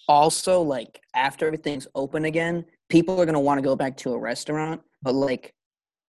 also 0.09 0.63
like 0.63 1.01
after 1.15 1.47
everything's 1.47 1.87
open 1.95 2.25
again, 2.25 2.65
people 2.89 3.21
are 3.21 3.27
gonna 3.27 3.41
want 3.41 3.59
to 3.59 3.63
go 3.63 3.77
back 3.77 3.97
to 3.99 4.15
a 4.15 4.19
restaurant. 4.19 4.81
But 5.03 5.15
like 5.15 5.55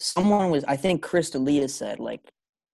someone 0.01 0.51
was, 0.51 0.65
I 0.65 0.77
think 0.77 1.03
Chris 1.03 1.31
D'Elia 1.31 1.69
said 1.69 2.01
like 2.01 2.21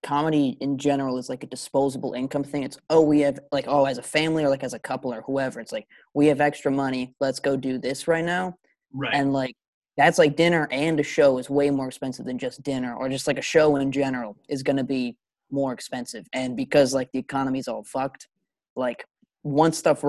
comedy 0.02 0.56
in 0.60 0.78
general 0.78 1.18
is 1.18 1.28
like 1.28 1.44
a 1.44 1.46
disposable 1.46 2.14
income 2.14 2.44
thing. 2.44 2.64
It's 2.64 2.78
oh 2.90 3.02
we 3.02 3.20
have 3.20 3.38
like 3.52 3.66
oh 3.68 3.84
as 3.84 3.98
a 3.98 4.02
family 4.02 4.44
or 4.44 4.48
like 4.48 4.64
as 4.64 4.74
a 4.74 4.78
couple 4.78 5.12
or 5.12 5.22
whoever. 5.22 5.60
It's 5.60 5.72
like 5.72 5.86
we 6.14 6.26
have 6.26 6.40
extra 6.40 6.70
money. 6.70 7.14
Let's 7.20 7.40
go 7.40 7.56
do 7.56 7.78
this 7.78 8.08
right 8.08 8.24
now. 8.24 8.56
Right. 8.92 9.14
And 9.14 9.32
like 9.32 9.54
that's 9.96 10.18
like 10.18 10.36
dinner 10.36 10.68
and 10.70 10.98
a 11.00 11.02
show 11.02 11.38
is 11.38 11.50
way 11.50 11.70
more 11.70 11.88
expensive 11.88 12.24
than 12.24 12.38
just 12.38 12.62
dinner 12.62 12.94
or 12.94 13.08
just 13.08 13.26
like 13.26 13.38
a 13.38 13.42
show 13.42 13.76
in 13.76 13.92
general 13.92 14.36
is 14.48 14.62
going 14.62 14.78
to 14.78 14.84
be 14.84 15.16
more 15.50 15.72
expensive. 15.72 16.26
And 16.32 16.56
because 16.56 16.94
like 16.94 17.12
the 17.12 17.18
economy's 17.18 17.68
all 17.68 17.84
fucked, 17.84 18.28
like 18.74 19.04
once 19.42 19.76
stuff 19.76 20.02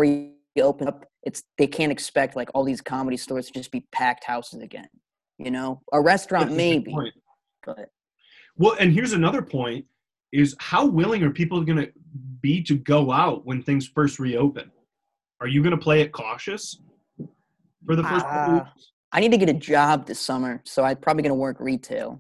reopen 0.55 0.87
up, 0.87 1.05
it's 1.23 1.43
they 1.57 1.67
can't 1.67 1.91
expect 1.91 2.35
like 2.35 2.49
all 2.53 2.63
these 2.63 2.81
comedy 2.81 3.17
stores 3.17 3.47
to 3.47 3.53
just 3.53 3.71
be 3.71 3.85
packed 3.91 4.23
houses 4.23 4.61
again. 4.61 4.87
You 5.37 5.51
know, 5.51 5.81
a 5.91 6.01
restaurant 6.01 6.49
That's 6.49 6.57
maybe, 6.57 6.91
point. 6.91 7.13
but 7.65 7.89
Well, 8.55 8.75
and 8.79 8.93
here's 8.93 9.13
another 9.13 9.41
point: 9.41 9.85
is 10.31 10.55
how 10.59 10.85
willing 10.85 11.23
are 11.23 11.31
people 11.31 11.61
going 11.61 11.79
to 11.79 11.91
be 12.41 12.61
to 12.63 12.77
go 12.77 13.11
out 13.11 13.45
when 13.45 13.61
things 13.61 13.87
first 13.87 14.19
reopen? 14.19 14.71
Are 15.39 15.47
you 15.47 15.61
going 15.61 15.75
to 15.75 15.81
play 15.81 16.01
it 16.01 16.11
cautious 16.11 16.81
for 17.85 17.95
the 17.95 18.03
first? 18.03 18.25
couple 18.25 18.55
uh, 18.55 18.59
weeks? 18.59 18.91
I 19.11 19.19
need 19.19 19.31
to 19.31 19.37
get 19.37 19.49
a 19.49 19.53
job 19.53 20.07
this 20.07 20.19
summer, 20.19 20.61
so 20.65 20.83
I'm 20.83 20.97
probably 20.97 21.23
gonna 21.23 21.35
work 21.35 21.57
retail. 21.59 22.19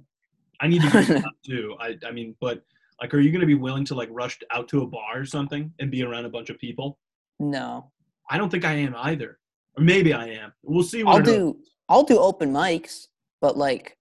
I 0.59 0.67
need 0.67 0.81
to 0.83 0.91
get 0.91 1.09
a 1.09 1.13
job 1.21 1.31
too. 1.45 1.75
I, 1.79 1.97
I 2.07 2.11
mean, 2.11 2.35
but 2.39 2.63
like, 3.01 3.13
are 3.13 3.19
you 3.19 3.31
going 3.31 3.41
to 3.41 3.47
be 3.47 3.55
willing 3.55 3.83
to 3.85 3.95
like 3.95 4.09
rush 4.11 4.39
out 4.51 4.67
to 4.69 4.81
a 4.81 4.87
bar 4.87 5.17
or 5.19 5.25
something 5.25 5.73
and 5.79 5.91
be 5.91 6.03
around 6.03 6.25
a 6.25 6.29
bunch 6.29 6.49
of 6.49 6.57
people? 6.59 6.99
No, 7.39 7.91
I 8.33 8.37
don't 8.39 8.49
think 8.49 8.65
I 8.65 8.73
am 8.73 8.95
either, 8.97 9.37
or 9.77 9.83
maybe 9.83 10.11
I 10.11 10.25
am. 10.25 10.51
We'll 10.63 10.81
see. 10.81 11.03
I'll 11.05 11.21
do 11.21 11.49
opens. 11.49 11.69
I'll 11.87 12.03
do 12.03 12.17
open 12.17 12.51
mics, 12.51 13.05
but 13.41 13.55
like 13.55 13.95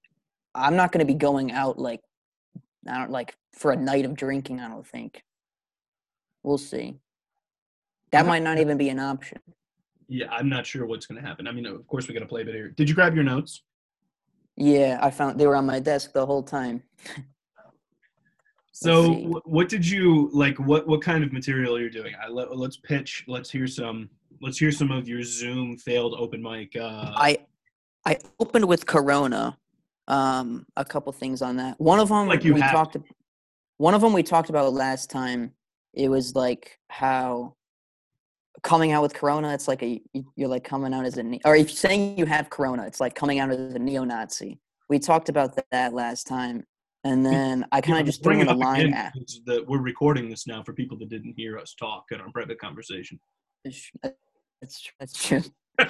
I'm 0.55 0.75
not 0.75 0.91
gonna 0.91 1.05
be 1.05 1.13
going 1.13 1.53
out 1.53 1.79
like 1.79 2.01
I 2.89 2.97
don't 2.97 3.11
like 3.11 3.37
for 3.53 3.73
a 3.73 3.77
night 3.77 4.07
of 4.07 4.15
drinking. 4.15 4.59
I 4.59 4.69
don't 4.69 4.87
think. 4.87 5.23
We'll 6.43 6.57
see. 6.57 6.97
That 8.11 8.27
might 8.27 8.43
not 8.43 8.59
even 8.59 8.79
be 8.79 8.89
an 8.89 8.99
option. 8.99 9.39
Yeah, 10.09 10.27
I'm 10.31 10.49
not 10.49 10.67
sure 10.67 10.87
what's 10.87 11.07
going 11.07 11.21
to 11.23 11.27
happen. 11.27 11.47
I 11.47 11.53
mean, 11.53 11.65
of 11.65 11.87
course, 11.87 12.07
we're 12.07 12.15
going 12.15 12.25
to 12.25 12.29
play 12.29 12.43
a 12.43 12.45
bit 12.45 12.55
here. 12.55 12.69
Did 12.69 12.89
you 12.89 12.95
grab 12.95 13.15
your 13.15 13.25
notes? 13.25 13.63
Yeah, 14.57 14.99
I 15.01 15.11
found 15.11 15.39
they 15.41 15.47
were 15.47 15.57
on 15.57 15.65
my 15.65 15.81
desk 15.81 16.13
the 16.13 16.27
whole 16.27 16.43
time. 16.43 16.83
So, 18.75 19.41
what 19.45 19.69
did 19.69 19.89
you 19.89 20.29
like? 20.33 20.59
What 20.59 20.89
what 20.89 21.03
kind 21.03 21.23
of 21.23 21.33
material 21.33 21.79
you're 21.79 21.91
doing? 21.91 22.15
I 22.23 22.29
let, 22.29 22.57
let's 22.57 22.79
pitch. 22.79 23.25
Let's 23.29 23.51
hear 23.51 23.67
some. 23.67 24.09
Let's 24.43 24.59
hear 24.59 24.73
some 24.73 24.91
of 24.91 25.09
your 25.09 25.23
Zoom 25.23 25.77
failed 25.79 26.17
open 26.19 26.43
mic. 26.43 26.75
Uh, 26.77 27.13
I 27.15 27.39
I 28.05 28.19
opened 28.41 28.65
with 28.67 28.85
Corona. 28.87 29.57
Um, 30.09 30.67
a 30.77 30.85
couple 30.85 31.13
things 31.13 31.43
on 31.43 31.57
that. 31.59 31.81
One 31.81 32.01
of 32.01 32.09
them 32.09 32.27
Like 32.27 32.43
you 32.43 32.53
we 32.55 32.61
have 32.61 32.73
talked. 32.73 32.97
One 33.77 33.95
of 33.95 34.01
them 34.01 34.13
we 34.13 34.25
talked 34.25 34.51
about 34.51 34.73
last 34.73 35.11
time. 35.11 35.53
It 35.95 36.09
was 36.09 36.35
like 36.35 36.77
how 36.91 37.55
coming 38.65 38.91
out 38.91 39.03
with 39.03 39.15
Corona. 39.15 39.55
It's 39.55 39.69
like 39.69 39.83
a 39.85 40.01
you- 40.13 40.33
you're 40.35 40.49
like 40.49 40.65
coming 40.65 40.93
out 40.93 41.05
as 41.07 41.19
a 41.19 41.23
or 41.45 41.55
if 41.55 41.69
you're 41.69 41.77
saying 41.77 42.19
you 42.19 42.27
have 42.27 42.51
Corona, 42.51 42.85
it's 42.85 43.01
like 43.01 43.15
coming 43.15 43.39
out 43.39 43.51
as 43.51 43.75
a 43.75 43.79
neo-Nazi. 43.79 44.59
We 44.89 44.99
talked 44.99 45.29
about 45.29 45.57
that 45.71 45.95
last 45.95 46.27
time, 46.27 46.67
and 47.05 47.25
then 47.25 47.65
I 47.71 47.81
kind 47.81 48.01
of 48.01 48.07
just 48.07 48.25
threw 48.25 48.31
bring 48.35 48.41
in 48.41 48.49
it 48.49 48.53
a 48.53 48.57
line. 48.57 48.93
at- 48.93 49.15
the, 49.47 49.65
we're 49.69 49.81
recording 49.81 50.29
this 50.29 50.49
now 50.49 50.65
for 50.65 50.73
people 50.73 50.99
that 50.99 51.09
didn't 51.09 51.35
hear 51.37 51.59
us 51.59 51.75
talk 51.75 52.07
in 52.11 52.21
our 52.21 52.31
private 52.33 52.59
conversation. 52.61 53.21
That's 54.63 54.91
that's 54.99 55.13
true. 55.27 55.43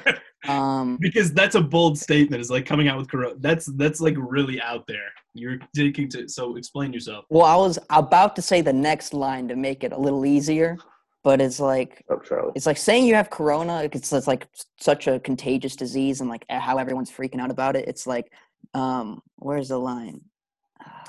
Um, 0.49 0.97
because 1.01 1.33
that's 1.33 1.55
a 1.55 1.61
bold 1.61 1.97
statement. 1.97 2.41
It's 2.41 2.51
like 2.51 2.67
coming 2.67 2.89
out 2.89 2.99
with 2.99 3.09
corona. 3.09 3.35
That's 3.39 3.67
that's 3.67 4.01
like 4.01 4.17
really 4.19 4.61
out 4.61 4.89
there. 4.89 5.09
You're 5.35 5.59
taking 5.73 6.09
to. 6.09 6.29
So 6.29 6.57
explain 6.57 6.93
yourself. 6.93 7.27
well, 7.31 7.45
I 7.45 7.55
was 7.55 7.79
about 7.91 8.35
to 8.35 8.43
say 8.43 8.61
the 8.61 8.73
next 8.73 9.15
line 9.15 9.47
to 9.47 9.55
make 9.55 9.85
it 9.85 9.93
a 9.93 9.97
little 9.97 10.27
easier, 10.27 10.79
but 11.23 11.41
it's 11.41 11.61
like 11.61 12.05
Oh, 12.11 12.53
it's 12.55 12.67
like 12.67 12.77
saying 12.77 13.07
you 13.07 13.15
have 13.15 13.31
corona 13.31 13.83
it's, 13.85 14.13
it's 14.13 14.27
like 14.27 14.47
such 14.81 15.07
a 15.07 15.21
contagious 15.21 15.77
disease 15.77 16.21
and 16.21 16.29
like 16.29 16.45
how 16.51 16.79
everyone's 16.79 17.11
freaking 17.11 17.41
out 17.41 17.51
about 17.51 17.77
it 17.77 17.89
it's 17.89 18.07
like 18.07 18.33
um 18.75 19.23
where's 19.37 19.69
the 19.69 19.79
line 19.79 20.21
Ah. 20.85 21.05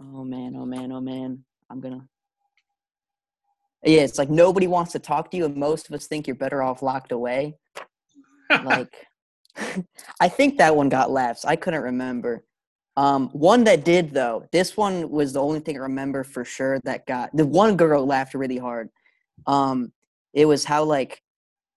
oh 0.00 0.24
man 0.24 0.54
oh 0.56 0.66
man 0.66 0.92
oh 0.92 1.00
man 1.00 1.44
i'm 1.70 1.80
gonna 1.80 2.06
yeah 3.84 4.00
it's 4.00 4.18
like 4.18 4.30
nobody 4.30 4.66
wants 4.66 4.92
to 4.92 4.98
talk 4.98 5.30
to 5.30 5.36
you 5.36 5.44
and 5.44 5.56
most 5.56 5.88
of 5.88 5.94
us 5.94 6.06
think 6.06 6.26
you're 6.26 6.36
better 6.36 6.62
off 6.62 6.82
locked 6.82 7.12
away. 7.12 7.56
Like 8.62 8.94
i 10.20 10.28
think 10.28 10.58
that 10.58 10.76
one 10.76 10.88
got 10.88 11.10
laughs. 11.10 11.44
I 11.44 11.56
couldn't 11.56 11.82
remember. 11.82 12.44
Um 12.96 13.28
one 13.30 13.64
that 13.64 13.84
did 13.84 14.12
though 14.12 14.46
this 14.52 14.76
one 14.76 15.10
was 15.10 15.32
the 15.32 15.42
only 15.42 15.60
thing 15.60 15.76
i 15.76 15.80
remember 15.80 16.24
for 16.24 16.44
sure 16.44 16.78
that 16.84 17.06
got 17.06 17.34
the 17.34 17.46
one 17.46 17.76
girl 17.76 18.04
laughed 18.06 18.34
really 18.34 18.58
hard. 18.58 18.90
Um 19.46 19.92
it 20.34 20.44
was 20.44 20.64
how 20.64 20.84
like 20.84 21.22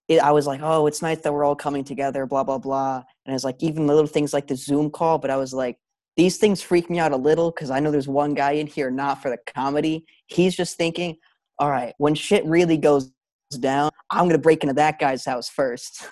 it, 0.07 0.19
i 0.19 0.31
was 0.31 0.45
like 0.45 0.59
oh 0.61 0.87
it's 0.87 1.01
nice 1.01 1.19
that 1.19 1.33
we're 1.33 1.45
all 1.45 1.55
coming 1.55 1.83
together 1.85 2.25
blah 2.25 2.43
blah 2.43 2.59
blah. 2.59 3.03
And 3.25 3.33
it's 3.33 3.45
like 3.45 3.63
even 3.63 3.87
the 3.87 3.95
little 3.95 4.07
things 4.07 4.33
like 4.33 4.47
the 4.47 4.55
zoom 4.55 4.91
call 4.91 5.17
but 5.17 5.29
i 5.31 5.37
was 5.37 5.53
like 5.53 5.77
these 6.17 6.37
things 6.37 6.61
freak 6.61 6.89
me 6.89 6.99
out 6.99 7.13
a 7.13 7.17
little 7.17 7.51
because 7.51 7.71
i 7.71 7.79
know 7.79 7.91
there's 7.91 8.07
one 8.09 8.33
guy 8.33 8.51
in 8.51 8.67
here 8.67 8.91
not 8.91 9.21
for 9.21 9.29
the 9.29 9.39
comedy. 9.55 10.05
He's 10.27 10.55
just 10.55 10.77
thinking 10.77 11.15
all 11.59 11.69
right 11.69 11.93
when 11.97 12.13
shit 12.15 12.45
really 12.45 12.77
goes 12.77 13.11
down 13.59 13.89
i'm 14.11 14.27
gonna 14.27 14.37
break 14.37 14.63
into 14.63 14.73
that 14.73 14.99
guy's 14.99 15.23
house 15.25 15.47
first 15.49 16.05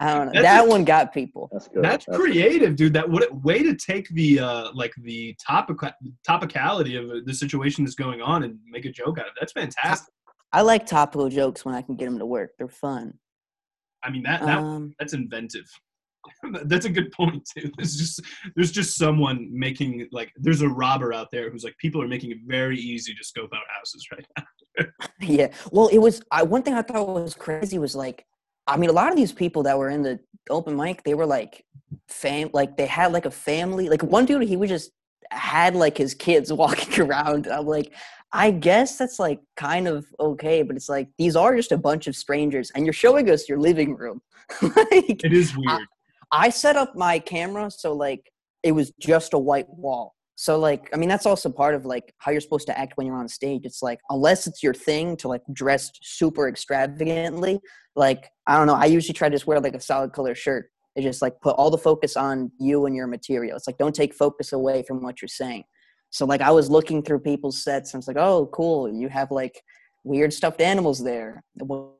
i 0.00 0.14
don't 0.14 0.26
know 0.26 0.32
That's 0.32 0.42
that 0.42 0.64
a- 0.64 0.68
one 0.68 0.84
got 0.84 1.12
people 1.12 1.48
That's 1.52 1.68
good. 1.68 1.84
That's 1.84 2.06
good. 2.06 2.14
creative, 2.16 2.76
dude. 2.76 2.92
That 2.92 3.08
what 3.08 3.32
way 3.44 3.62
to 3.62 3.74
take 3.74 4.08
the 4.10 4.40
uh 4.40 4.70
like 4.74 4.92
the 5.02 5.34
topic 5.44 5.76
topicality 6.28 6.98
of 6.98 7.24
the 7.26 7.34
situation 7.34 7.84
that's 7.84 7.94
going 7.96 8.20
on 8.22 8.42
and 8.44 8.58
make 8.70 8.84
a 8.84 8.90
joke 8.92 9.18
out 9.18 9.26
of 9.26 9.32
it. 9.32 9.38
That's 9.40 9.52
fantastic. 9.52 10.12
i 10.52 10.60
like 10.62 10.86
topical 10.86 11.28
jokes 11.28 11.64
when 11.64 11.74
i 11.74 11.82
can 11.82 11.96
get 11.96 12.04
them 12.06 12.18
to 12.18 12.26
work 12.26 12.50
they're 12.58 12.68
fun 12.68 13.14
I 14.04 14.10
mean 14.10 14.22
that, 14.24 14.40
that 14.42 14.58
um 14.58 14.94
that's 14.98 15.12
inventive. 15.14 15.66
that's 16.64 16.86
a 16.86 16.90
good 16.90 17.10
point 17.12 17.48
too. 17.56 17.70
There's 17.76 17.96
just 17.96 18.20
there's 18.56 18.72
just 18.72 18.96
someone 18.96 19.48
making 19.52 20.08
like 20.12 20.32
there's 20.36 20.62
a 20.62 20.68
robber 20.68 21.12
out 21.12 21.28
there 21.32 21.50
who's 21.50 21.64
like 21.64 21.76
people 21.78 22.02
are 22.02 22.08
making 22.08 22.30
it 22.30 22.38
very 22.46 22.78
easy 22.78 23.14
to 23.14 23.24
scope 23.24 23.50
out 23.54 23.62
houses 23.76 24.06
right 24.12 24.26
now. 24.36 24.44
Yeah. 25.20 25.48
Well, 25.72 25.88
it 25.88 25.98
was. 25.98 26.22
I 26.30 26.44
one 26.44 26.62
thing 26.62 26.74
I 26.74 26.82
thought 26.82 27.08
was 27.08 27.34
crazy 27.34 27.78
was 27.78 27.96
like, 27.96 28.24
I 28.68 28.76
mean, 28.76 28.90
a 28.90 28.92
lot 28.92 29.10
of 29.10 29.16
these 29.16 29.32
people 29.32 29.64
that 29.64 29.76
were 29.76 29.88
in 29.88 30.02
the 30.02 30.20
open 30.50 30.76
mic, 30.76 31.02
they 31.02 31.14
were 31.14 31.26
like, 31.26 31.64
fam, 32.06 32.50
like 32.52 32.76
they 32.76 32.86
had 32.86 33.12
like 33.12 33.26
a 33.26 33.30
family. 33.30 33.88
Like 33.88 34.02
one 34.04 34.24
dude, 34.24 34.42
he 34.42 34.56
was 34.56 34.70
just 34.70 34.92
had 35.30 35.74
like 35.74 35.98
his 35.98 36.14
kids 36.14 36.52
walking 36.62 37.00
around. 37.00 37.46
I'm 37.48 37.66
like, 37.66 37.92
I 38.32 38.50
guess 38.50 38.98
that's 38.98 39.18
like 39.18 39.40
kind 39.56 39.88
of 39.88 40.06
okay, 40.20 40.62
but 40.62 40.76
it's 40.76 40.88
like 40.88 41.08
these 41.18 41.34
are 41.34 41.56
just 41.56 41.72
a 41.72 41.78
bunch 41.78 42.06
of 42.06 42.16
strangers, 42.16 42.70
and 42.74 42.84
you're 42.84 42.92
showing 42.92 43.30
us 43.30 43.48
your 43.48 43.58
living 43.58 43.96
room. 43.96 44.20
like, 44.62 45.24
It 45.24 45.32
is 45.32 45.56
weird. 45.56 45.86
I 46.32 46.50
set 46.50 46.76
up 46.76 46.94
my 46.94 47.18
camera 47.18 47.70
so 47.70 47.94
like 47.94 48.30
it 48.62 48.72
was 48.72 48.92
just 49.00 49.34
a 49.34 49.38
white 49.38 49.68
wall. 49.68 50.14
So 50.34 50.56
like, 50.58 50.88
I 50.94 50.96
mean, 50.96 51.08
that's 51.08 51.26
also 51.26 51.50
part 51.50 51.74
of 51.74 51.84
like 51.84 52.14
how 52.18 52.30
you're 52.30 52.40
supposed 52.40 52.68
to 52.68 52.78
act 52.78 52.92
when 52.96 53.06
you're 53.06 53.16
on 53.16 53.28
stage. 53.28 53.62
It's 53.64 53.82
like 53.82 53.98
unless 54.08 54.46
it's 54.46 54.62
your 54.62 54.74
thing 54.74 55.16
to 55.18 55.28
like 55.28 55.42
dress 55.52 55.90
super 56.02 56.48
extravagantly, 56.48 57.60
like 57.96 58.28
I 58.46 58.56
don't 58.56 58.68
know. 58.68 58.74
I 58.74 58.86
usually 58.86 59.14
try 59.14 59.28
to 59.28 59.34
just 59.34 59.46
wear 59.46 59.58
like 59.60 59.74
a 59.74 59.80
solid 59.80 60.12
color 60.12 60.34
shirt. 60.34 60.70
It 60.94 61.02
just 61.02 61.22
like 61.22 61.40
put 61.40 61.56
all 61.56 61.70
the 61.70 61.78
focus 61.78 62.16
on 62.16 62.52
you 62.60 62.86
and 62.86 62.94
your 62.94 63.06
material. 63.06 63.56
It's 63.56 63.66
like 63.66 63.78
don't 63.78 63.94
take 63.94 64.14
focus 64.14 64.52
away 64.52 64.84
from 64.86 65.02
what 65.02 65.20
you're 65.20 65.28
saying. 65.28 65.64
So 66.10 66.24
like 66.24 66.40
I 66.40 66.50
was 66.50 66.70
looking 66.70 67.02
through 67.02 67.20
people's 67.20 67.62
sets 67.62 67.92
and 67.92 68.00
it's 68.00 68.08
like, 68.08 68.16
oh, 68.16 68.46
cool, 68.52 68.92
you 68.92 69.08
have 69.08 69.30
like 69.30 69.60
weird 70.04 70.32
stuffed 70.32 70.60
animals 70.60 71.02
there. 71.02 71.42
What 71.54 71.94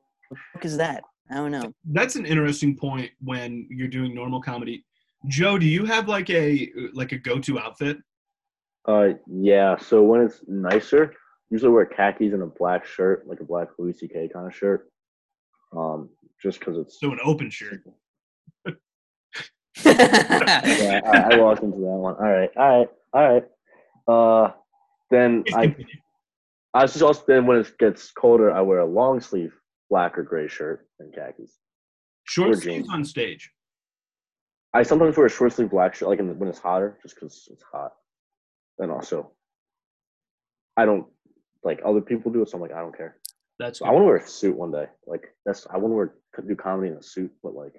the 0.61 0.65
is 0.65 0.77
that? 0.77 1.03
I 1.31 1.35
don't 1.35 1.51
know. 1.51 1.73
That's 1.85 2.15
an 2.15 2.25
interesting 2.25 2.75
point 2.75 3.11
when 3.19 3.67
you're 3.69 3.87
doing 3.87 4.15
normal 4.15 4.41
comedy. 4.41 4.85
Joe, 5.27 5.57
do 5.57 5.65
you 5.65 5.85
have 5.85 6.07
like 6.07 6.29
a 6.29 6.71
like 6.93 7.11
a 7.11 7.17
go-to 7.17 7.59
outfit? 7.59 7.97
Uh, 8.87 9.09
yeah. 9.27 9.77
So 9.77 10.01
when 10.01 10.21
it's 10.21 10.41
nicer, 10.47 11.13
usually 11.49 11.71
wear 11.71 11.85
khakis 11.85 12.33
and 12.33 12.41
a 12.41 12.47
black 12.47 12.85
shirt, 12.85 13.27
like 13.27 13.39
a 13.41 13.43
black 13.43 13.67
Louis 13.77 13.93
C.K. 13.93 14.29
kind 14.33 14.47
of 14.47 14.55
shirt. 14.55 14.89
Um, 15.75 16.09
just 16.41 16.59
because 16.59 16.77
it's 16.77 16.99
So 16.99 17.11
an 17.11 17.19
open 17.23 17.49
shirt. 17.49 17.83
yeah, 19.85 21.01
I, 21.05 21.35
I 21.35 21.37
walked 21.37 21.63
into 21.63 21.77
that 21.77 21.85
one. 21.85 22.15
All 22.15 22.21
right, 22.21 22.49
all 22.57 22.79
right, 22.79 22.89
all 23.13 23.33
right. 23.33 23.45
Uh, 24.07 24.51
then 25.11 25.43
Please 25.43 25.55
I, 25.55 25.67
continue. 25.67 25.93
I 26.73 26.85
just 26.85 27.01
also 27.01 27.23
then 27.27 27.45
when 27.45 27.59
it 27.59 27.77
gets 27.77 28.11
colder, 28.11 28.51
I 28.51 28.61
wear 28.61 28.79
a 28.79 28.85
long 28.85 29.19
sleeve 29.21 29.53
black 29.89 30.17
or 30.17 30.23
gray 30.23 30.47
shirt 30.47 30.87
and 30.99 31.13
khakis. 31.13 31.57
Short 32.23 32.57
sleeves 32.57 32.89
on 32.89 33.03
stage. 33.03 33.51
I 34.73 34.83
sometimes 34.83 35.17
wear 35.17 35.25
a 35.25 35.29
short 35.29 35.53
sleeve 35.53 35.71
black 35.71 35.95
shirt, 35.95 36.09
like 36.09 36.19
in 36.19 36.27
the, 36.27 36.33
when 36.35 36.47
it's 36.47 36.59
hotter, 36.59 36.99
just 37.01 37.15
because 37.15 37.47
it's 37.51 37.63
hot. 37.71 37.91
And 38.77 38.91
also, 38.91 39.31
I 40.77 40.85
don't 40.85 41.07
like 41.63 41.81
other 41.83 42.01
people 42.01 42.31
do 42.31 42.41
it, 42.43 42.49
so 42.49 42.57
I'm 42.57 42.61
like, 42.61 42.71
I 42.71 42.79
don't 42.79 42.95
care. 42.95 43.17
That's 43.57 43.81
I 43.81 43.89
want 43.89 44.03
to 44.03 44.05
wear 44.05 44.15
a 44.17 44.25
suit 44.27 44.55
one 44.55 44.71
day. 44.71 44.85
Like 45.05 45.35
that's 45.45 45.67
I 45.73 45.77
want 45.77 45.91
to 45.91 45.95
wear 45.95 46.13
do 46.47 46.55
comedy 46.55 46.89
in 46.91 46.97
a 46.97 47.03
suit, 47.03 47.31
but 47.43 47.53
like 47.55 47.73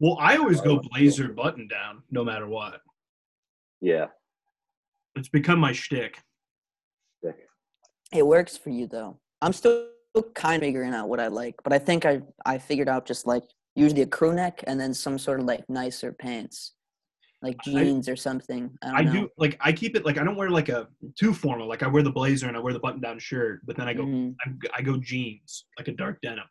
well. 0.00 0.16
I 0.20 0.36
always 0.36 0.60
go 0.62 0.76
Oh, 0.78 0.82
blazer 0.90 1.28
button 1.28 1.68
down, 1.68 2.02
no 2.10 2.24
matter 2.24 2.46
what. 2.48 2.80
yeah, 3.82 4.06
It's 5.16 5.28
become 5.28 5.58
my 5.58 5.72
shtick. 5.72 6.22
stick. 7.18 7.36
It 8.12 8.26
works 8.26 8.56
for 8.56 8.70
you 8.70 8.86
though. 8.86 9.18
I'm 9.42 9.52
still 9.52 9.88
kind 10.22 10.62
of 10.62 10.66
figuring 10.66 10.94
out 10.94 11.08
what 11.08 11.20
I 11.20 11.28
like, 11.28 11.54
but 11.64 11.72
I 11.72 11.78
think 11.78 12.04
I 12.04 12.20
I 12.44 12.58
figured 12.58 12.88
out 12.88 13.06
just 13.06 13.26
like 13.26 13.42
usually 13.74 14.02
a 14.02 14.06
crew 14.06 14.34
neck 14.34 14.62
and 14.66 14.80
then 14.80 14.94
some 14.94 15.18
sort 15.18 15.40
of 15.40 15.46
like 15.46 15.68
nicer 15.68 16.12
pants, 16.12 16.72
like 17.42 17.56
I- 17.66 17.70
jeans 17.70 18.08
or 18.08 18.16
something. 18.16 18.70
I, 18.82 18.86
don't 18.86 18.96
I 18.96 19.02
know. 19.02 19.12
do 19.12 19.28
like 19.38 19.56
I 19.60 19.72
keep 19.72 19.96
it 19.96 20.04
like 20.04 20.18
I 20.18 20.24
don't 20.24 20.36
wear 20.36 20.50
like 20.50 20.68
a 20.68 20.88
too 21.18 21.32
formal. 21.34 21.68
Like 21.68 21.82
I 21.82 21.86
wear 21.88 22.02
the 22.02 22.10
blazer 22.10 22.48
and 22.48 22.56
I 22.56 22.60
wear 22.60 22.72
the 22.72 22.78
button 22.80 23.00
down 23.00 23.18
shirt, 23.18 23.60
but 23.66 23.76
then 23.76 23.88
I 23.88 23.94
go 23.94 24.04
Mhm. 24.04 24.34
I, 24.44 24.78
I 24.78 24.82
go 24.82 24.96
jeans 24.98 25.66
like 25.78 25.88
a 25.88 25.92
dark 25.92 26.20
denim. 26.22 26.44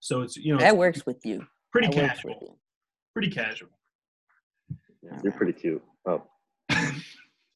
So 0.00 0.22
it's 0.22 0.36
you 0.36 0.52
know 0.54 0.58
That 0.60 0.76
works 0.76 1.04
with 1.06 1.24
you. 1.24 1.46
pretty 1.72 1.88
that 1.88 1.94
casual. 2.16 2.38
you. 2.40 2.56
Pretty 3.14 3.30
casual. 3.30 3.68
Yeah, 5.02 5.18
you're 5.22 5.32
pretty 5.32 5.52
cute. 5.52 5.82
Oh, 6.06 6.22
did 6.68 6.78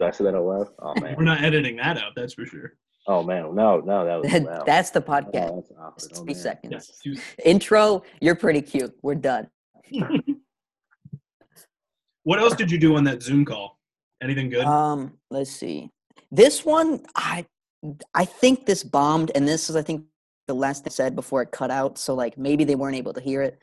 I 0.01 0.11
say 0.11 0.25
that 0.25 0.35
out 0.35 0.45
loud? 0.45 0.69
Oh 0.81 0.95
man. 1.01 1.15
We're 1.17 1.25
not 1.25 1.43
editing 1.43 1.77
that 1.77 1.99
out. 1.99 2.13
That's 2.17 2.35
for 2.35 2.47
sure. 2.47 2.75
Oh 3.07 3.23
man. 3.23 3.55
No, 3.55 3.81
no, 3.81 4.05
that 4.05 4.21
was 4.23 4.43
wow. 4.45 4.63
That's 4.65 4.91
the 4.91 5.01
Oh, 5.01 5.03
podcast. 5.03 5.33
that's 5.33 5.73
awkward. 5.79 6.13
Oh, 6.17 6.23
Three 6.25 6.35
man. 6.35 6.43
seconds. 6.43 6.93
Yes. 7.05 7.19
Intro. 7.45 8.03
You're 8.21 8.35
pretty 8.35 8.63
cute. 8.63 8.95
We're 9.03 9.15
done. 9.15 9.49
what 12.23 12.39
else 12.41 12.55
did 12.55 12.71
you 12.71 12.79
do 12.79 12.97
on 12.97 13.05
that 13.05 13.23
Zoom 13.23 13.45
call? 13.45 13.79
Anything 14.23 14.49
good? 14.49 14.65
Um, 14.65 15.13
let's 15.31 15.51
see. 15.51 15.91
This 16.31 16.65
one, 16.65 17.05
I, 17.15 17.45
I 18.15 18.25
think 18.25 18.65
this 18.67 18.83
bombed, 18.83 19.31
and 19.35 19.47
this 19.47 19.69
is, 19.69 19.77
I 19.77 19.83
think, 19.83 20.05
the 20.47 20.55
last 20.55 20.85
thing 20.85 20.91
I 20.91 20.95
said 20.95 21.15
before 21.15 21.43
it 21.43 21.51
cut 21.53 21.71
out. 21.71 21.99
So 21.99 22.15
like 22.15 22.37
maybe 22.39 22.65
they 22.65 22.75
weren't 22.75 22.97
able 22.97 23.13
to 23.15 23.21
hear 23.21 23.43
it, 23.43 23.59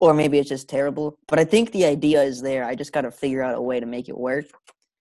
or 0.00 0.12
maybe 0.14 0.38
it's 0.38 0.48
just 0.48 0.68
terrible. 0.68 1.18
But 1.28 1.38
I 1.38 1.44
think 1.44 1.72
the 1.72 1.84
idea 1.86 2.22
is 2.22 2.42
there. 2.42 2.64
I 2.64 2.74
just 2.74 2.92
got 2.92 3.02
to 3.02 3.10
figure 3.10 3.42
out 3.42 3.54
a 3.54 3.60
way 3.60 3.80
to 3.80 3.86
make 3.86 4.08
it 4.08 4.16
work. 4.18 4.44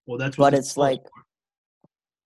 well, 0.08 0.18
that's 0.18 0.38
what 0.38 0.52
but 0.52 0.60
it's 0.60 0.78
like- 0.78 1.04
for. 1.04 1.10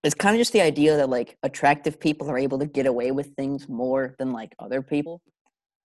It's 0.06 0.14
kind 0.14 0.34
of 0.34 0.38
just 0.38 0.52
the 0.52 0.60
idea 0.60 0.96
that 0.96 1.10
like 1.10 1.36
attractive 1.42 1.98
people 1.98 2.30
are 2.30 2.38
able 2.38 2.58
to 2.60 2.66
get 2.66 2.86
away 2.86 3.10
with 3.10 3.34
things 3.34 3.68
more 3.68 4.14
than 4.18 4.32
like 4.32 4.54
other 4.58 4.80
people. 4.80 5.20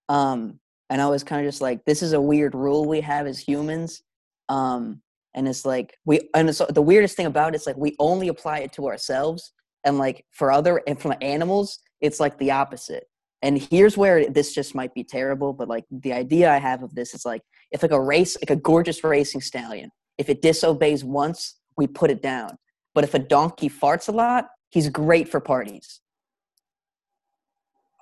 Um, 0.09 0.59
and 0.89 1.01
I 1.01 1.07
was 1.07 1.23
kind 1.23 1.45
of 1.45 1.51
just 1.51 1.61
like, 1.61 1.83
this 1.85 2.03
is 2.03 2.13
a 2.13 2.21
weird 2.21 2.53
rule 2.53 2.85
we 2.85 3.01
have 3.01 3.25
as 3.27 3.39
humans. 3.39 4.03
Um, 4.49 5.01
and 5.33 5.47
it's 5.47 5.65
like 5.65 5.97
we 6.05 6.29
and 6.33 6.49
it's, 6.49 6.61
the 6.69 6.81
weirdest 6.81 7.15
thing 7.15 7.25
about 7.25 7.53
it 7.53 7.55
is 7.55 7.67
like 7.67 7.77
we 7.77 7.95
only 7.99 8.27
apply 8.27 8.59
it 8.59 8.73
to 8.73 8.87
ourselves 8.87 9.53
and 9.83 9.97
like 9.97 10.25
for 10.31 10.51
other 10.51 10.81
and 10.87 10.99
from 10.99 11.13
animals 11.21 11.79
it's 12.01 12.19
like 12.19 12.37
the 12.37 12.51
opposite 12.51 13.05
and 13.41 13.57
here's 13.57 13.97
where 13.97 14.29
this 14.29 14.53
just 14.53 14.75
might 14.75 14.93
be 14.93 15.03
terrible 15.03 15.53
but 15.53 15.67
like 15.67 15.85
the 15.89 16.13
idea 16.13 16.51
i 16.51 16.57
have 16.57 16.83
of 16.83 16.93
this 16.95 17.13
is 17.13 17.25
like 17.25 17.41
if 17.71 17.81
like 17.81 17.91
a 17.91 18.01
race 18.01 18.37
like 18.41 18.49
a 18.49 18.61
gorgeous 18.61 19.03
racing 19.03 19.41
stallion 19.41 19.89
if 20.17 20.29
it 20.29 20.41
disobeys 20.41 21.03
once 21.03 21.55
we 21.77 21.87
put 21.87 22.11
it 22.11 22.21
down 22.21 22.57
but 22.93 23.03
if 23.03 23.13
a 23.13 23.19
donkey 23.19 23.69
farts 23.69 24.09
a 24.09 24.11
lot 24.11 24.49
he's 24.71 24.89
great 24.89 25.29
for 25.29 25.39
parties. 25.39 25.99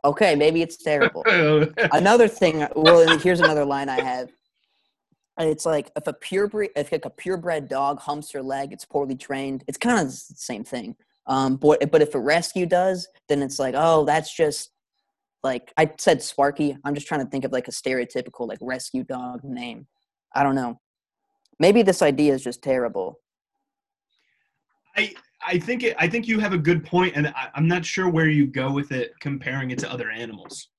Okay 0.05 0.35
maybe 0.35 0.61
it's 0.61 0.77
terrible. 0.77 1.23
Another 1.91 2.27
thing 2.27 2.65
well 2.75 3.17
here's 3.19 3.41
another 3.41 3.65
line 3.65 3.89
i 3.89 4.01
have. 4.01 4.29
It's 5.37 5.65
like 5.65 5.91
if 5.95 6.07
a 6.07 6.13
purebred 6.13 6.69
if 6.75 6.91
like 6.91 7.05
a 7.05 7.09
purebred 7.09 7.67
dog 7.67 7.99
humps 7.99 8.33
your 8.33 8.43
leg 8.43 8.71
it's 8.71 8.85
poorly 8.85 9.15
trained 9.15 9.63
it's 9.67 9.77
kind 9.77 9.99
of 9.99 10.07
the 10.07 10.35
same 10.35 10.63
thing. 10.63 10.95
Um 11.27 11.57
but 11.57 11.91
but 11.91 12.01
if 12.01 12.15
a 12.15 12.19
rescue 12.19 12.65
does 12.65 13.07
then 13.27 13.41
it's 13.41 13.59
like 13.59 13.75
oh 13.77 14.05
that's 14.05 14.33
just 14.33 14.71
like 15.43 15.71
i 15.77 15.89
said 15.97 16.21
sparky 16.21 16.77
i'm 16.83 16.93
just 16.93 17.07
trying 17.07 17.23
to 17.23 17.29
think 17.29 17.45
of 17.45 17.53
like 17.53 17.69
a 17.69 17.71
stereotypical 17.71 18.47
like 18.47 18.59
rescue 18.61 19.03
dog 19.03 19.43
name. 19.43 19.87
I 20.33 20.43
don't 20.43 20.55
know. 20.55 20.79
Maybe 21.59 21.81
this 21.81 22.01
idea 22.01 22.33
is 22.33 22.43
just 22.43 22.61
terrible 22.61 23.19
I 24.97 25.13
I 25.45 25.57
think 25.59 25.83
it, 25.83 25.95
I 25.97 26.07
think 26.07 26.27
you 26.27 26.39
have 26.39 26.53
a 26.53 26.57
good 26.57 26.83
point, 26.85 27.15
and 27.15 27.27
I, 27.29 27.49
I'm 27.55 27.67
not 27.67 27.85
sure 27.85 28.09
where 28.09 28.27
you 28.29 28.45
go 28.47 28.71
with 28.71 28.91
it 28.91 29.13
comparing 29.21 29.71
it 29.71 29.79
to 29.79 29.91
other 29.91 30.09
animals. 30.11 30.69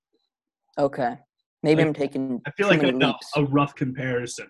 okay 0.79 1.17
maybe 1.63 1.81
Like, 1.83 1.89
i'm 1.89 1.95
taking 1.95 2.41
I 2.47 2.51
feel 2.53 2.69
like 2.69 2.83
a, 2.83 2.93
many 2.93 3.15
a, 3.37 3.45
rough 3.45 3.75
comparison. 3.75 4.49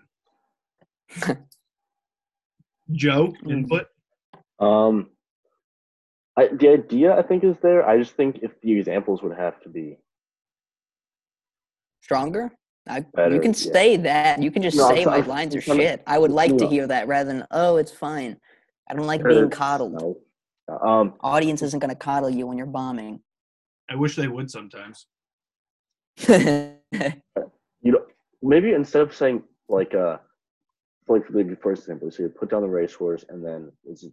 Joe, 2.93 3.33
Mm. 3.43 3.51
input. 3.51 3.87
Um, 4.59 5.09
I, 6.37 6.47
the 6.47 6.69
idea 6.69 7.17
I 7.17 7.21
think 7.21 7.43
is 7.43 7.55
there. 7.61 7.87
I 7.87 7.97
just 7.97 8.15
think 8.15 8.39
if 8.41 8.51
the 8.61 8.71
examples 8.79 9.21
would 9.23 9.35
have 9.37 9.59
to 9.63 9.69
be 9.69 9.97
stronger 12.01 12.51
I, 12.87 13.01
Better, 13.01 13.35
you 13.35 13.41
can 13.41 13.51
yeah. 13.53 13.73
say 13.73 13.95
that. 13.97 14.41
You 14.41 14.49
can 14.51 14.61
just 14.63 14.75
No, 14.77 14.87
I'm 14.89 14.95
say 14.95 15.05
my 15.05 15.17
sorry. 15.17 15.27
lines 15.27 15.55
are 15.55 15.63
I'm 15.71 15.77
shit. 15.77 16.01
I 16.07 16.17
would 16.17 16.31
like 16.31 16.57
to 16.57 16.67
hear 16.67 16.87
that 16.87 17.07
rather 17.07 17.31
than, 17.31 17.45
oh, 17.51 17.77
it's 17.77 17.91
fine. 17.91 18.37
I 18.91 18.93
don't 18.93 19.07
like 19.07 19.23
being 19.23 19.49
coddled. 19.49 19.93
no. 19.93 20.17
Um, 20.67 21.13
Audience 21.21 21.61
isn't 21.61 21.79
going 21.79 21.89
to 21.89 21.95
coddle 21.95 22.29
you 22.29 22.45
when 22.45 22.57
you're 22.57 22.67
bombing. 22.67 23.21
I 23.89 23.95
wish 23.95 24.17
they 24.17 24.27
would 24.27 24.51
sometimes. 24.51 25.05
you 26.27 26.81
know, 27.83 28.05
maybe 28.41 28.73
instead 28.73 29.01
of 29.01 29.15
saying 29.15 29.43
like 29.69 29.95
uh, 29.95 30.17
like 31.07 31.25
for 31.25 31.31
the 31.31 31.57
first 31.63 31.83
example, 31.83 32.11
so 32.11 32.23
you 32.23 32.29
put 32.29 32.49
down 32.49 32.63
the 32.63 32.67
racehorse 32.67 33.23
and 33.29 33.43
then 33.45 33.71
it's, 33.85 34.03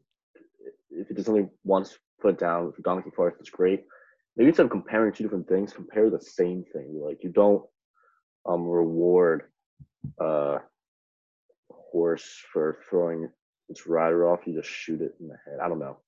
if 0.90 1.10
it 1.10 1.16
does 1.16 1.28
only 1.28 1.48
once 1.64 1.98
put 2.20 2.34
it 2.34 2.40
down, 2.40 2.72
if 2.76 2.82
donkey 2.84 3.10
farts, 3.10 3.40
it's 3.40 3.50
great. 3.50 3.84
Maybe 4.36 4.48
instead 4.48 4.66
of 4.66 4.70
comparing 4.70 5.12
two 5.12 5.24
different 5.24 5.48
things, 5.48 5.72
compare 5.72 6.08
the 6.08 6.20
same 6.20 6.64
thing. 6.72 7.00
Like 7.04 7.24
you 7.24 7.30
don't 7.30 7.64
um 8.48 8.62
reward 8.62 9.42
uh 10.20 10.58
horse 11.68 12.40
for 12.52 12.78
throwing 12.88 13.28
its 13.68 13.86
rider 13.86 14.28
off. 14.28 14.40
You 14.46 14.54
just 14.54 14.68
shoot 14.68 15.00
it 15.00 15.14
in 15.20 15.28
the 15.28 15.36
head. 15.44 15.58
I 15.62 15.68
don't 15.68 15.78
know, 15.78 15.98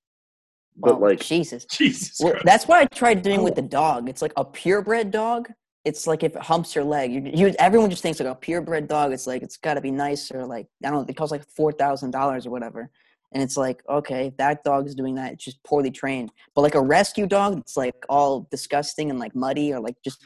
but 0.77 0.95
Oh, 0.95 0.99
like 0.99 1.21
Jesus. 1.21 1.65
Jesus 1.67 2.19
Well, 2.21 2.35
that's 2.45 2.67
what 2.67 2.79
I 2.79 2.87
tried 2.87 3.23
doing 3.23 3.43
with 3.43 3.53
oh. 3.53 3.63
the 3.63 3.69
dog. 3.69 4.09
It's 4.09 4.23
like 4.23 4.33
a 4.37 4.45
purebred 4.45 5.11
dog. 5.11 5.49
It's 5.85 6.07
like 6.07 6.23
if 6.23 6.37
it 6.37 6.43
humps 6.43 6.75
your 6.75 6.85
leg, 6.85 7.13
you, 7.13 7.31
you 7.33 7.55
everyone 7.59 7.89
just 7.89 8.03
thinks 8.03 8.21
like 8.21 8.29
a 8.29 8.35
purebred 8.35 8.87
dog. 8.87 9.13
It's 9.13 9.27
like 9.27 9.43
it's 9.43 9.57
got 9.57 9.75
to 9.75 9.81
be 9.81 9.91
nice 9.91 10.31
or 10.31 10.45
like 10.45 10.67
I 10.85 10.91
don't 10.91 11.01
know. 11.01 11.07
It 11.09 11.17
costs 11.17 11.33
like 11.33 11.49
four 11.49 11.73
thousand 11.73 12.11
dollars 12.11 12.47
or 12.47 12.51
whatever, 12.51 12.91
and 13.33 13.43
it's 13.43 13.57
like 13.57 13.83
okay, 13.89 14.33
that 14.37 14.63
dog 14.63 14.87
is 14.87 14.95
doing 14.95 15.15
that. 15.15 15.33
It's 15.33 15.45
just 15.45 15.63
poorly 15.65 15.91
trained. 15.91 16.33
But 16.55 16.63
like 16.63 16.75
a 16.75 16.83
rescue 16.83 17.27
dog, 17.27 17.59
it's 17.59 17.79
like 17.79 17.95
all 18.11 18.47
disgusting 18.51 19.09
and 19.09 19.19
like 19.19 19.35
muddy 19.35 19.73
or 19.73 19.81
like 19.81 19.97
just 20.05 20.23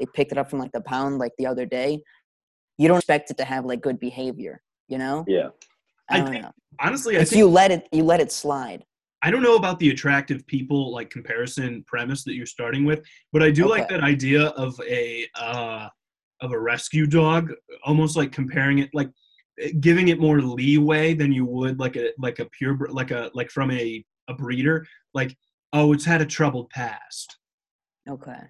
they 0.00 0.06
picked 0.06 0.32
it 0.32 0.38
up 0.38 0.50
from 0.50 0.58
like 0.58 0.72
the 0.72 0.80
pound 0.80 1.18
like 1.18 1.32
the 1.38 1.46
other 1.46 1.64
day. 1.64 2.02
You 2.76 2.88
don't 2.88 2.98
expect 2.98 3.30
it 3.30 3.36
to 3.38 3.44
have 3.44 3.64
like 3.64 3.80
good 3.80 3.98
behavior, 3.98 4.62
you 4.88 4.98
know? 4.98 5.24
yeah, 5.26 5.48
I 6.10 6.16
I 6.16 6.20
don't 6.20 6.30
think- 6.30 6.42
know. 6.42 6.52
Honestly, 6.80 7.16
I 7.16 7.20
It's 7.20 7.30
think 7.30 7.38
you 7.38 7.48
let 7.48 7.70
it 7.72 7.88
you 7.92 8.04
let 8.04 8.20
it 8.20 8.30
slide. 8.30 8.84
I 9.22 9.32
don't 9.32 9.42
know 9.42 9.56
about 9.56 9.80
the 9.80 9.90
attractive 9.90 10.46
people 10.46 10.92
like 10.92 11.10
comparison 11.10 11.82
premise 11.88 12.22
that 12.22 12.34
you're 12.34 12.46
starting 12.46 12.84
with, 12.84 13.04
but 13.32 13.42
I 13.42 13.50
do 13.50 13.66
like 13.68 13.88
that 13.88 14.00
idea 14.04 14.46
of 14.50 14.78
a 14.88 15.26
uh, 15.34 15.88
of 16.40 16.52
a 16.52 16.58
rescue 16.60 17.04
dog, 17.06 17.52
almost 17.84 18.16
like 18.16 18.30
comparing 18.30 18.78
it 18.78 18.90
like 18.94 19.10
giving 19.80 20.06
it 20.06 20.20
more 20.20 20.40
leeway 20.40 21.14
than 21.14 21.32
you 21.32 21.44
would 21.44 21.80
like 21.80 21.96
a 21.96 22.12
like 22.16 22.38
a 22.38 22.44
pure 22.46 22.78
like 22.90 23.10
a 23.10 23.28
like 23.34 23.50
from 23.50 23.72
a 23.72 24.04
a 24.28 24.34
breeder. 24.34 24.86
Like, 25.14 25.36
oh, 25.72 25.92
it's 25.92 26.04
had 26.04 26.20
a 26.20 26.26
troubled 26.26 26.70
past. 26.70 27.38
Okay. 28.08 28.40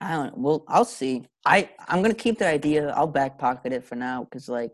I 0.00 0.12
don't. 0.14 0.38
Well, 0.38 0.64
I'll 0.66 0.86
see. 0.86 1.26
I 1.44 1.68
I'm 1.88 2.00
gonna 2.00 2.14
keep 2.14 2.38
the 2.38 2.46
idea. 2.46 2.88
I'll 2.90 3.06
back 3.06 3.38
pocket 3.38 3.74
it 3.74 3.84
for 3.84 3.96
now 3.96 4.24
because 4.24 4.48
like, 4.48 4.72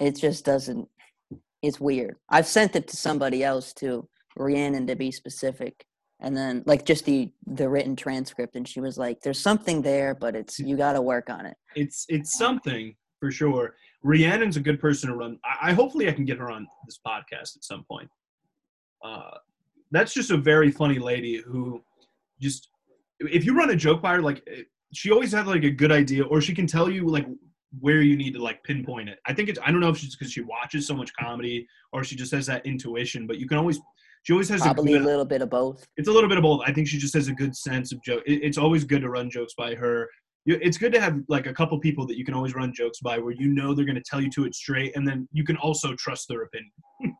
it 0.00 0.16
just 0.16 0.44
doesn't. 0.44 0.88
It's 1.62 1.80
weird. 1.80 2.16
I've 2.28 2.46
sent 2.46 2.76
it 2.76 2.88
to 2.88 2.96
somebody 2.96 3.42
else 3.42 3.72
too, 3.72 4.08
Rhiannon 4.36 4.86
to 4.86 4.96
be 4.96 5.10
specific, 5.10 5.84
and 6.20 6.36
then 6.36 6.62
like 6.66 6.84
just 6.84 7.04
the 7.04 7.32
the 7.46 7.68
written 7.68 7.96
transcript, 7.96 8.56
and 8.56 8.66
she 8.66 8.80
was 8.80 8.98
like, 8.98 9.20
"There's 9.20 9.40
something 9.40 9.82
there, 9.82 10.14
but 10.14 10.36
it's 10.36 10.58
you 10.58 10.76
got 10.76 10.92
to 10.92 11.02
work 11.02 11.30
on 11.30 11.46
it." 11.46 11.56
It's 11.74 12.06
it's 12.08 12.36
something 12.36 12.94
for 13.20 13.30
sure. 13.30 13.74
Rhiannon's 14.04 14.56
a 14.56 14.60
good 14.60 14.80
person 14.80 15.10
to 15.10 15.16
run. 15.16 15.38
I, 15.44 15.70
I 15.70 15.72
hopefully 15.72 16.08
I 16.08 16.12
can 16.12 16.24
get 16.24 16.38
her 16.38 16.50
on 16.50 16.66
this 16.86 17.00
podcast 17.04 17.56
at 17.56 17.64
some 17.64 17.84
point. 17.90 18.08
Uh, 19.04 19.38
that's 19.90 20.14
just 20.14 20.30
a 20.30 20.36
very 20.36 20.70
funny 20.70 20.98
lady 20.98 21.42
who 21.44 21.82
just 22.40 22.68
if 23.20 23.44
you 23.44 23.56
run 23.56 23.70
a 23.70 23.76
joke 23.76 24.02
by 24.02 24.14
her, 24.14 24.22
like 24.22 24.42
eh, 24.46 24.62
she 24.92 25.10
always 25.10 25.32
has 25.32 25.46
like 25.46 25.64
a 25.64 25.70
good 25.70 25.92
idea, 25.92 26.24
or 26.24 26.40
she 26.40 26.54
can 26.54 26.66
tell 26.66 26.90
you 26.90 27.06
like 27.06 27.26
where 27.80 28.00
you 28.02 28.16
need 28.16 28.32
to 28.34 28.42
like 28.42 28.62
pinpoint 28.64 29.08
it. 29.08 29.18
I 29.26 29.32
think 29.34 29.48
it's 29.48 29.58
I 29.64 29.70
don't 29.70 29.80
know 29.80 29.90
if 29.90 29.98
she's 29.98 30.16
because 30.16 30.32
she 30.32 30.40
watches 30.40 30.86
so 30.86 30.94
much 30.94 31.12
comedy 31.18 31.66
or 31.92 32.02
she 32.04 32.16
just 32.16 32.32
has 32.32 32.46
that 32.46 32.64
intuition, 32.66 33.26
but 33.26 33.38
you 33.38 33.46
can 33.46 33.58
always 33.58 33.78
she 34.22 34.32
always 34.32 34.48
has 34.48 34.62
Probably 34.62 34.94
a, 34.94 34.98
a 35.00 35.04
little 35.04 35.24
bit 35.24 35.42
of 35.42 35.50
both. 35.50 35.86
it's 35.96 36.08
a 36.08 36.12
little 36.12 36.28
bit 36.28 36.38
of 36.38 36.42
both. 36.42 36.62
I 36.66 36.72
think 36.72 36.88
she 36.88 36.98
just 36.98 37.14
has 37.14 37.28
a 37.28 37.32
good 37.32 37.54
sense 37.56 37.92
of 37.92 38.02
joke. 38.02 38.22
It, 38.26 38.42
it's 38.42 38.58
always 38.58 38.84
good 38.84 39.02
to 39.02 39.10
run 39.10 39.30
jokes 39.30 39.54
by 39.56 39.74
her. 39.74 40.08
You- 40.44 40.58
It's 40.62 40.76
good 40.78 40.92
to 40.92 41.00
have 41.00 41.18
like 41.28 41.46
a 41.46 41.52
couple 41.52 41.78
people 41.78 42.06
that 42.06 42.16
you 42.18 42.24
can 42.24 42.34
always 42.34 42.54
run 42.54 42.72
jokes 42.74 43.00
by, 43.00 43.18
where 43.18 43.32
you 43.34 43.48
know 43.48 43.74
they're 43.74 43.84
going 43.84 43.94
to 43.96 44.02
tell 44.02 44.20
you 44.20 44.30
to 44.30 44.44
it 44.44 44.54
straight, 44.54 44.96
and 44.96 45.06
then 45.06 45.28
you 45.32 45.44
can 45.44 45.56
also 45.58 45.94
trust 45.94 46.26
their 46.28 46.42
opinion. 46.42 46.72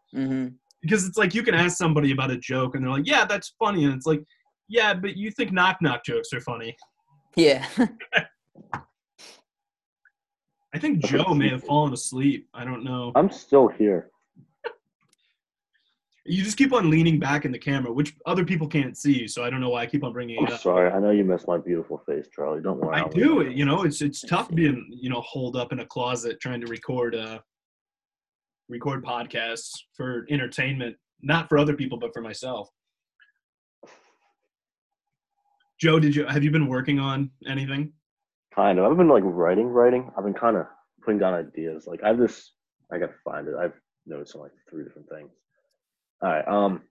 hmm 0.12 0.46
Because 0.82 1.06
it's 1.06 1.18
like 1.18 1.34
you 1.34 1.42
can 1.42 1.54
ask 1.54 1.76
somebody 1.76 2.10
about 2.12 2.30
a 2.30 2.38
joke, 2.38 2.74
and 2.74 2.82
they're 2.82 2.90
like, 2.90 3.06
"Yeah, 3.06 3.24
that's 3.26 3.54
funny," 3.58 3.84
and 3.84 3.94
it's 3.94 4.06
like, 4.06 4.22
"Yeah, 4.68 4.92
but 4.94 5.16
you 5.16 5.30
think 5.30 5.52
knock 5.52 5.76
knock 5.82 6.04
jokes 6.04 6.32
are 6.32 6.40
funny." 6.40 6.74
Yeah. 7.36 7.66
I 10.74 10.78
think 10.78 11.04
Joe 11.04 11.32
may 11.34 11.48
have 11.48 11.64
fallen 11.64 11.92
asleep. 11.92 12.48
I 12.52 12.64
don't 12.64 12.84
know. 12.84 13.12
I'm 13.14 13.30
still 13.30 13.68
here. 13.68 14.10
You 16.30 16.44
just 16.44 16.58
keep 16.58 16.74
on 16.74 16.90
leaning 16.90 17.18
back 17.18 17.46
in 17.46 17.52
the 17.52 17.58
camera, 17.58 17.90
which 17.90 18.14
other 18.26 18.44
people 18.44 18.68
can't 18.68 18.98
see. 18.98 19.26
So 19.26 19.44
I 19.44 19.48
don't 19.48 19.60
know 19.60 19.70
why 19.70 19.84
I 19.84 19.86
keep 19.86 20.04
on 20.04 20.12
bringing 20.12 20.36
it 20.36 20.46
I'm 20.48 20.52
up. 20.52 20.60
sorry. 20.60 20.90
I 20.90 20.98
know 20.98 21.08
you 21.10 21.24
miss 21.24 21.46
my 21.46 21.56
beautiful 21.56 22.02
face, 22.06 22.28
Charlie. 22.30 22.60
Don't 22.60 22.78
worry. 22.78 22.96
I 22.96 23.00
I'll 23.00 23.08
do 23.08 23.38
leave 23.38 23.52
it. 23.52 23.56
You 23.56 23.64
know, 23.64 23.84
it's 23.84 24.02
it's 24.02 24.20
tough 24.20 24.50
being 24.54 24.86
you 24.90 25.08
know 25.08 25.22
holed 25.22 25.56
up 25.56 25.72
in 25.72 25.80
a 25.80 25.86
closet 25.86 26.38
trying 26.38 26.60
to 26.60 26.66
record 26.66 27.14
uh 27.14 27.38
record 28.68 29.02
podcasts 29.02 29.70
for 29.96 30.26
entertainment, 30.28 30.96
not 31.22 31.48
for 31.48 31.56
other 31.56 31.72
people, 31.72 31.96
but 31.96 32.12
for 32.12 32.20
myself. 32.20 32.68
Joe, 35.80 35.98
did 35.98 36.14
you 36.14 36.26
have 36.26 36.44
you 36.44 36.50
been 36.50 36.66
working 36.66 36.98
on 37.00 37.30
anything? 37.46 37.94
Kind 38.58 38.80
of. 38.80 38.90
I've 38.90 38.96
been 38.96 39.06
like 39.06 39.22
writing, 39.24 39.68
writing. 39.68 40.10
I've 40.18 40.24
been 40.24 40.34
kind 40.34 40.56
of 40.56 40.66
putting 41.04 41.20
down 41.20 41.32
ideas. 41.32 41.86
Like 41.86 42.02
I 42.02 42.08
have 42.08 42.18
this. 42.18 42.50
I 42.92 42.98
gotta 42.98 43.14
find 43.24 43.46
it. 43.46 43.54
I've 43.54 43.74
noticed 44.04 44.34
on 44.34 44.42
like 44.42 44.50
three 44.68 44.82
different 44.82 45.08
things. 45.08 45.30
All 46.20 46.28
right. 46.28 46.48
Um. 46.48 46.82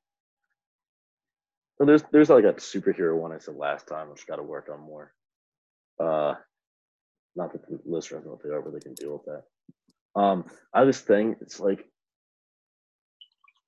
There's 1.78 2.04
there's 2.14 2.30
like 2.30 2.46
a 2.46 2.54
superhero 2.54 3.18
one 3.18 3.34
I 3.34 3.40
said 3.40 3.56
last 3.56 3.86
time, 3.86 4.10
which 4.10 4.26
got 4.26 4.38
to 4.38 4.44
work 4.44 4.70
on 4.72 4.80
more. 4.80 5.14
Uh, 6.00 6.36
not 7.36 7.52
that 7.52 7.68
the 7.68 7.80
listeners 7.86 8.24
know 8.24 8.32
what 8.32 8.44
they 8.44 8.50
are, 8.50 8.62
but 8.62 8.72
they 8.72 8.80
can 8.80 8.94
deal 8.94 9.22
with 9.22 9.26
that. 9.26 10.22
Um, 10.22 10.46
I 10.74 10.80
have 10.80 10.88
this 10.88 11.02
thing. 11.02 11.36
It's 11.42 11.60
like, 11.60 11.86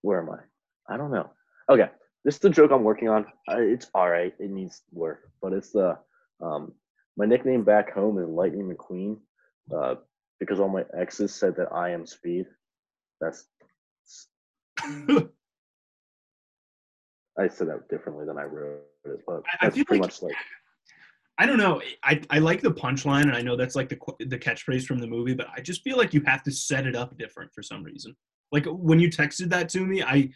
where 0.03 0.21
am 0.21 0.29
I? 0.29 0.93
I 0.93 0.95
don't 0.95 1.11
know. 1.11 1.31
Okay, 1.69 1.89
this 2.23 2.35
is 2.35 2.39
the 2.39 2.49
joke 2.49 2.71
I'm 2.71 2.85
working 2.85 3.09
on. 3.09 3.25
I, 3.49 3.57
it's 3.57 3.87
all 3.93 4.09
right. 4.09 4.33
It 4.39 4.51
needs 4.51 4.83
work, 4.93 5.29
but 5.41 5.51
it's 5.51 5.71
the 5.71 5.97
um 6.41 6.71
my 7.19 7.25
nickname 7.25 7.63
back 7.63 7.93
home 7.93 8.17
is 8.17 8.27
Lightning 8.27 8.73
McQueen, 8.73 9.17
uh, 9.75 9.95
because 10.39 10.59
all 10.59 10.69
my 10.69 10.85
exes 10.97 11.35
said 11.35 11.55
that 11.57 11.67
I 11.71 11.89
am 11.91 12.05
Speed. 12.07 12.45
That's 13.21 13.45
I 17.37 17.47
said 17.47 17.67
that 17.67 17.87
differently 17.89 18.25
than 18.25 18.37
I 18.37 18.43
wrote 18.43 18.81
it, 19.05 19.19
but 19.27 19.43
I- 19.45 19.57
I 19.61 19.65
that's 19.65 19.75
feel 19.75 19.85
pretty 19.85 20.01
like- 20.01 20.09
much 20.11 20.21
like 20.21 20.35
I 21.41 21.45
don't 21.45 21.57
know. 21.57 21.81
I, 22.03 22.21
I 22.29 22.39
like 22.39 22.59
the 22.59 22.69
punchline, 22.71 23.21
and 23.21 23.31
I 23.33 23.41
know 23.41 23.55
that's 23.55 23.73
like 23.75 23.87
the 23.87 23.97
the 24.25 24.37
catchphrase 24.37 24.83
from 24.85 24.99
the 24.99 25.07
movie, 25.07 25.33
but 25.33 25.47
I 25.55 25.61
just 25.61 25.81
feel 25.83 25.95
like 25.97 26.13
you 26.13 26.21
have 26.25 26.43
to 26.43 26.51
set 26.51 26.85
it 26.85 26.97
up 26.97 27.17
different 27.17 27.53
for 27.53 27.63
some 27.63 27.81
reason. 27.81 28.13
Like 28.51 28.65
when 28.65 28.99
you 28.99 29.09
texted 29.09 29.47
that 29.49 29.69
to 29.69 29.85
me, 29.85 30.03
I 30.03 30.31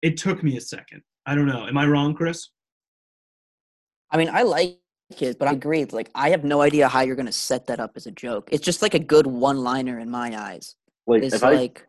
it 0.00 0.16
took 0.16 0.42
me 0.42 0.56
a 0.56 0.60
second. 0.62 1.02
I 1.26 1.34
don't 1.34 1.44
know. 1.46 1.66
Am 1.66 1.76
I 1.76 1.84
wrong, 1.86 2.14
Kris? 2.14 2.48
I 4.10 4.16
mean, 4.16 4.30
I 4.30 4.42
like 4.42 4.79
it, 5.18 5.38
but 5.38 5.48
I 5.48 5.52
agree. 5.52 5.80
it's 5.80 5.92
Like, 5.92 6.10
I 6.14 6.30
have 6.30 6.44
no 6.44 6.60
idea 6.60 6.88
how 6.88 7.00
you're 7.00 7.16
gonna 7.16 7.32
set 7.32 7.66
that 7.66 7.80
up 7.80 7.92
as 7.96 8.06
a 8.06 8.10
joke. 8.10 8.48
It's 8.52 8.64
just 8.64 8.82
like 8.82 8.94
a 8.94 8.98
good 8.98 9.26
one-liner 9.26 9.98
in 9.98 10.10
my 10.10 10.38
eyes. 10.40 10.76
like 11.06 11.22
It's 11.22 11.34
if 11.34 11.44
I 11.44 11.52
like, 11.54 11.86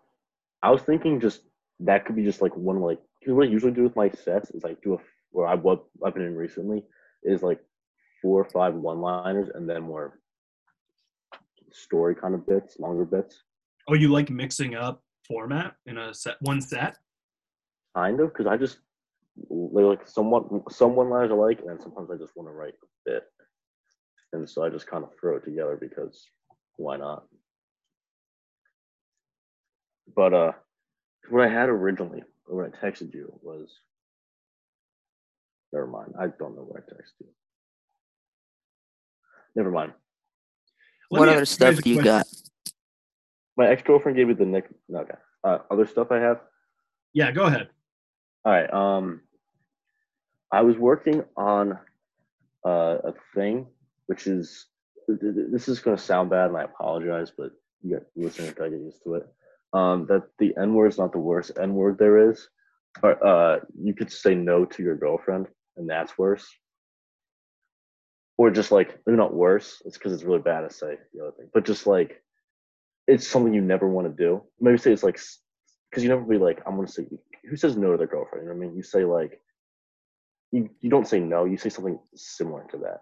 I 0.63 0.71
was 0.71 0.81
thinking 0.81 1.19
just 1.19 1.41
that 1.79 2.05
could 2.05 2.15
be 2.15 2.23
just 2.23 2.41
like 2.41 2.55
one 2.55 2.79
like 2.81 2.99
what 3.25 3.47
I 3.47 3.49
usually 3.49 3.71
do 3.71 3.83
with 3.83 3.95
my 3.95 4.09
sets 4.09 4.51
is 4.51 4.63
like 4.63 4.81
do 4.81 4.93
a 4.95 4.97
or 5.31 5.47
I 5.47 5.55
what 5.55 5.85
I've 6.05 6.13
been 6.13 6.23
in 6.23 6.35
recently 6.35 6.83
is 7.23 7.41
like 7.43 7.59
four 8.21 8.41
or 8.41 8.45
five 8.49 8.73
one 8.73 8.99
liners 8.99 9.49
and 9.53 9.69
then 9.69 9.83
more 9.83 10.19
story 11.71 12.15
kind 12.15 12.35
of 12.35 12.45
bits, 12.45 12.79
longer 12.79 13.05
bits, 13.05 13.43
Oh, 13.87 13.93
you 13.95 14.09
like 14.11 14.29
mixing 14.29 14.75
up 14.75 15.01
format 15.27 15.75
in 15.85 15.97
a 15.97 16.13
set 16.13 16.35
one 16.41 16.61
set? 16.61 16.97
kind 17.95 18.19
of 18.19 18.29
because 18.31 18.47
I 18.47 18.57
just 18.57 18.79
they're 19.35 19.85
like 19.85 20.07
somewhat 20.07 20.45
some 20.71 20.95
one 20.95 21.09
liners 21.09 21.31
I 21.31 21.35
like 21.35 21.59
and 21.59 21.69
then 21.69 21.79
sometimes 21.79 22.09
I 22.11 22.17
just 22.17 22.35
want 22.35 22.49
to 22.49 22.53
write 22.53 22.73
a 22.73 23.09
bit, 23.09 23.23
and 24.33 24.49
so 24.49 24.63
I 24.63 24.69
just 24.69 24.87
kind 24.87 25.03
of 25.03 25.11
throw 25.19 25.37
it 25.37 25.45
together 25.45 25.77
because 25.79 26.25
why 26.77 26.97
not? 26.97 27.23
But 30.15 30.33
uh, 30.33 30.51
what 31.29 31.47
I 31.47 31.51
had 31.51 31.69
originally 31.69 32.23
when 32.47 32.65
I 32.65 32.85
texted 32.85 33.13
you 33.13 33.39
was 33.41 33.71
never 35.71 35.87
mind. 35.87 36.13
I 36.19 36.27
don't 36.27 36.55
know 36.55 36.63
what 36.63 36.83
I 36.83 36.93
texted 36.93 37.21
you. 37.21 37.27
Never 39.55 39.71
mind. 39.71 39.93
Let 41.09 41.19
what 41.19 41.29
other 41.29 41.41
ask 41.41 41.59
you 41.59 41.65
guys 41.65 41.75
stuff 41.75 41.83
do 41.83 41.89
you 41.89 41.95
question. 41.97 42.13
got? 42.13 42.27
My 43.57 43.67
ex 43.67 43.81
girlfriend 43.83 44.17
gave 44.17 44.27
me 44.27 44.33
the 44.33 44.45
nick. 44.45 44.69
No, 44.87 44.99
okay. 44.99 45.15
Uh, 45.43 45.59
other 45.69 45.85
stuff 45.85 46.07
I 46.11 46.17
have. 46.17 46.39
Yeah, 47.13 47.31
go 47.31 47.43
ahead. 47.43 47.69
All 48.45 48.51
right. 48.51 48.71
Um, 48.73 49.21
I 50.51 50.61
was 50.61 50.77
working 50.77 51.23
on 51.37 51.77
uh, 52.65 52.97
a 53.03 53.13
thing, 53.35 53.67
which 54.07 54.27
is 54.27 54.67
th- 55.07 55.19
th- 55.19 55.35
th- 55.35 55.47
this 55.51 55.67
is 55.67 55.79
going 55.79 55.97
to 55.97 56.03
sound 56.03 56.29
bad, 56.29 56.47
and 56.49 56.57
I 56.57 56.63
apologize, 56.63 57.31
but 57.35 57.51
you 57.81 57.95
got 57.95 58.03
listeners 58.15 58.53
gotta 58.53 58.71
get 58.71 58.81
used 58.81 59.03
to 59.03 59.15
it. 59.15 59.27
Um, 59.73 60.05
that 60.07 60.23
the 60.39 60.53
N 60.59 60.73
word 60.73 60.87
is 60.87 60.97
not 60.97 61.13
the 61.13 61.19
worst 61.19 61.51
N 61.59 61.73
word 61.73 61.97
there 61.97 62.29
is. 62.31 62.47
But 63.01 63.25
uh, 63.25 63.59
you 63.81 63.93
could 63.93 64.11
say 64.11 64.35
no 64.35 64.65
to 64.65 64.83
your 64.83 64.97
girlfriend, 64.97 65.47
and 65.77 65.89
that's 65.89 66.17
worse. 66.17 66.45
Or 68.37 68.51
just 68.51 68.71
like 68.71 68.99
maybe 69.05 69.17
not 69.17 69.33
worse. 69.33 69.81
It's 69.85 69.97
because 69.97 70.13
it's 70.13 70.23
really 70.23 70.41
bad 70.41 70.61
to 70.61 70.73
say 70.73 70.97
the 71.13 71.21
other 71.21 71.31
thing, 71.37 71.49
but 71.53 71.65
just 71.65 71.87
like 71.87 72.21
it's 73.07 73.27
something 73.27 73.53
you 73.53 73.61
never 73.61 73.87
want 73.87 74.07
to 74.07 74.23
do. 74.23 74.43
Maybe 74.59 74.77
say 74.77 74.91
it's 74.91 75.03
like 75.03 75.19
because 75.89 76.03
you 76.03 76.09
never 76.09 76.23
be 76.23 76.37
like 76.37 76.61
I'm 76.65 76.75
gonna 76.75 76.87
say 76.87 77.05
who 77.49 77.55
says 77.55 77.75
no 77.77 77.91
to 77.91 77.97
their 77.97 78.07
girlfriend? 78.07 78.45
You 78.45 78.49
know 78.53 78.57
what 78.57 78.65
I 78.65 78.67
mean? 78.67 78.77
You 78.77 78.83
say 78.83 79.05
like 79.05 79.41
you 80.51 80.69
you 80.81 80.89
don't 80.89 81.07
say 81.07 81.19
no. 81.19 81.45
You 81.45 81.57
say 81.57 81.69
something 81.69 81.99
similar 82.15 82.65
to 82.71 82.77
that. 82.77 83.01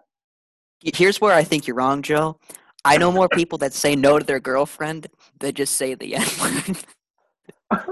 Here's 0.82 1.20
where 1.20 1.34
I 1.34 1.44
think 1.44 1.66
you're 1.66 1.76
wrong, 1.76 2.02
Joe. 2.02 2.38
I 2.84 2.96
know 2.96 3.12
more 3.12 3.28
people 3.32 3.58
that 3.58 3.72
say 3.72 3.94
no 3.96 4.18
to 4.18 4.24
their 4.24 4.40
girlfriend 4.40 5.08
than 5.38 5.54
just 5.54 5.76
say 5.76 5.94
the 5.94 6.16
N 6.16 6.26
word. 6.40 6.78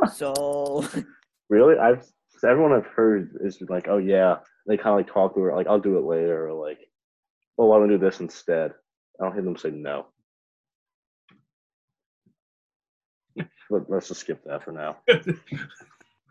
so 0.12 0.84
really, 1.48 1.78
I've 1.78 2.06
everyone 2.44 2.72
I've 2.72 2.86
heard 2.86 3.36
is 3.40 3.60
like, 3.68 3.88
oh 3.88 3.98
yeah, 3.98 4.36
they 4.66 4.76
kind 4.76 4.90
of 4.90 4.96
like 4.96 5.12
talk 5.12 5.34
to 5.34 5.40
her 5.40 5.54
like 5.54 5.66
I'll 5.66 5.80
do 5.80 5.98
it 5.98 6.04
later, 6.04 6.48
or 6.48 6.54
like, 6.54 6.78
oh 7.58 7.66
why 7.66 7.78
don't 7.78 7.90
I 7.90 7.92
do 7.92 7.98
this 7.98 8.20
instead? 8.20 8.72
I 9.20 9.24
don't 9.24 9.34
hear 9.34 9.42
them 9.42 9.56
say 9.56 9.70
no. 9.70 10.06
But 13.70 13.90
let's 13.90 14.08
just 14.08 14.20
skip 14.20 14.42
that 14.44 14.64
for 14.64 14.72
now. 14.72 14.96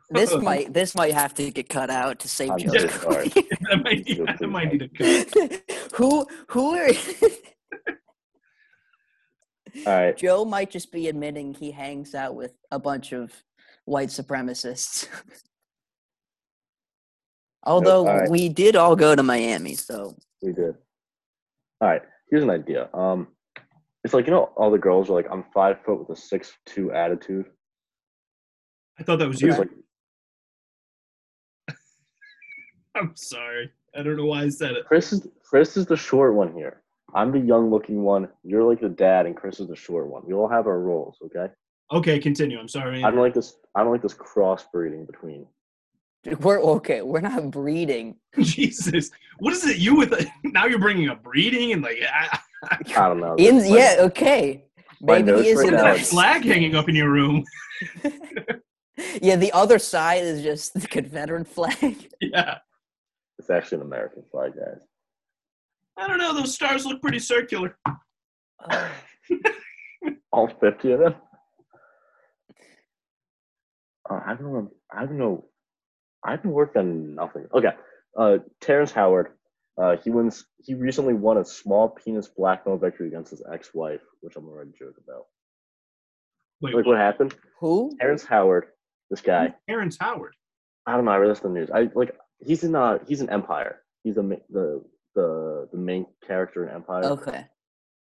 This 0.10 0.36
might 0.42 0.74
this 0.74 0.96
might 0.96 1.14
have 1.14 1.34
to 1.36 1.52
get 1.52 1.70
cut 1.70 1.90
out 1.90 2.20
to 2.20 2.28
save 2.28 2.52
I'm 2.52 2.60
Joe's 2.60 2.82
so 2.82 2.88
sorry. 2.88 3.28
that 3.70 3.82
might, 3.84 4.06
Feel 4.06 4.26
that 4.26 4.48
might 4.48 4.72
need 4.72 4.82
a 4.84 4.90
cut. 4.90 5.62
who 5.96 6.28
who 6.48 6.76
are 6.76 6.90
All 9.86 9.94
right, 9.94 10.18
Joe 10.18 10.46
might 10.46 10.72
just 10.72 10.92
be 10.92 11.08
admitting 11.08 11.54
he 11.54 11.72
hangs 11.72 12.16
out 12.16 12.36
with 12.36 12.54
a 12.72 12.80
bunch 12.80 13.12
of 13.12 13.32
white 13.86 14.10
supremacists. 14.10 15.08
Although 17.64 18.08
alright. 18.08 18.30
we 18.30 18.50
did 18.50 18.76
all 18.76 18.96
go 18.96 19.16
to 19.16 19.22
Miami, 19.24 19.76
so 19.76 20.16
we 20.42 20.54
did. 20.54 20.76
All 21.82 21.90
right, 21.90 22.02
here's 22.32 22.44
an 22.44 22.50
idea. 22.50 22.90
Um, 22.94 23.28
It's 24.04 24.14
like 24.14 24.26
you 24.26 24.32
know, 24.32 24.52
all 24.56 24.72
the 24.72 24.78
girls 24.78 25.10
are 25.10 25.14
like, 25.14 25.28
"I'm 25.30 25.44
five 25.54 25.82
foot 25.86 26.00
with 26.00 26.18
a 26.18 26.20
six 26.20 26.54
two 26.66 26.92
attitude." 26.94 27.46
I 29.00 29.04
thought 29.04 29.20
that 29.20 29.28
was 29.28 29.42
you. 29.42 29.52
Like, 29.54 29.70
I'm 32.98 33.16
sorry. 33.16 33.72
I 33.96 34.04
don't 34.04 34.18
know 34.18 34.26
why 34.26 34.44
I 34.44 34.50
said 34.50 34.72
it. 34.72 34.86
Kris 34.86 35.14
is 35.14 35.28
Kris 35.44 35.78
is 35.78 35.86
the 35.86 35.98
short 35.98 36.34
one 36.34 36.54
here. 36.54 36.82
I'm 37.14 37.32
the 37.32 37.40
young 37.40 37.70
looking 37.70 38.04
one. 38.04 38.28
You're 38.44 38.64
like 38.64 38.82
the 38.82 38.90
dad, 38.90 39.26
and 39.26 39.36
Kris 39.36 39.60
is 39.60 39.68
the 39.68 39.76
short 39.76 40.08
one. 40.08 40.24
We 40.26 40.34
all 40.34 40.48
have 40.48 40.68
our 40.68 40.80
roles, 40.80 41.18
okay? 41.24 41.52
Okay, 41.92 42.20
continue. 42.20 42.60
I'm 42.60 42.68
sorry. 42.68 43.04
I 43.04 43.10
don't 43.10 43.22
like 43.22 43.34
this. 43.34 43.56
I 43.76 43.84
don't 43.84 43.92
like 43.92 44.02
this 44.02 44.14
crossbreeding 44.14 45.08
between. 45.08 45.46
We're 46.40 46.62
okay. 46.62 47.02
We're 47.02 47.22
not 47.22 47.50
breeding. 47.52 48.18
Jesus, 48.40 49.12
what 49.40 49.54
is 49.54 49.66
it? 49.66 49.78
You 49.78 49.96
with 49.96 50.14
now? 50.44 50.66
You're 50.66 50.80
bringing 50.80 51.10
up 51.10 51.24
breeding 51.24 51.72
and 51.72 51.82
like 51.82 52.00
I, 52.12 52.40
I 52.70 53.08
don't 53.08 53.22
know. 53.22 53.36
In, 53.36 53.60
like, 53.60 53.70
yeah, 53.70 53.96
okay. 54.00 54.66
my 55.00 55.22
Maybe 55.22 55.44
he 55.44 55.50
is 55.50 55.58
right 55.60 55.68
in 55.68 55.74
now 55.76 55.84
that 55.84 55.94
that. 55.94 56.02
is- 56.02 56.10
flag 56.10 56.44
hanging 56.44 56.76
up 56.76 56.90
in 56.90 56.96
your 56.96 57.10
room. 57.10 57.46
yeah, 59.22 59.36
the 59.38 59.52
other 59.54 59.80
side 59.80 60.24
is 60.24 60.42
just 60.44 60.74
the 60.74 60.88
Confederate 60.88 61.48
flag. 61.48 62.10
Yeah, 62.22 62.58
It's 63.40 63.50
actually 63.50 63.78
an 63.78 63.88
American 63.88 64.24
flag, 64.32 64.54
guys. 64.56 64.82
I 65.98 66.08
don't 66.08 66.18
know. 66.20 66.34
Those 66.34 66.54
stars 66.54 66.86
look 66.86 67.02
pretty 67.02 67.20
circular. 67.20 67.78
All 70.32 70.48
fifty 70.60 70.92
of 70.92 71.00
them. 71.00 71.16
Uh, 74.10 74.20
I 74.26 74.36
don't 74.36 74.54
know. 74.54 74.72
I 74.92 75.06
don't 75.06 75.18
know. 75.18 75.46
I 76.24 76.32
haven't 76.32 76.52
worked 76.52 76.78
on 76.78 77.16
nothing. 77.16 77.48
Okay. 77.54 77.72
Uh, 78.18 78.38
Terrence 78.62 78.92
Howard. 78.92 79.30
Uh, 79.80 79.96
he 80.04 80.10
wins. 80.10 80.46
He 80.64 80.74
recently 80.74 81.14
won 81.14 81.38
a 81.38 81.46
small 81.46 81.90
penis 81.90 82.28
blackmail 82.28 82.78
victory 82.78 83.08
against 83.08 83.32
his 83.32 83.44
ex-wife, 83.52 84.02
which 84.22 84.36
I'm 84.36 84.44
gonna 84.46 84.56
write 84.56 84.68
a 84.68 84.72
joke 84.72 84.96
about. 85.04 85.26
Wait, 86.62 86.74
Like 86.74 86.86
what 86.86 86.98
happened? 86.98 87.36
Who? 87.60 87.92
Terrence 88.00 88.26
Howard, 88.26 88.66
this 89.12 89.22
guy. 89.22 89.54
Terrence 89.70 89.98
Howard. 90.00 90.34
I 90.88 90.96
don't 90.96 91.06
know. 91.06 91.12
I 91.12 91.18
read 91.18 91.30
this 91.30 91.42
in 91.42 91.54
the 91.54 91.60
news. 91.60 91.70
I 91.74 91.90
like. 91.94 92.16
He's 92.40 92.64
in. 92.64 92.76
Uh, 92.76 93.00
he's 93.08 93.22
an 93.22 93.30
Empire. 93.30 93.82
He's 94.04 94.16
the 94.16 94.42
the 94.50 94.84
the 95.16 95.70
the 95.72 95.78
main 95.78 96.06
character 96.26 96.68
in 96.68 96.74
Empire. 96.74 97.04
Okay. 97.06 97.46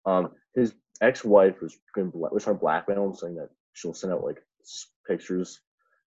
Um, 0.07 0.31
his 0.55 0.75
ex-wife 1.01 1.61
was 1.61 1.77
was 1.97 2.45
trying 2.45 2.57
to 2.57 2.61
blackmail 2.61 3.05
him, 3.05 3.14
saying 3.14 3.37
that 3.37 3.51
she'll 3.73 3.95
send 3.95 4.12
out 4.12 4.25
like 4.25 4.39
pictures 5.07 5.61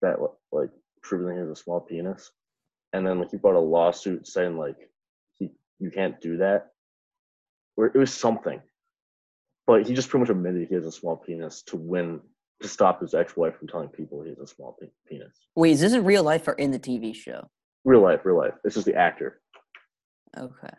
that 0.02 0.16
like 0.52 0.70
proving 1.02 1.28
that 1.28 1.34
he 1.34 1.40
has 1.40 1.50
a 1.50 1.56
small 1.56 1.80
penis, 1.80 2.30
and 2.92 3.06
then 3.06 3.18
like 3.18 3.30
he 3.30 3.36
brought 3.36 3.56
a 3.56 3.60
lawsuit 3.60 4.26
saying 4.26 4.56
like 4.56 4.76
he 5.34 5.50
you 5.78 5.90
can't 5.90 6.20
do 6.20 6.38
that, 6.38 6.72
or 7.76 7.86
it 7.86 7.96
was 7.96 8.12
something, 8.12 8.60
but 9.66 9.86
he 9.86 9.94
just 9.94 10.08
pretty 10.08 10.22
much 10.22 10.30
admitted 10.30 10.68
he 10.68 10.74
has 10.74 10.86
a 10.86 10.92
small 10.92 11.16
penis 11.16 11.62
to 11.62 11.76
win 11.76 12.20
to 12.62 12.68
stop 12.68 13.00
his 13.00 13.14
ex-wife 13.14 13.56
from 13.58 13.68
telling 13.68 13.88
people 13.88 14.22
he 14.22 14.30
has 14.30 14.38
a 14.38 14.46
small 14.46 14.76
pe- 14.80 14.88
penis. 15.08 15.34
Wait, 15.56 15.72
is 15.72 15.80
this 15.80 15.92
in 15.92 16.04
real 16.04 16.22
life 16.22 16.46
or 16.46 16.52
in 16.52 16.70
the 16.70 16.78
TV 16.78 17.14
show? 17.14 17.50
Real 17.84 18.00
life, 18.00 18.20
real 18.24 18.36
life. 18.38 18.54
This 18.64 18.76
is 18.76 18.84
the 18.84 18.94
actor. 18.94 19.40
Okay. 20.36 20.74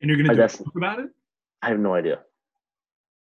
And 0.00 0.08
you're 0.08 0.16
gonna 0.16 0.30
I 0.32 0.34
do 0.34 0.40
a 0.40 0.44
guess- 0.44 0.56
book 0.56 0.74
about 0.76 1.00
it? 1.00 1.10
I 1.62 1.68
have 1.68 1.78
no 1.78 1.94
idea. 1.94 2.20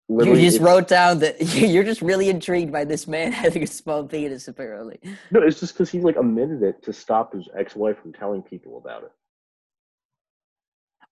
You 0.09 0.35
just 0.37 0.61
wrote 0.61 0.89
down 0.89 1.21
that 1.21 1.41
you're 1.57 1.85
just 1.85 2.03
really 2.03 2.29
intrigued 2.29 2.71
by 2.73 2.85
this 2.85 3.07
man 3.07 3.33
having 3.45 3.63
a 3.63 3.67
small 3.67 4.05
penis, 4.05 4.47
apparently. 4.49 4.99
No, 5.31 5.41
it's 5.43 5.59
just 5.61 5.75
because 5.75 5.91
he 5.91 6.01
like 6.01 6.17
admitted 6.17 6.63
it 6.63 6.83
to 6.85 6.93
stop 6.93 7.33
his 7.35 7.49
ex-wife 7.57 7.99
from 8.01 8.13
telling 8.13 8.43
people 8.43 8.79
about 8.79 9.05
it. 9.05 9.11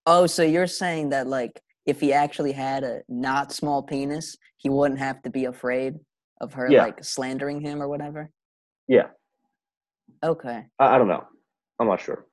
Oh, 0.07 0.27
so 0.27 0.43
you're 0.43 0.67
saying 0.67 1.11
that 1.11 1.27
like 1.27 1.61
if 1.87 2.01
he 2.01 2.13
actually 2.13 2.53
had 2.53 2.85
a 2.85 3.03
not 3.09 3.53
small 3.53 3.83
penis, 3.83 4.37
he 4.57 4.69
wouldn't 4.69 5.01
have 5.01 5.23
to 5.23 5.31
be 5.31 5.47
afraid 5.47 5.95
of 6.41 6.53
her 6.55 6.71
Yeah. 6.71 6.83
like 6.85 7.03
slandering 7.05 7.61
him 7.61 7.83
or 7.83 7.89
whatever? 7.89 8.31
Yeah, 8.87 9.09
Okay. 10.23 10.67
I, 10.79 10.95
I 10.95 10.99
don't 10.99 11.09
know. 11.09 11.25
I'm 11.79 11.87
not 11.87 12.01
sure. 12.01 12.27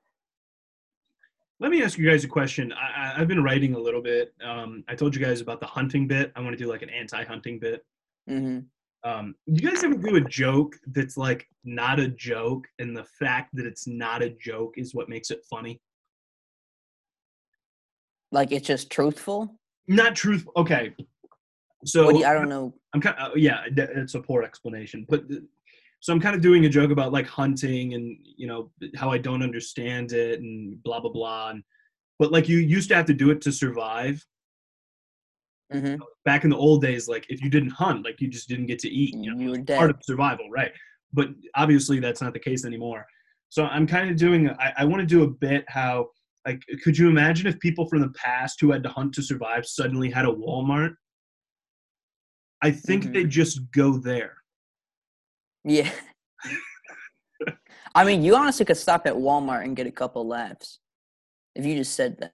Let 1.60 1.70
me 1.72 1.82
ask 1.82 1.98
you 1.98 2.08
guys 2.08 2.22
a 2.22 2.28
question. 2.28 2.72
I, 2.72 2.76
I, 3.16 3.20
I've 3.20 3.28
been 3.28 3.42
writing 3.42 3.74
a 3.74 3.78
little 3.78 4.02
bit. 4.02 4.32
Um, 4.44 4.84
I 4.88 4.94
told 4.94 5.14
you 5.14 5.20
guys 5.24 5.40
about 5.40 5.60
the 5.60 5.66
hunting 5.66 6.06
bit. 6.06 6.30
I 6.36 6.40
want 6.40 6.56
to 6.56 6.62
do 6.62 6.68
like 6.70 6.82
an 6.82 6.90
anti-hunting 6.90 7.58
bit. 7.58 7.84
hmm 8.28 8.60
Um, 9.02 9.34
you 9.46 9.68
guys 9.68 9.82
ever 9.82 9.94
do 9.96 10.16
a 10.16 10.20
joke 10.20 10.76
that's 10.88 11.16
like 11.16 11.48
not 11.64 11.98
a 11.98 12.08
joke, 12.08 12.66
and 12.78 12.96
the 12.96 13.04
fact 13.18 13.50
that 13.56 13.66
it's 13.66 13.88
not 13.88 14.22
a 14.22 14.30
joke 14.30 14.74
is 14.76 14.94
what 14.94 15.08
makes 15.08 15.30
it 15.30 15.40
funny? 15.50 15.80
Like 18.30 18.52
it's 18.52 18.66
just 18.66 18.90
truthful? 18.90 19.58
Not 19.88 20.14
truth. 20.14 20.46
Okay. 20.56 20.94
So 21.84 22.04
What 22.06 22.12
do 22.14 22.18
you, 22.20 22.26
I 22.26 22.34
don't 22.34 22.48
know. 22.48 22.74
I'm 22.92 23.00
kind 23.00 23.16
of, 23.18 23.36
yeah, 23.38 23.64
th- 23.74 23.88
it's 23.94 24.14
a 24.14 24.20
poor 24.20 24.42
explanation. 24.42 25.06
But 25.08 25.28
th- 25.28 25.42
so 26.00 26.12
I'm 26.12 26.20
kind 26.20 26.36
of 26.36 26.42
doing 26.42 26.64
a 26.64 26.68
joke 26.68 26.90
about 26.90 27.12
like 27.12 27.26
hunting 27.26 27.94
and 27.94 28.16
you 28.36 28.46
know 28.46 28.70
how 28.96 29.10
I 29.10 29.18
don't 29.18 29.42
understand 29.42 30.12
it 30.12 30.40
and 30.40 30.82
blah 30.82 31.00
blah 31.00 31.10
blah. 31.10 31.50
And 31.50 31.62
but 32.18 32.32
like 32.32 32.48
you 32.48 32.58
used 32.58 32.88
to 32.90 32.94
have 32.94 33.06
to 33.06 33.14
do 33.14 33.30
it 33.30 33.40
to 33.42 33.52
survive. 33.52 34.24
hmm 35.72 35.96
Back 36.24 36.44
in 36.44 36.50
the 36.50 36.56
old 36.56 36.82
days, 36.82 37.08
like 37.08 37.26
if 37.30 37.42
you 37.42 37.48
didn't 37.50 37.70
hunt, 37.70 38.04
like 38.04 38.20
you 38.20 38.28
just 38.28 38.48
didn't 38.48 38.66
get 38.66 38.78
to 38.80 38.88
eat. 38.88 39.14
You 39.22 39.32
know, 39.34 39.40
You 39.40 39.50
were 39.50 39.64
part 39.64 39.90
of 39.90 39.96
survival, 40.02 40.48
right? 40.50 40.72
But 41.12 41.28
obviously 41.54 42.00
that's 42.00 42.20
not 42.20 42.32
the 42.34 42.38
case 42.38 42.64
anymore. 42.66 43.06
So 43.48 43.64
I'm 43.64 43.86
kind 43.86 44.10
of 44.10 44.16
doing. 44.16 44.50
I, 44.50 44.72
I 44.78 44.84
want 44.84 45.00
to 45.00 45.06
do 45.06 45.22
a 45.24 45.28
bit 45.28 45.64
how 45.68 46.08
like 46.46 46.62
could 46.82 46.96
you 46.98 47.08
imagine 47.08 47.46
if 47.46 47.58
people 47.60 47.88
from 47.88 48.00
the 48.00 48.10
past 48.10 48.60
who 48.60 48.70
had 48.72 48.82
to 48.82 48.88
hunt 48.90 49.14
to 49.14 49.22
survive 49.22 49.66
suddenly 49.66 50.10
had 50.10 50.26
a 50.26 50.28
Walmart? 50.28 50.94
I 52.60 52.70
think 52.72 53.04
Mhm. 53.04 53.12
they'd 53.14 53.30
just 53.30 53.70
go 53.70 53.96
there. 53.98 54.34
Yeah. 55.64 55.90
I 57.94 58.04
mean, 58.04 58.22
you 58.22 58.36
honestly 58.36 58.64
could 58.64 58.76
stop 58.76 59.06
at 59.06 59.14
Walmart 59.14 59.64
and 59.64 59.76
get 59.76 59.86
a 59.86 59.90
couple 59.90 60.26
laughs 60.26 60.78
if 61.54 61.64
you 61.64 61.76
just 61.76 61.94
said 61.94 62.18
that. 62.18 62.32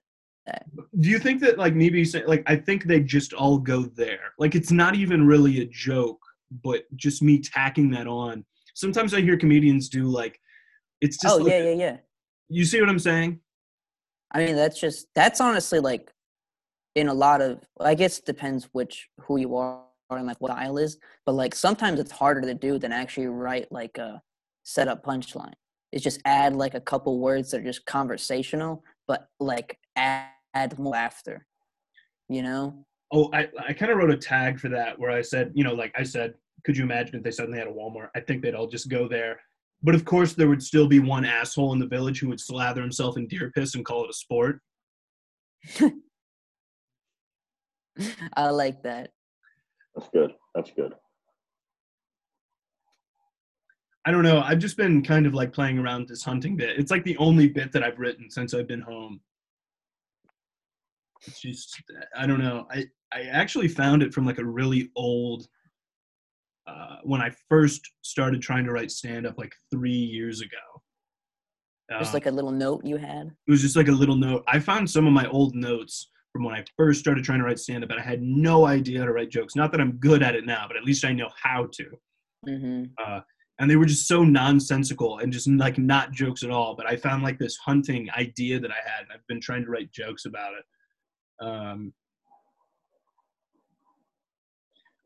Do 0.99 1.09
you 1.09 1.17
think 1.17 1.41
that 1.41 1.57
like 1.57 1.73
maybe 1.73 2.05
say 2.05 2.23
like 2.25 2.43
I 2.45 2.55
think 2.55 2.83
they 2.83 2.99
just 2.99 3.33
all 3.33 3.57
go 3.57 3.83
there. 3.83 4.19
Like 4.37 4.53
it's 4.53 4.71
not 4.71 4.95
even 4.95 5.25
really 5.25 5.61
a 5.61 5.65
joke, 5.65 6.19
but 6.63 6.83
just 6.95 7.23
me 7.23 7.39
tacking 7.39 7.89
that 7.91 8.05
on. 8.07 8.45
Sometimes 8.75 9.13
I 9.13 9.21
hear 9.21 9.37
comedians 9.37 9.89
do 9.89 10.03
like 10.03 10.39
it's 11.01 11.17
just 11.17 11.33
Oh 11.33 11.37
like- 11.37 11.51
yeah, 11.51 11.63
yeah, 11.63 11.73
yeah. 11.73 11.97
you 12.49 12.63
see 12.65 12.79
what 12.79 12.89
I'm 12.89 12.99
saying? 12.99 13.39
I 14.31 14.45
mean, 14.45 14.55
that's 14.55 14.79
just 14.79 15.07
that's 15.15 15.41
honestly 15.41 15.79
like 15.79 16.11
in 16.93 17.07
a 17.07 17.13
lot 17.13 17.41
of. 17.41 17.61
I 17.79 17.95
guess 17.95 18.19
it 18.19 18.25
depends 18.25 18.69
which 18.71 19.09
who 19.21 19.37
you 19.39 19.55
are 19.55 19.81
and 20.11 20.27
like 20.27 20.39
what 20.39 20.51
style 20.51 20.77
is, 20.77 20.97
but 21.25 21.33
like 21.33 21.55
sometimes 21.55 21.99
it's 21.99 22.11
harder 22.11 22.41
to 22.41 22.53
do 22.53 22.77
than 22.77 22.91
actually 22.91 23.27
write 23.27 23.71
like 23.71 23.97
a 23.97 24.21
setup 24.63 25.03
punchline. 25.03 25.53
It's 25.91 26.03
just 26.03 26.21
add 26.25 26.55
like 26.55 26.73
a 26.73 26.81
couple 26.81 27.19
words 27.19 27.51
that 27.51 27.61
are 27.61 27.65
just 27.65 27.85
conversational, 27.85 28.83
but 29.07 29.27
like 29.39 29.79
add, 29.95 30.29
add 30.53 30.77
more 30.77 30.93
laughter. 30.93 31.45
You 32.29 32.43
know? 32.43 32.85
Oh, 33.11 33.29
I 33.33 33.49
I 33.67 33.73
kind 33.73 33.91
of 33.91 33.97
wrote 33.97 34.11
a 34.11 34.17
tag 34.17 34.59
for 34.59 34.69
that 34.69 34.99
where 34.99 35.11
I 35.11 35.21
said, 35.21 35.51
you 35.55 35.63
know, 35.63 35.73
like 35.73 35.93
I 35.97 36.03
said, 36.03 36.35
could 36.63 36.77
you 36.77 36.83
imagine 36.83 37.15
if 37.15 37.23
they 37.23 37.31
suddenly 37.31 37.59
had 37.59 37.67
a 37.67 37.71
Walmart? 37.71 38.09
I 38.15 38.19
think 38.19 38.41
they'd 38.41 38.55
all 38.55 38.67
just 38.67 38.89
go 38.89 39.07
there. 39.07 39.39
But 39.83 39.95
of 39.95 40.05
course, 40.05 40.33
there 40.33 40.47
would 40.47 40.63
still 40.63 40.87
be 40.87 40.99
one 40.99 41.25
asshole 41.25 41.73
in 41.73 41.79
the 41.79 41.87
village 41.87 42.19
who 42.19 42.29
would 42.29 42.39
slather 42.39 42.81
himself 42.81 43.17
in 43.17 43.27
deer 43.27 43.51
piss 43.53 43.75
and 43.75 43.85
call 43.85 44.03
it 44.03 44.09
a 44.09 44.13
sport. 44.13 44.61
I 48.33 48.49
like 48.49 48.83
that. 48.83 49.11
That's 49.95 50.09
good. 50.09 50.31
That's 50.53 50.71
good. 50.71 50.93
I 54.07 54.11
don't 54.11 54.23
know. 54.23 54.39
I've 54.41 54.59
just 54.59 54.77
been 54.77 55.01
kind 55.03 55.25
of 55.25 55.33
like 55.33 55.51
playing 55.51 55.79
around 55.79 56.07
this 56.07 56.23
hunting 56.23 56.55
bit. 56.55 56.77
It's 56.77 56.91
like 56.91 57.03
the 57.03 57.17
only 57.17 57.47
bit 57.47 57.71
that 57.71 57.83
I've 57.83 57.97
written 57.97 58.29
since 58.29 58.53
I've 58.53 58.67
been 58.67 58.81
home. 58.81 59.19
It's 61.25 61.41
just 61.41 61.81
I 62.15 62.27
don't 62.27 62.39
know. 62.39 62.67
I 62.71 62.85
I 63.13 63.21
actually 63.23 63.67
found 63.67 64.03
it 64.03 64.13
from 64.13 64.25
like 64.25 64.37
a 64.37 64.45
really 64.45 64.91
old 64.95 65.47
uh, 66.67 66.97
when 67.03 67.21
I 67.21 67.31
first 67.49 67.81
started 68.03 68.41
trying 68.41 68.65
to 68.65 68.71
write 68.71 68.91
stand 68.91 69.25
up 69.25 69.35
like 69.37 69.53
three 69.71 69.91
years 69.91 70.41
ago. 70.41 70.57
Just 71.99 72.09
Um, 72.11 72.13
like 72.15 72.25
a 72.25 72.31
little 72.31 72.51
note 72.51 72.83
you 72.85 72.97
had. 72.97 73.27
it 73.47 73.51
was 73.51 73.61
just 73.61 73.75
like 73.75 73.87
a 73.87 73.91
little 73.91 74.15
note. 74.15 74.43
I 74.47 74.59
found 74.59 74.89
some 74.89 75.07
of 75.07 75.13
my 75.13 75.27
old 75.29 75.55
notes 75.55 76.09
from 76.35 76.43
when 76.43 76.53
I 76.53 76.65
first 76.75 76.99
started 76.99 77.23
trying 77.23 77.39
to 77.39 77.45
write 77.45 77.59
stand 77.59 77.81
up, 77.81 77.91
and 77.91 77.97
I 77.97 78.03
had 78.03 78.21
no 78.21 78.65
idea 78.65 78.99
how 78.99 79.05
to 79.05 79.13
write 79.13 79.29
jokes. 79.29 79.55
Not 79.55 79.71
that 79.71 79.79
I'm 79.79 79.93
good 79.93 80.21
at 80.21 80.35
it 80.35 80.45
now, 80.45 80.65
but 80.67 80.75
at 80.75 80.83
least 80.83 81.05
I 81.05 81.13
know 81.13 81.29
how 81.41 81.69
to. 81.71 81.85
hmm 82.45 82.83
Uh, 83.01 83.21
and 83.57 83.71
they 83.71 83.77
were 83.77 83.85
just 83.85 84.05
so 84.05 84.21
nonsensical 84.21 85.19
and 85.19 85.31
just 85.31 85.47
like 85.47 85.77
not 85.77 86.11
jokes 86.11 86.43
at 86.43 86.51
all. 86.51 86.75
But 86.75 86.87
I 86.87 86.97
found 86.97 87.23
like 87.23 87.39
this 87.39 87.55
hunting 87.55 88.09
idea 88.17 88.59
that 88.59 88.69
I 88.69 88.81
had, 88.85 89.03
and 89.03 89.13
I've 89.13 89.25
been 89.27 89.39
trying 89.39 89.63
to 89.63 89.69
write 89.69 89.93
jokes 89.93 90.25
about 90.25 90.51
it. 90.59 91.45
Um, 91.45 91.93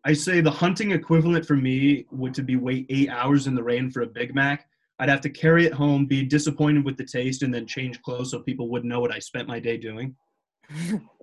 I 0.03 0.13
say 0.13 0.41
the 0.41 0.49
hunting 0.49 0.93
equivalent 0.93 1.45
for 1.45 1.55
me 1.55 2.07
would 2.09 2.33
to 2.33 2.41
be 2.41 2.55
wait 2.55 2.87
eight 2.89 3.09
hours 3.09 3.45
in 3.45 3.53
the 3.53 3.61
rain 3.61 3.91
for 3.91 4.01
a 4.01 4.07
Big 4.07 4.33
Mac. 4.33 4.65
I'd 4.97 5.09
have 5.09 5.21
to 5.21 5.29
carry 5.29 5.67
it 5.67 5.73
home, 5.73 6.07
be 6.07 6.23
disappointed 6.23 6.83
with 6.83 6.97
the 6.97 7.05
taste, 7.05 7.43
and 7.43 7.53
then 7.53 7.67
change 7.67 8.01
clothes 8.01 8.31
so 8.31 8.39
people 8.39 8.67
wouldn't 8.67 8.89
know 8.89 8.99
what 8.99 9.13
I 9.13 9.19
spent 9.19 9.47
my 9.47 9.59
day 9.59 9.77
doing. 9.77 10.15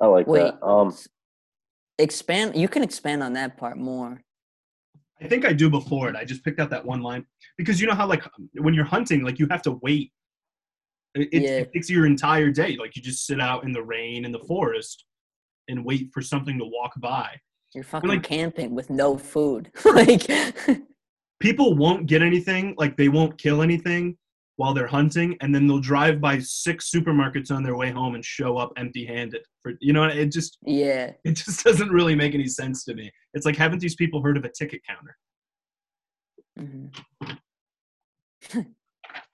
I 0.00 0.06
like 0.06 0.26
Wait, 0.26 0.40
that. 0.40 0.62
Um, 0.64 0.94
expand. 1.98 2.56
You 2.56 2.68
can 2.68 2.82
expand 2.82 3.22
on 3.22 3.32
that 3.34 3.56
part 3.56 3.78
more. 3.78 4.20
I 5.22 5.28
think 5.28 5.46
I 5.46 5.52
do 5.54 5.70
before 5.70 6.10
it. 6.10 6.16
I 6.16 6.24
just 6.24 6.44
picked 6.44 6.60
out 6.60 6.68
that 6.70 6.84
one 6.84 7.00
line 7.02 7.24
because 7.56 7.80
you 7.80 7.86
know 7.86 7.94
how 7.94 8.06
like 8.06 8.22
when 8.58 8.74
you're 8.74 8.84
hunting, 8.84 9.22
like 9.22 9.38
you 9.38 9.46
have 9.50 9.62
to 9.62 9.72
wait. 9.82 10.12
It, 11.14 11.28
it, 11.32 11.42
Yeah. 11.42 11.48
it 11.60 11.72
takes 11.72 11.88
your 11.88 12.04
entire 12.04 12.50
day. 12.50 12.76
Like 12.78 12.94
you 12.96 13.02
just 13.02 13.26
sit 13.26 13.40
out 13.40 13.64
in 13.64 13.72
the 13.72 13.82
rain 13.82 14.26
in 14.26 14.32
the 14.32 14.40
forest 14.40 15.06
and 15.68 15.84
wait 15.84 16.10
for 16.12 16.20
something 16.20 16.58
to 16.58 16.64
walk 16.66 16.92
by. 17.00 17.30
You're 17.74 17.84
fucking 17.84 18.08
like- 18.10 18.22
camping 18.22 18.74
with 18.74 18.90
no 18.90 19.16
food. 19.16 19.70
like, 19.84 20.26
People 21.40 21.74
won't 21.74 22.06
get 22.06 22.22
anything. 22.22 22.74
Like 22.76 22.96
they 22.96 23.08
won't 23.08 23.38
kill 23.38 23.62
anything 23.62 24.16
while 24.56 24.74
they're 24.74 24.86
hunting, 24.86 25.36
and 25.40 25.54
then 25.54 25.66
they'll 25.66 25.78
drive 25.78 26.20
by 26.20 26.38
six 26.38 26.90
supermarkets 26.90 27.50
on 27.50 27.62
their 27.62 27.76
way 27.76 27.90
home 27.90 28.14
and 28.14 28.24
show 28.24 28.56
up 28.56 28.72
empty-handed. 28.76 29.42
For 29.62 29.72
you 29.80 29.92
know, 29.92 30.04
it 30.04 30.32
just 30.32 30.58
yeah. 30.64 31.12
it 31.24 31.32
just 31.32 31.64
doesn't 31.68 31.90
really 31.90 32.14
make 32.14 32.34
any 32.34 32.48
sense 32.48 32.84
to 32.84 32.94
me. 32.94 33.10
It's 33.34 33.46
like 33.46 33.56
haven't 33.56 33.80
these 33.80 33.96
people 33.96 34.22
heard 34.22 34.36
of 34.36 34.44
a 34.44 34.50
ticket 34.50 34.80
counter? 34.86 35.16
Mhm. 36.58 36.94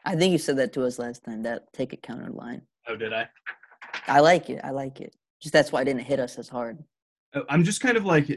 I 0.05 0.17
think 0.17 0.33
you 0.33 0.39
said 0.39 0.57
that 0.59 0.73
to 0.75 0.85
us 0.85 0.99
last 0.99 1.25
time. 1.25 1.43
That 1.45 1.73
ticket 1.73 2.03
counter 2.03 2.31
line. 2.31 2.63
Oh, 2.89 2.97
did 2.97 3.13
I? 3.13 3.29
I 4.07 4.21
like 4.21 4.51
it. 4.51 4.61
I 4.65 4.71
like 4.71 5.01
it. 5.01 5.15
Just 5.41 5.53
that's 5.53 5.71
why 5.71 5.83
it 5.83 5.85
didn't 5.85 6.03
hit 6.03 6.19
us 6.19 6.39
as 6.39 6.49
hard. 6.49 6.83
I'm 7.49 7.65
just 7.65 7.81
kind 7.81 7.97
of 7.97 8.05
like, 8.05 8.29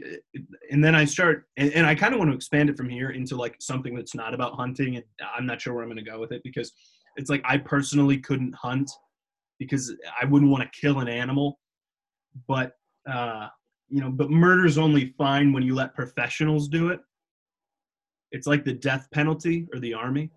and 0.70 0.82
then 0.82 0.94
I 0.94 1.04
start, 1.04 1.44
and, 1.56 1.70
and 1.72 1.86
I 1.86 1.94
kind 1.94 2.14
of 2.14 2.18
want 2.18 2.30
to 2.30 2.34
expand 2.34 2.70
it 2.70 2.76
from 2.76 2.88
here 2.88 3.10
into 3.10 3.36
like 3.36 3.56
something 3.60 3.94
that's 3.94 4.14
not 4.14 4.32
about 4.32 4.54
hunting. 4.54 4.96
And 4.96 5.04
I'm 5.36 5.44
not 5.44 5.60
sure 5.60 5.74
where 5.74 5.82
I'm 5.82 5.90
going 5.90 6.02
to 6.02 6.10
go 6.10 6.18
with 6.18 6.32
it 6.32 6.42
because 6.42 6.72
it's 7.16 7.28
like 7.28 7.42
I 7.44 7.58
personally 7.58 8.18
couldn't 8.18 8.54
hunt 8.54 8.90
because 9.58 9.94
I 10.20 10.24
wouldn't 10.24 10.50
want 10.50 10.64
to 10.64 10.80
kill 10.80 11.00
an 11.00 11.08
animal. 11.08 11.58
But, 12.48 12.72
uh, 13.08 13.48
you 13.88 14.00
know, 14.00 14.10
but 14.10 14.30
murder's 14.30 14.78
only 14.78 15.14
fine 15.18 15.52
when 15.52 15.62
you 15.62 15.74
let 15.74 15.94
professionals 15.94 16.68
do 16.68 16.88
it. 16.88 17.00
It's 18.32 18.46
like 18.46 18.64
the 18.64 18.72
death 18.72 19.08
penalty 19.12 19.66
or 19.72 19.78
the 19.78 19.94
army. 19.94 20.30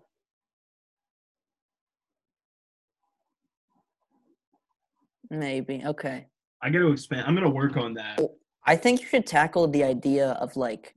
Maybe. 5.30 5.82
Okay. 5.84 6.26
I 6.62 6.70
got 6.70 6.80
to 6.80 6.92
expand. 6.92 7.26
I'm 7.26 7.34
going 7.34 7.46
to 7.46 7.54
work 7.54 7.76
on 7.76 7.94
that. 7.94 8.20
I 8.66 8.76
think 8.76 9.00
you 9.00 9.06
should 9.06 9.26
tackle 9.26 9.66
the 9.68 9.84
idea 9.84 10.32
of 10.32 10.56
like 10.56 10.94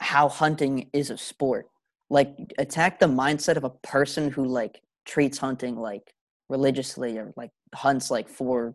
how 0.00 0.28
hunting 0.28 0.90
is 0.92 1.10
a 1.10 1.18
sport. 1.18 1.66
Like 2.10 2.34
attack 2.58 2.98
the 2.98 3.06
mindset 3.06 3.56
of 3.56 3.64
a 3.64 3.70
person 3.70 4.30
who 4.30 4.44
like 4.44 4.80
treats 5.04 5.38
hunting 5.38 5.76
like 5.76 6.14
religiously 6.48 7.18
or 7.18 7.32
like 7.36 7.50
hunts 7.74 8.10
like 8.10 8.28
for 8.28 8.74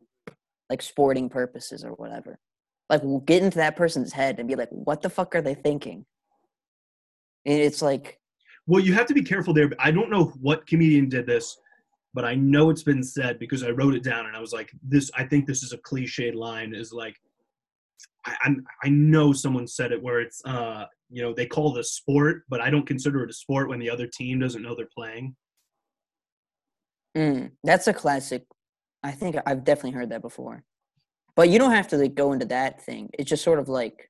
like 0.70 0.82
sporting 0.82 1.30
purposes 1.30 1.84
or 1.84 1.92
whatever. 1.92 2.40
Like 2.90 3.04
we'll 3.04 3.20
get 3.20 3.44
into 3.44 3.58
that 3.58 3.76
person's 3.76 4.14
head 4.14 4.40
and 4.40 4.48
be 4.48 4.56
like, 4.56 4.70
what 4.70 5.02
the 5.02 5.10
fuck 5.10 5.36
are 5.36 5.42
they 5.42 5.56
thinking? 5.56 6.06
And 7.46 7.60
it's 7.60 7.82
like 7.82 8.20
Well, 8.68 8.84
you 8.84 8.94
have 8.94 9.08
to 9.08 9.14
be 9.14 9.24
careful 9.24 9.54
there. 9.54 9.72
I 9.80 9.92
don't 9.92 10.10
know 10.10 10.26
what 10.42 10.68
comedian 10.68 11.10
did 11.10 11.26
this, 11.26 11.58
but 12.14 12.26
I 12.26 12.36
know 12.36 12.70
it's 12.70 12.84
been 12.84 13.04
said 13.04 13.40
because 13.40 13.64
I 13.64 13.70
wrote 13.70 13.96
it 13.96 14.04
down 14.04 14.28
and 14.28 14.36
I 14.36 14.40
was 14.40 14.54
like, 14.54 14.72
"This." 14.84 15.10
I 15.18 15.24
think 15.26 15.46
this 15.46 15.64
is 15.64 15.74
a 15.74 15.78
cliched 15.80 16.36
line. 16.36 16.74
Is 16.76 16.94
like, 16.94 17.20
I, 18.26 18.36
I'm. 18.44 18.66
I 18.84 18.90
know 18.90 19.34
someone 19.34 19.68
said 19.68 19.92
it 19.92 20.02
where 20.02 20.22
it's, 20.22 20.42
uh, 20.46 20.86
you 21.10 21.22
know, 21.22 21.34
they 21.34 21.46
call 21.46 21.76
it 21.76 21.80
a 21.80 21.84
sport, 21.84 22.44
but 22.50 22.62
I 22.62 22.70
don't 22.70 22.88
consider 22.88 23.24
it 23.24 23.30
a 23.30 23.34
sport 23.34 23.70
when 23.70 23.80
the 23.80 23.90
other 23.90 24.08
team 24.08 24.40
doesn't 24.40 24.62
know 24.62 24.76
they're 24.76 24.88
playing. 24.96 25.36
Mm, 27.16 27.52
that's 27.64 27.88
a 27.88 27.94
classic. 27.94 28.46
I 29.04 29.12
think 29.12 29.36
I've 29.46 29.64
definitely 29.64 29.92
heard 29.92 30.10
that 30.10 30.22
before. 30.22 30.64
But 31.36 31.50
you 31.50 31.60
don't 31.60 31.72
have 31.72 31.88
to 31.90 31.98
like 31.98 32.16
go 32.16 32.34
into 32.34 32.46
that 32.48 32.82
thing. 32.82 33.10
It's 33.14 33.30
just 33.30 33.44
sort 33.44 33.60
of 33.60 33.70
like 33.70 34.10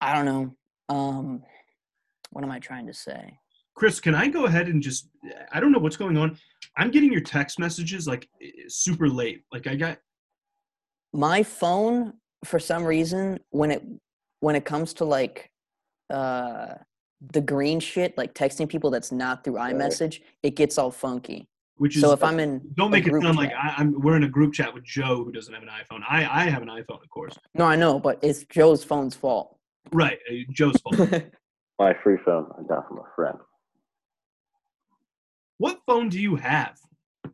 I 0.00 0.14
don't 0.14 0.24
know. 0.24 0.56
Um 0.88 1.42
what 2.30 2.44
am 2.44 2.50
I 2.50 2.58
trying 2.58 2.86
to 2.86 2.94
say? 2.94 3.38
Kris, 3.74 4.00
can 4.00 4.14
I 4.14 4.28
go 4.28 4.44
ahead 4.44 4.68
and 4.68 4.82
just? 4.82 5.08
I 5.52 5.60
don't 5.60 5.72
know 5.72 5.78
what's 5.78 5.96
going 5.96 6.16
on. 6.16 6.38
I'm 6.76 6.90
getting 6.90 7.12
your 7.12 7.22
text 7.22 7.58
messages 7.58 8.06
like 8.06 8.28
super 8.68 9.08
late. 9.08 9.42
Like 9.52 9.66
I 9.66 9.74
got 9.74 9.98
My 11.12 11.42
phone 11.42 12.14
for 12.44 12.58
some 12.58 12.84
reason 12.84 13.38
when 13.50 13.70
it 13.70 13.82
when 14.40 14.54
it 14.56 14.64
comes 14.64 14.92
to 14.94 15.04
like 15.04 15.50
uh 16.10 16.74
the 17.32 17.40
green 17.40 17.80
shit 17.80 18.16
like 18.18 18.34
texting 18.34 18.68
people 18.68 18.90
that's 18.90 19.10
not 19.10 19.42
through 19.44 19.56
Right. 19.56 19.74
iMessage, 19.74 20.20
it 20.42 20.56
gets 20.56 20.76
all 20.78 20.90
funky. 20.90 21.48
which 21.76 21.96
is 21.96 22.02
So 22.02 22.12
if 22.12 22.22
I'm 22.22 22.38
in 22.38 22.60
don't 22.74 22.90
make 22.90 23.06
it 23.06 23.10
group 23.10 23.22
sound 23.24 23.36
like 23.38 23.50
chat- 23.50 23.58
I, 23.64 23.74
I'm. 23.78 23.98
We're 24.00 24.16
in 24.16 24.24
a 24.24 24.28
group 24.28 24.52
chat 24.52 24.72
with 24.74 24.84
Joe 24.84 25.24
who 25.24 25.32
doesn't 25.32 25.52
have 25.54 25.62
an 25.62 25.70
iPhone. 25.70 26.02
I 26.08 26.18
I 26.42 26.44
have 26.50 26.62
an 26.62 26.68
iPhone, 26.68 27.02
of 27.02 27.08
course. 27.10 27.34
No, 27.54 27.64
I 27.64 27.76
know, 27.76 27.98
but 27.98 28.18
it's 28.22 28.44
Joe's 28.44 28.84
phone's 28.84 29.14
fault. 29.16 29.56
Right, 29.92 30.18
uh, 30.30 30.34
Joe's 30.52 30.76
fault. 30.82 30.96
my 31.78 31.94
free 32.02 32.18
phone 32.24 32.50
I 32.58 32.62
got 32.68 32.86
from 32.88 32.98
a 32.98 33.04
friend. 33.16 33.38
What 35.58 35.80
phone 35.86 36.08
do 36.10 36.20
you 36.20 36.36
have? 36.36 36.78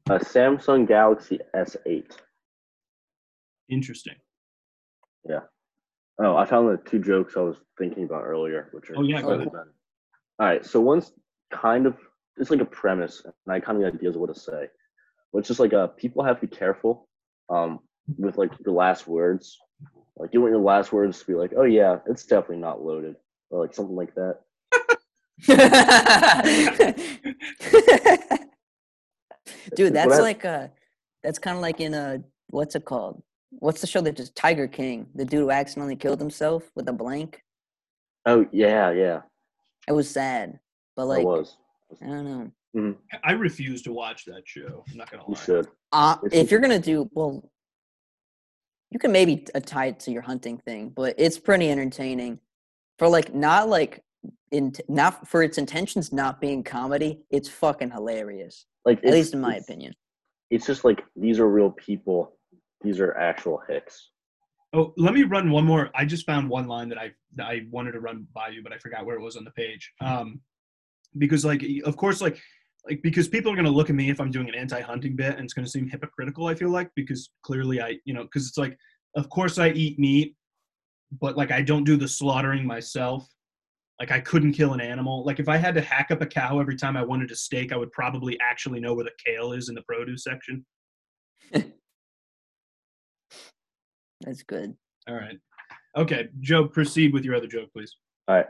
A 0.08 0.18
Samsung 0.20 0.86
Galaxy 0.86 1.38
S8. 1.54 2.04
Interesting. 3.68 4.14
Oh, 6.22 6.36
I 6.36 6.44
found 6.44 6.68
the 6.68 6.76
two 6.88 6.98
jokes 6.98 7.34
I 7.36 7.40
was 7.40 7.56
thinking 7.78 8.04
about 8.04 8.24
earlier, 8.24 8.68
which 8.72 8.90
are 8.90 8.96
Oh, 8.98 9.02
yeah, 9.02 9.22
go 9.22 9.30
really 9.30 9.46
better. 9.46 9.72
All 10.38 10.46
right, 10.46 10.64
so 10.64 10.78
one's 10.80 11.12
kind 11.50 11.86
of 11.86 11.96
it's 12.36 12.50
like 12.50 12.60
a 12.60 12.64
premise, 12.66 13.22
and 13.24 13.32
I 13.48 13.58
kind 13.60 13.78
of 13.78 13.84
get 13.84 13.94
ideas 13.98 14.16
of 14.16 14.20
what 14.20 14.34
to 14.34 14.38
say. 14.38 14.68
But 15.32 15.38
it's 15.40 15.48
just 15.48 15.60
like 15.60 15.72
uh, 15.72 15.86
people 15.88 16.22
have 16.22 16.38
to 16.40 16.46
be 16.46 16.54
careful 16.54 17.08
um, 17.48 17.80
with 18.18 18.36
like 18.36 18.50
your 18.64 18.74
last 18.74 19.06
words. 19.06 19.58
Like 20.16 20.30
you 20.32 20.40
want 20.40 20.52
your 20.52 20.60
last 20.60 20.92
words 20.92 21.20
to 21.20 21.26
be 21.26 21.34
like, 21.34 21.52
"Oh 21.56 21.64
yeah, 21.64 21.98
it's 22.06 22.26
definitely 22.26 22.58
not 22.58 22.82
loaded," 22.82 23.16
or 23.50 23.60
like 23.60 23.74
something 23.74 23.96
like 23.96 24.14
that. 24.14 24.40
Dude, 29.74 29.94
that's 29.94 30.08
like 30.20 30.44
uh 30.44 30.68
that's 31.22 31.38
kind 31.38 31.56
of 31.56 31.62
like 31.62 31.80
in 31.80 31.94
a 31.94 32.22
what's 32.48 32.74
it 32.74 32.84
called? 32.84 33.22
What's 33.50 33.80
the 33.80 33.86
show 33.86 34.00
that 34.02 34.16
just 34.16 34.36
Tiger 34.36 34.68
King? 34.68 35.06
The 35.14 35.24
dude 35.24 35.40
who 35.40 35.50
accidentally 35.50 35.96
killed 35.96 36.20
himself 36.20 36.70
with 36.74 36.88
a 36.88 36.92
blank. 36.92 37.42
Oh 38.26 38.46
yeah, 38.52 38.90
yeah, 38.90 39.22
It 39.88 39.92
was 39.92 40.08
sad, 40.10 40.58
but 40.96 41.06
like 41.06 41.22
it 41.22 41.26
like 41.26 41.38
was. 41.38 41.56
I 42.02 42.06
don't 42.06 42.52
know. 42.74 42.94
I 43.24 43.32
refuse 43.32 43.82
to 43.82 43.92
watch 43.92 44.24
that 44.26 44.42
show. 44.46 44.84
I'm 44.90 44.96
not 44.96 45.10
gonna 45.10 45.24
lie. 45.24 45.30
You 45.30 45.36
should. 45.36 45.68
Uh, 45.90 46.16
if 46.30 46.50
you're 46.50 46.60
gonna 46.60 46.78
do 46.78 47.08
well, 47.12 47.50
you 48.90 48.98
can 48.98 49.10
maybe 49.10 49.38
t- 49.38 49.46
uh, 49.54 49.60
tie 49.60 49.86
it 49.86 50.00
to 50.00 50.12
your 50.12 50.22
hunting 50.22 50.58
thing, 50.58 50.90
but 50.90 51.14
it's 51.18 51.38
pretty 51.38 51.70
entertaining. 51.70 52.38
For 52.98 53.08
like 53.08 53.34
not 53.34 53.68
like 53.68 54.04
in 54.52 54.72
not 54.88 55.26
for 55.26 55.42
its 55.42 55.58
intentions 55.58 56.12
not 56.12 56.40
being 56.40 56.62
comedy, 56.62 57.22
it's 57.30 57.48
fucking 57.48 57.90
hilarious. 57.90 58.66
Like 58.84 59.02
At 59.04 59.12
least 59.12 59.34
in 59.34 59.40
my 59.40 59.56
opinion. 59.56 59.94
it's 60.50 60.66
just 60.66 60.84
like 60.84 61.02
these 61.16 61.40
are 61.40 61.48
real 61.48 61.70
people. 61.70 62.36
These 62.82 63.00
are 63.00 63.16
actual 63.16 63.62
hicks. 63.68 64.10
Oh, 64.72 64.94
let 64.96 65.14
me 65.14 65.24
run 65.24 65.50
one 65.50 65.64
more. 65.64 65.90
I 65.94 66.04
just 66.04 66.26
found 66.26 66.48
one 66.48 66.68
line 66.68 66.88
that 66.90 66.98
I 66.98 67.12
that 67.34 67.46
I 67.46 67.62
wanted 67.70 67.92
to 67.92 68.00
run 68.00 68.26
by 68.32 68.48
you, 68.48 68.62
but 68.62 68.72
I 68.72 68.78
forgot 68.78 69.04
where 69.04 69.16
it 69.16 69.22
was 69.22 69.36
on 69.36 69.44
the 69.44 69.50
page. 69.50 69.92
Um, 70.00 70.40
because 71.18 71.44
like, 71.44 71.64
of 71.84 71.96
course, 71.96 72.20
like, 72.20 72.40
like 72.88 73.02
because 73.02 73.28
people 73.28 73.52
are 73.52 73.56
gonna 73.56 73.70
look 73.70 73.90
at 73.90 73.96
me 73.96 74.10
if 74.10 74.20
I'm 74.20 74.30
doing 74.30 74.48
an 74.48 74.54
anti-hunting 74.54 75.16
bit, 75.16 75.34
and 75.34 75.40
it's 75.40 75.54
gonna 75.54 75.66
seem 75.66 75.88
hypocritical. 75.88 76.46
I 76.46 76.54
feel 76.54 76.70
like 76.70 76.90
because 76.94 77.30
clearly 77.42 77.80
I, 77.80 77.98
you 78.04 78.14
know, 78.14 78.22
because 78.22 78.46
it's 78.46 78.58
like, 78.58 78.78
of 79.16 79.28
course 79.28 79.58
I 79.58 79.70
eat 79.70 79.98
meat, 79.98 80.36
but 81.20 81.36
like 81.36 81.50
I 81.50 81.62
don't 81.62 81.84
do 81.84 81.96
the 81.96 82.08
slaughtering 82.08 82.64
myself. 82.64 83.28
Like 83.98 84.12
I 84.12 84.20
couldn't 84.20 84.52
kill 84.52 84.72
an 84.72 84.80
animal. 84.80 85.24
Like 85.24 85.40
if 85.40 85.48
I 85.48 85.56
had 85.56 85.74
to 85.74 85.80
hack 85.80 86.10
up 86.10 86.22
a 86.22 86.26
cow 86.26 86.60
every 86.60 86.76
time 86.76 86.96
I 86.96 87.02
wanted 87.02 87.32
a 87.32 87.36
steak, 87.36 87.72
I 87.72 87.76
would 87.76 87.92
probably 87.92 88.38
actually 88.40 88.80
know 88.80 88.94
where 88.94 89.04
the 89.04 89.10
kale 89.26 89.52
is 89.52 89.68
in 89.68 89.74
the 89.74 89.82
produce 89.82 90.24
section. 90.24 90.64
That's 94.20 94.42
good. 94.42 94.74
All 95.08 95.14
right. 95.14 95.38
Okay, 95.96 96.28
Joe, 96.40 96.66
proceed 96.66 97.12
with 97.12 97.24
your 97.24 97.34
other 97.34 97.46
joke, 97.46 97.70
please. 97.72 97.94
All 98.28 98.36
right. 98.36 98.46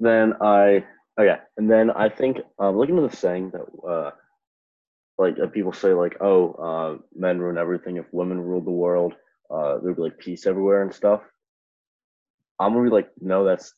Then 0.00 0.34
I 0.40 0.84
oh 1.18 1.22
yeah, 1.22 1.40
and 1.56 1.70
then 1.70 1.90
I 1.90 2.08
think 2.08 2.38
um, 2.58 2.76
looking 2.76 2.98
at 2.98 3.10
the 3.10 3.16
saying 3.16 3.52
that 3.52 3.88
uh, 3.88 4.10
like 5.18 5.38
uh, 5.38 5.46
people 5.48 5.72
say 5.72 5.92
like 5.92 6.16
oh 6.20 6.52
uh, 6.52 6.98
men 7.14 7.38
ruin 7.38 7.58
everything 7.58 7.96
if 7.96 8.06
women 8.12 8.40
ruled 8.40 8.66
the 8.66 8.70
world 8.70 9.14
uh, 9.50 9.78
there'd 9.78 9.96
be 9.96 10.02
like 10.02 10.18
peace 10.18 10.46
everywhere 10.46 10.82
and 10.82 10.94
stuff. 10.94 11.22
I'm 12.58 12.72
gonna 12.72 12.84
be 12.84 12.94
like 12.94 13.10
no 13.20 13.44
that's 13.44 13.74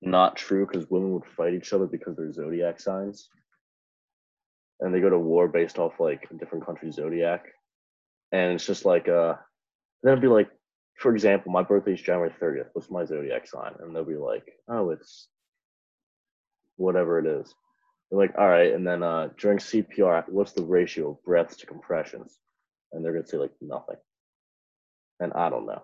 not 0.00 0.36
true 0.36 0.66
because 0.66 0.90
women 0.90 1.12
would 1.12 1.26
fight 1.36 1.54
each 1.54 1.72
other 1.72 1.86
because 1.86 2.16
they're 2.16 2.32
zodiac 2.32 2.80
signs, 2.80 3.28
and 4.80 4.92
they 4.92 5.00
go 5.00 5.10
to 5.10 5.18
war 5.18 5.48
based 5.48 5.78
off 5.78 6.00
like 6.00 6.26
a 6.30 6.34
different 6.34 6.66
country's 6.66 6.94
zodiac, 6.94 7.44
and 8.32 8.52
it's 8.52 8.66
just 8.66 8.84
like 8.84 9.08
uh 9.08 9.34
then 10.02 10.12
it'd 10.12 10.22
be 10.22 10.28
like 10.28 10.50
for 11.02 11.12
example, 11.12 11.50
my 11.50 11.62
birthday 11.62 11.94
is 11.94 12.00
January 12.00 12.32
30th. 12.40 12.68
What's 12.74 12.90
my 12.90 13.04
zodiac 13.04 13.46
sign? 13.48 13.72
And 13.80 13.94
they'll 13.94 14.04
be 14.04 14.16
like, 14.16 14.52
oh, 14.68 14.90
it's 14.90 15.28
whatever 16.76 17.18
it 17.18 17.26
is. 17.26 17.52
They're 18.10 18.20
like, 18.20 18.34
all 18.38 18.48
right, 18.48 18.72
and 18.72 18.86
then 18.86 19.02
uh, 19.02 19.30
during 19.38 19.58
CPR, 19.58 20.28
what's 20.28 20.52
the 20.52 20.62
ratio 20.62 21.10
of 21.10 21.24
breaths 21.24 21.56
to 21.58 21.66
compressions? 21.66 22.38
And 22.92 23.04
they're 23.04 23.12
gonna 23.12 23.26
say 23.26 23.38
like 23.38 23.52
nothing. 23.60 23.96
And 25.18 25.32
I 25.32 25.48
don't 25.48 25.66
know. 25.66 25.82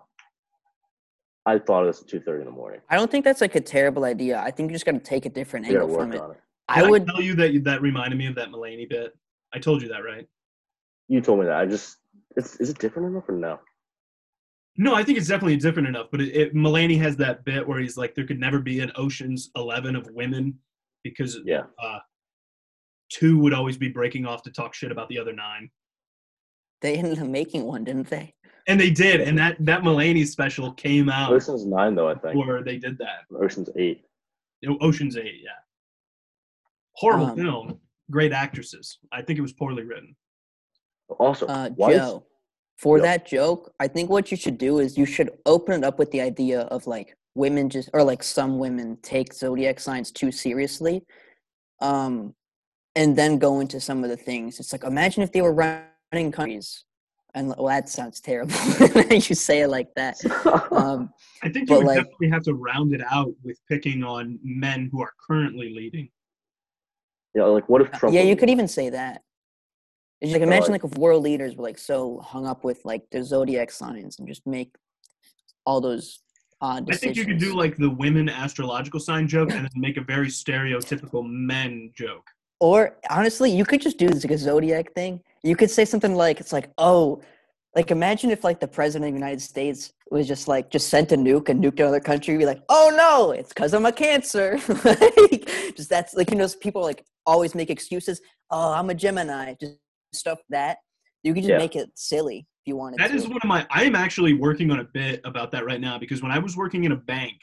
I 1.45 1.57
thought 1.57 1.83
it 1.83 1.87
was 1.87 2.01
at 2.01 2.07
two 2.07 2.19
thirty 2.19 2.41
in 2.41 2.45
the 2.45 2.51
morning. 2.51 2.81
I 2.89 2.95
don't 2.95 3.09
think 3.09 3.25
that's 3.25 3.41
like 3.41 3.55
a 3.55 3.61
terrible 3.61 4.05
idea. 4.05 4.39
I 4.39 4.51
think 4.51 4.69
you 4.69 4.75
just 4.75 4.85
got 4.85 4.91
to 4.91 4.99
take 4.99 5.25
a 5.25 5.29
different 5.29 5.65
I 5.65 5.69
angle 5.69 5.87
from 5.89 6.09
work 6.09 6.15
it. 6.15 6.21
on 6.21 6.31
it. 6.31 6.37
I 6.67 6.81
Did 6.81 6.91
would. 6.91 7.07
tell 7.07 7.21
you 7.21 7.33
that 7.35 7.63
that 7.63 7.81
reminded 7.81 8.17
me 8.19 8.27
of 8.27 8.35
that 8.35 8.49
Mulaney 8.51 8.87
bit. 8.87 9.17
I 9.51 9.57
told 9.57 9.81
you 9.81 9.87
that, 9.87 10.03
right? 10.03 10.27
You 11.07 11.19
told 11.21 11.39
me 11.39 11.45
that. 11.47 11.55
I 11.55 11.65
just, 11.65 11.97
it's, 12.37 12.57
is 12.57 12.69
it 12.69 12.77
different 12.77 13.09
enough 13.09 13.27
or 13.27 13.35
no? 13.35 13.59
No, 14.81 14.95
I 14.95 15.03
think 15.03 15.17
it's 15.17 15.27
definitely 15.27 15.57
different 15.57 15.89
enough. 15.89 16.07
But 16.09 16.21
it, 16.21 16.35
it, 16.35 16.55
Mulaney 16.55 16.97
has 16.99 17.17
that 17.17 17.43
bit 17.43 17.67
where 17.67 17.79
he's 17.79 17.97
like, 17.97 18.15
there 18.15 18.25
could 18.25 18.39
never 18.39 18.59
be 18.59 18.79
an 18.79 18.91
Ocean's 18.95 19.51
Eleven 19.57 19.93
of 19.95 20.07
women 20.13 20.57
because 21.03 21.37
Yeah. 21.45 21.63
uh, 21.83 21.99
two 23.09 23.37
would 23.39 23.53
always 23.53 23.77
be 23.77 23.89
breaking 23.89 24.25
off 24.25 24.41
to 24.43 24.51
talk 24.51 24.73
shit 24.73 24.89
about 24.91 25.09
the 25.09 25.19
other 25.19 25.33
nine. 25.33 25.69
They 26.81 26.95
ended 26.95 27.19
up 27.19 27.27
making 27.27 27.63
one, 27.63 27.83
didn't 27.83 28.09
they? 28.09 28.33
And 28.67 28.79
they 28.79 28.89
did, 28.89 29.19
and 29.19 29.37
that 29.37 29.57
that 29.65 29.81
Mulaney 29.81 30.25
special 30.25 30.71
came 30.73 31.09
out 31.09 31.33
Ocean's 31.33 31.65
nine 31.65 31.93
though, 31.95 32.07
I 32.07 32.15
think. 32.15 32.35
where 32.37 32.63
they 32.63 32.77
did 32.77 32.97
that. 32.99 33.25
Ocean's 33.37 33.69
eight. 33.75 34.05
You 34.61 34.69
know, 34.69 34.77
Ocean's 34.81 35.15
Eight, 35.17 35.41
yeah. 35.43 35.51
Horrible 36.95 37.27
Um, 37.27 37.35
film. 37.37 37.79
Great 38.11 38.31
actresses. 38.33 38.97
I 39.11 39.21
think 39.21 39.39
it 39.39 39.41
was 39.41 39.53
poorly 39.53 39.83
written. 39.83 40.15
Also, 41.17 41.47
Uh, 41.47 41.69
why 41.71 41.91
is- 41.91 41.97
Joe, 41.97 42.25
for 42.81 42.97
Yep. 42.97 43.03
that 43.03 43.27
joke, 43.27 43.73
I 43.79 43.87
think 43.87 44.09
what 44.09 44.31
you 44.31 44.37
should 44.37 44.57
do 44.57 44.79
is 44.79 44.97
you 44.97 45.05
should 45.05 45.29
open 45.45 45.73
it 45.79 45.83
up 45.83 45.99
with 45.99 46.11
the 46.11 46.21
idea 46.21 46.61
of 46.61 46.87
like 46.87 47.15
women 47.35 47.69
just, 47.69 47.89
or 47.93 48.03
like 48.03 48.23
some 48.23 48.57
women 48.57 48.97
take 49.01 49.33
zodiac 49.33 49.79
signs 49.79 50.11
too 50.11 50.31
seriously, 50.31 51.03
um, 51.81 52.33
and 52.95 53.15
then 53.17 53.37
go 53.37 53.59
into 53.59 53.79
some 53.79 54.03
of 54.03 54.09
the 54.09 54.17
things. 54.17 54.59
It's 54.59 54.71
like 54.71 54.83
imagine 54.85 55.23
if 55.23 55.31
they 55.31 55.41
were 55.41 55.53
running 55.53 56.31
countries, 56.31 56.85
and 57.35 57.49
well, 57.49 57.67
that 57.67 57.89
sounds 57.89 58.19
terrible. 58.21 58.53
you 59.11 59.35
say 59.35 59.61
it 59.61 59.67
like 59.69 59.93
that. 59.95 60.15
Um, 60.71 61.11
I 61.43 61.49
think 61.49 61.67
But, 61.67 61.73
you 61.73 61.77
would 61.79 61.87
like- 61.87 61.97
definitely 62.03 62.29
have 62.29 62.43
to 62.43 62.53
round 62.53 62.93
it 62.93 63.01
out 63.11 63.33
with 63.43 63.59
picking 63.67 64.03
on 64.03 64.39
men 64.43 64.87
who 64.91 65.01
are 65.01 65.11
currently 65.27 65.73
leading. 65.75 66.09
yeah, 67.35 67.43
like 67.43 67.67
what 67.67 67.81
if 67.81 67.91
Trump? 67.91 68.15
yeah, 68.15 68.21
you 68.21 68.35
could 68.37 68.49
even 68.49 68.67
say 68.67 68.89
that. 68.89 69.23
It's 70.21 70.33
like 70.33 70.41
imagine 70.41 70.71
like- 70.73 70.83
like 70.83 70.91
if 70.91 70.97
world 70.97 71.23
leaders 71.23 71.55
were 71.55 71.63
like 71.63 71.77
so 71.77 72.19
hung 72.19 72.45
up 72.45 72.63
with 72.63 72.83
like 72.83 73.09
their 73.11 73.23
zodiac 73.23 73.71
signs 73.71 74.19
and 74.19 74.27
just 74.27 74.45
make 74.45 74.75
all 75.65 75.79
those 75.79 76.21
odd 76.61 76.83
I 76.83 76.91
decisions. 76.91 77.01
think 77.01 77.17
you 77.17 77.25
could 77.25 77.39
do 77.39 77.55
like 77.55 77.77
the 77.77 77.89
women 77.89 78.27
astrological 78.27 78.99
sign 78.99 79.27
joke 79.27 79.51
and 79.51 79.63
then 79.63 79.71
make 79.75 79.97
a 79.97 80.01
very 80.01 80.27
stereotypical 80.27 81.27
men 81.27 81.91
joke. 81.95 82.27
Or 82.59 82.97
honestly, 83.09 83.49
you 83.49 83.63
could 83.63 83.81
just 83.81 83.97
do 83.97 84.09
this 84.09 84.25
like 84.25 84.31
a 84.33 84.37
zodiac 84.37 84.93
thing. 84.93 85.21
You 85.43 85.55
could 85.55 85.71
say 85.71 85.85
something 85.85 86.15
like, 86.15 86.41
"It's 86.41 86.51
like, 86.51 86.69
oh, 86.77 87.21
like 87.75 87.91
imagine 87.91 88.31
if 88.31 88.43
like 88.43 88.59
the 88.59 88.67
president 88.67 89.09
of 89.09 89.13
the 89.13 89.19
United 89.19 89.41
States 89.41 89.93
was 90.11 90.27
just 90.27 90.47
like 90.47 90.69
just 90.69 90.89
sent 90.89 91.11
a 91.11 91.15
nuke 91.15 91.49
and 91.49 91.63
nuked 91.63 91.79
another 91.79 91.99
country. 91.99 92.37
Be 92.37 92.45
like, 92.45 92.61
oh 92.67 92.91
no, 92.95 93.31
it's 93.31 93.49
because 93.49 93.73
I'm 93.73 93.85
a 93.85 93.91
Cancer. 93.91 94.59
like, 94.83 95.49
just 95.77 95.89
that's 95.89 96.13
like 96.15 96.31
you 96.31 96.35
know, 96.35 96.47
people 96.59 96.81
like 96.81 97.05
always 97.25 97.55
make 97.55 97.69
excuses. 97.69 98.19
Oh, 98.51 98.73
I'm 98.73 98.89
a 98.89 98.95
Gemini. 98.95 99.53
Just 99.59 99.77
stuff 100.13 100.37
like 100.39 100.45
that. 100.49 100.77
You 101.23 101.33
could 101.33 101.43
just 101.43 101.51
Yeah. 101.51 101.57
make 101.57 101.75
it 101.75 101.89
silly 101.95 102.39
if 102.39 102.67
you 102.67 102.75
wanted 102.75 102.99
That 102.99 103.09
to. 103.09 103.15
is 103.15 103.27
one 103.27 103.37
of 103.37 103.47
my. 103.47 103.65
I 103.69 103.83
am 103.83 103.95
actually 103.95 104.33
working 104.33 104.71
on 104.71 104.79
a 104.79 104.83
bit 104.85 105.21
about 105.25 105.51
that 105.51 105.65
right 105.65 105.81
now 105.81 105.97
because 105.97 106.21
when 106.21 106.31
I 106.31 106.39
was 106.39 106.55
working 106.55 106.83
in 106.85 106.91
a 106.93 106.95
bank, 106.95 107.35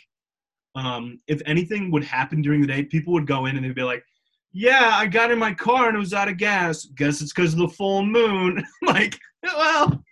um, 0.75 1.19
if 1.27 1.41
anything 1.47 1.91
would 1.91 2.05
happen 2.05 2.43
during 2.43 2.61
the 2.61 2.67
day, 2.67 2.85
people 2.85 3.13
would 3.15 3.27
go 3.27 3.47
in 3.47 3.57
and 3.57 3.65
they'd 3.65 3.75
be 3.75 3.83
like, 3.83 4.05
"Yeah, 4.53 4.91
I 4.95 5.07
got 5.07 5.31
in 5.31 5.39
my 5.39 5.53
car 5.55 5.89
and 5.89 5.97
it 5.97 6.01
was 6.01 6.15
out 6.15 6.29
of 6.29 6.37
gas. 6.39 6.85
Guess 6.97 7.21
it's 7.23 7.33
because 7.33 7.53
of 7.53 7.59
the 7.61 7.69
full 7.69 8.05
moon." 8.05 8.65
like, 8.83 9.19
well, 9.43 10.03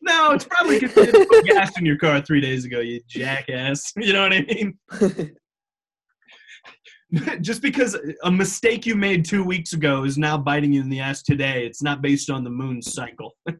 no, 0.00 0.32
it's 0.32 0.44
probably 0.44 0.80
because 0.80 1.06
you 1.06 1.12
didn't 1.12 1.28
put 1.28 1.44
gas 1.46 1.78
in 1.78 1.86
your 1.86 1.98
car 1.98 2.20
three 2.20 2.40
days 2.40 2.64
ago, 2.64 2.80
you 2.80 3.00
jackass. 3.08 3.92
You 3.96 4.12
know 4.12 4.22
what 4.22 4.32
I 4.32 4.42
mean? 4.42 4.78
Just 7.40 7.60
because 7.62 7.96
a 8.22 8.30
mistake 8.30 8.86
you 8.86 8.94
made 8.94 9.24
two 9.24 9.44
weeks 9.44 9.72
ago 9.74 10.04
is 10.04 10.16
now 10.16 10.38
biting 10.38 10.72
you 10.72 10.80
in 10.80 10.88
the 10.88 11.00
ass 11.00 11.22
today, 11.22 11.66
it's 11.66 11.82
not 11.82 12.00
based 12.00 12.30
on 12.30 12.44
the 12.44 12.50
moon 12.50 12.80
cycle. 12.82 13.36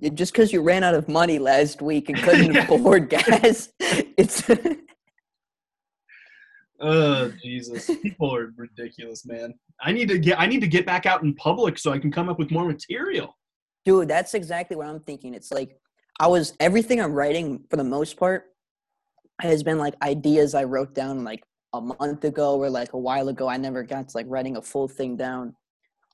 Yeah, 0.00 0.10
just 0.10 0.32
because 0.32 0.50
you 0.50 0.62
ran 0.62 0.82
out 0.82 0.94
of 0.94 1.08
money 1.08 1.38
last 1.38 1.82
week 1.82 2.08
and 2.08 2.16
couldn't 2.16 2.54
Yeah. 2.54 2.64
afford 2.70 3.10
gas, 3.10 3.68
it's 3.80 4.42
Oh 6.80 7.30
Jesus! 7.42 7.90
People 8.02 8.34
are 8.34 8.52
ridiculous, 8.56 9.26
man. 9.26 9.52
I 9.80 9.92
need 9.92 10.08
to 10.08 10.18
get 10.18 10.40
I 10.40 10.46
need 10.46 10.60
to 10.60 10.66
get 10.68 10.86
back 10.86 11.06
out 11.06 11.22
in 11.22 11.34
public 11.34 11.78
so 11.78 11.92
I 11.92 11.98
can 11.98 12.10
come 12.10 12.28
up 12.28 12.38
with 12.38 12.50
more 12.50 12.66
material. 12.66 13.36
Dude, 13.84 14.08
that's 14.08 14.34
exactly 14.34 14.76
what 14.76 14.86
I'm 14.86 15.00
thinking. 15.00 15.34
It's 15.34 15.50
like 15.52 15.76
I 16.18 16.26
was 16.28 16.54
everything 16.60 17.00
I'm 17.00 17.12
writing 17.12 17.64
for 17.68 17.76
the 17.76 17.84
most 17.84 18.16
part 18.16 18.44
has 19.40 19.62
been 19.62 19.78
like 19.78 19.94
ideas 20.02 20.54
I 20.54 20.64
wrote 20.64 20.94
down 20.94 21.24
like 21.24 21.42
a 21.74 21.80
month 21.80 22.24
ago 22.24 22.56
or 22.56 22.70
like 22.70 22.92
a 22.92 22.98
while 22.98 23.28
ago. 23.28 23.48
I 23.48 23.56
never 23.56 23.82
got 23.82 24.08
to 24.08 24.16
like 24.16 24.26
writing 24.28 24.56
a 24.56 24.62
full 24.62 24.88
thing 24.88 25.16
down. 25.16 25.54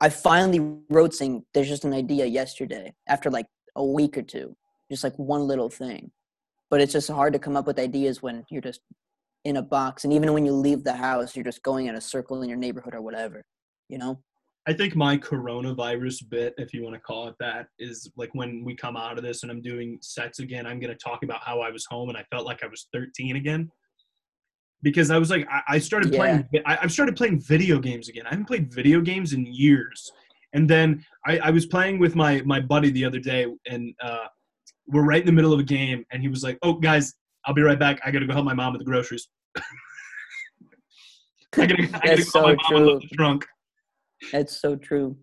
I 0.00 0.08
finally 0.08 0.60
wrote 0.88 1.14
saying 1.14 1.44
there's 1.52 1.68
just 1.68 1.84
an 1.84 1.92
idea 1.92 2.24
yesterday 2.24 2.94
after 3.06 3.30
like 3.30 3.46
a 3.76 3.84
week 3.84 4.16
or 4.16 4.22
two. 4.22 4.56
Just 4.90 5.04
like 5.04 5.16
one 5.16 5.46
little 5.46 5.68
thing. 5.68 6.10
But 6.70 6.80
it's 6.80 6.92
just 6.92 7.10
hard 7.10 7.32
to 7.34 7.38
come 7.38 7.56
up 7.56 7.66
with 7.66 7.78
ideas 7.78 8.22
when 8.22 8.44
you're 8.50 8.62
just 8.62 8.80
in 9.44 9.56
a 9.56 9.62
box 9.62 10.04
and 10.04 10.12
even 10.12 10.32
when 10.32 10.44
you 10.44 10.52
leave 10.52 10.84
the 10.84 10.92
house 10.92 11.34
you're 11.34 11.44
just 11.44 11.62
going 11.62 11.86
in 11.86 11.94
a 11.94 12.00
circle 12.00 12.42
in 12.42 12.48
your 12.48 12.58
neighborhood 12.58 12.94
or 12.94 13.02
whatever. 13.02 13.44
You 13.88 13.98
know? 13.98 14.22
I 14.66 14.72
think 14.72 14.94
my 14.94 15.16
coronavirus 15.16 16.28
bit, 16.28 16.54
if 16.58 16.74
you 16.74 16.82
want 16.82 16.94
to 16.94 17.00
call 17.00 17.28
it 17.28 17.34
that, 17.40 17.68
is 17.78 18.10
like 18.16 18.30
when 18.34 18.62
we 18.64 18.74
come 18.74 18.96
out 18.96 19.16
of 19.16 19.24
this 19.24 19.42
and 19.42 19.50
I'm 19.50 19.62
doing 19.62 19.98
sets 20.02 20.38
again, 20.38 20.66
I'm 20.66 20.78
going 20.78 20.92
to 20.92 20.98
talk 20.98 21.22
about 21.22 21.42
how 21.42 21.60
I 21.60 21.70
was 21.70 21.86
home 21.86 22.08
and 22.08 22.18
I 22.18 22.24
felt 22.30 22.46
like 22.46 22.62
I 22.62 22.66
was 22.66 22.86
13 22.92 23.36
again. 23.36 23.70
Because 24.82 25.10
I 25.10 25.18
was 25.18 25.30
like, 25.30 25.46
I, 25.50 25.62
I 25.68 25.78
started 25.78 26.12
playing, 26.12 26.48
I, 26.64 26.78
I've 26.80 26.92
started 26.92 27.16
playing 27.16 27.40
video 27.40 27.78
games 27.78 28.08
again. 28.08 28.26
I 28.26 28.30
haven't 28.30 28.46
played 28.46 28.72
video 28.72 29.00
games 29.00 29.34
in 29.34 29.44
years. 29.46 30.10
And 30.52 30.68
then 30.68 31.04
I, 31.26 31.38
I 31.38 31.50
was 31.50 31.66
playing 31.66 31.98
with 31.98 32.16
my 32.16 32.42
my 32.42 32.60
buddy 32.60 32.90
the 32.90 33.04
other 33.04 33.20
day, 33.20 33.46
and 33.68 33.94
uh, 34.02 34.26
we're 34.88 35.04
right 35.04 35.20
in 35.20 35.26
the 35.26 35.32
middle 35.32 35.52
of 35.52 35.60
a 35.60 35.64
game, 35.64 36.04
and 36.10 36.20
he 36.20 36.28
was 36.28 36.42
like, 36.42 36.58
"Oh, 36.62 36.72
guys, 36.72 37.14
I'll 37.44 37.54
be 37.54 37.62
right 37.62 37.78
back. 37.78 38.00
I 38.04 38.10
got 38.10 38.18
to 38.18 38.26
go 38.26 38.32
help 38.32 38.46
my 38.46 38.54
mom 38.54 38.72
with 38.72 38.80
the 38.80 38.84
groceries." 38.84 39.28
I 41.56 41.66
gotta, 41.66 41.82
I 41.82 42.16
gotta 42.16 42.16
go 42.16 42.16
my 42.16 42.22
so 42.24 42.40
mom 42.42 42.56
true. 42.68 43.00
the 43.00 43.16
trunk. 43.16 43.46
That's 44.32 44.60
so 44.60 44.76
true. 44.76 45.16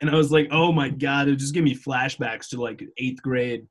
And 0.00 0.10
I 0.10 0.14
was 0.14 0.32
like, 0.32 0.48
oh 0.50 0.72
my 0.72 0.88
God, 0.88 1.28
it 1.28 1.36
just 1.36 1.54
gave 1.54 1.62
me 1.62 1.76
flashbacks 1.76 2.48
to 2.48 2.60
like 2.60 2.84
eighth 2.98 3.22
grade. 3.22 3.66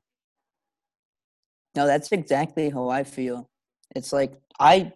No, 1.76 1.86
that's 1.86 2.10
exactly 2.12 2.70
how 2.70 2.88
I 2.88 3.04
feel. 3.04 3.50
It's 3.94 4.12
like 4.12 4.34
I 4.58 4.92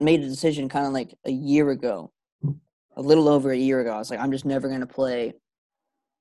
made 0.00 0.20
a 0.20 0.28
decision 0.28 0.68
kind 0.68 0.86
of 0.86 0.92
like 0.92 1.14
a 1.26 1.30
year 1.30 1.70
ago, 1.70 2.12
a 2.96 3.02
little 3.02 3.28
over 3.28 3.52
a 3.52 3.56
year 3.56 3.80
ago. 3.80 3.92
I 3.92 3.98
was 3.98 4.10
like, 4.10 4.20
I'm 4.20 4.32
just 4.32 4.44
never 4.44 4.68
going 4.68 4.80
to 4.80 4.86
play 4.86 5.34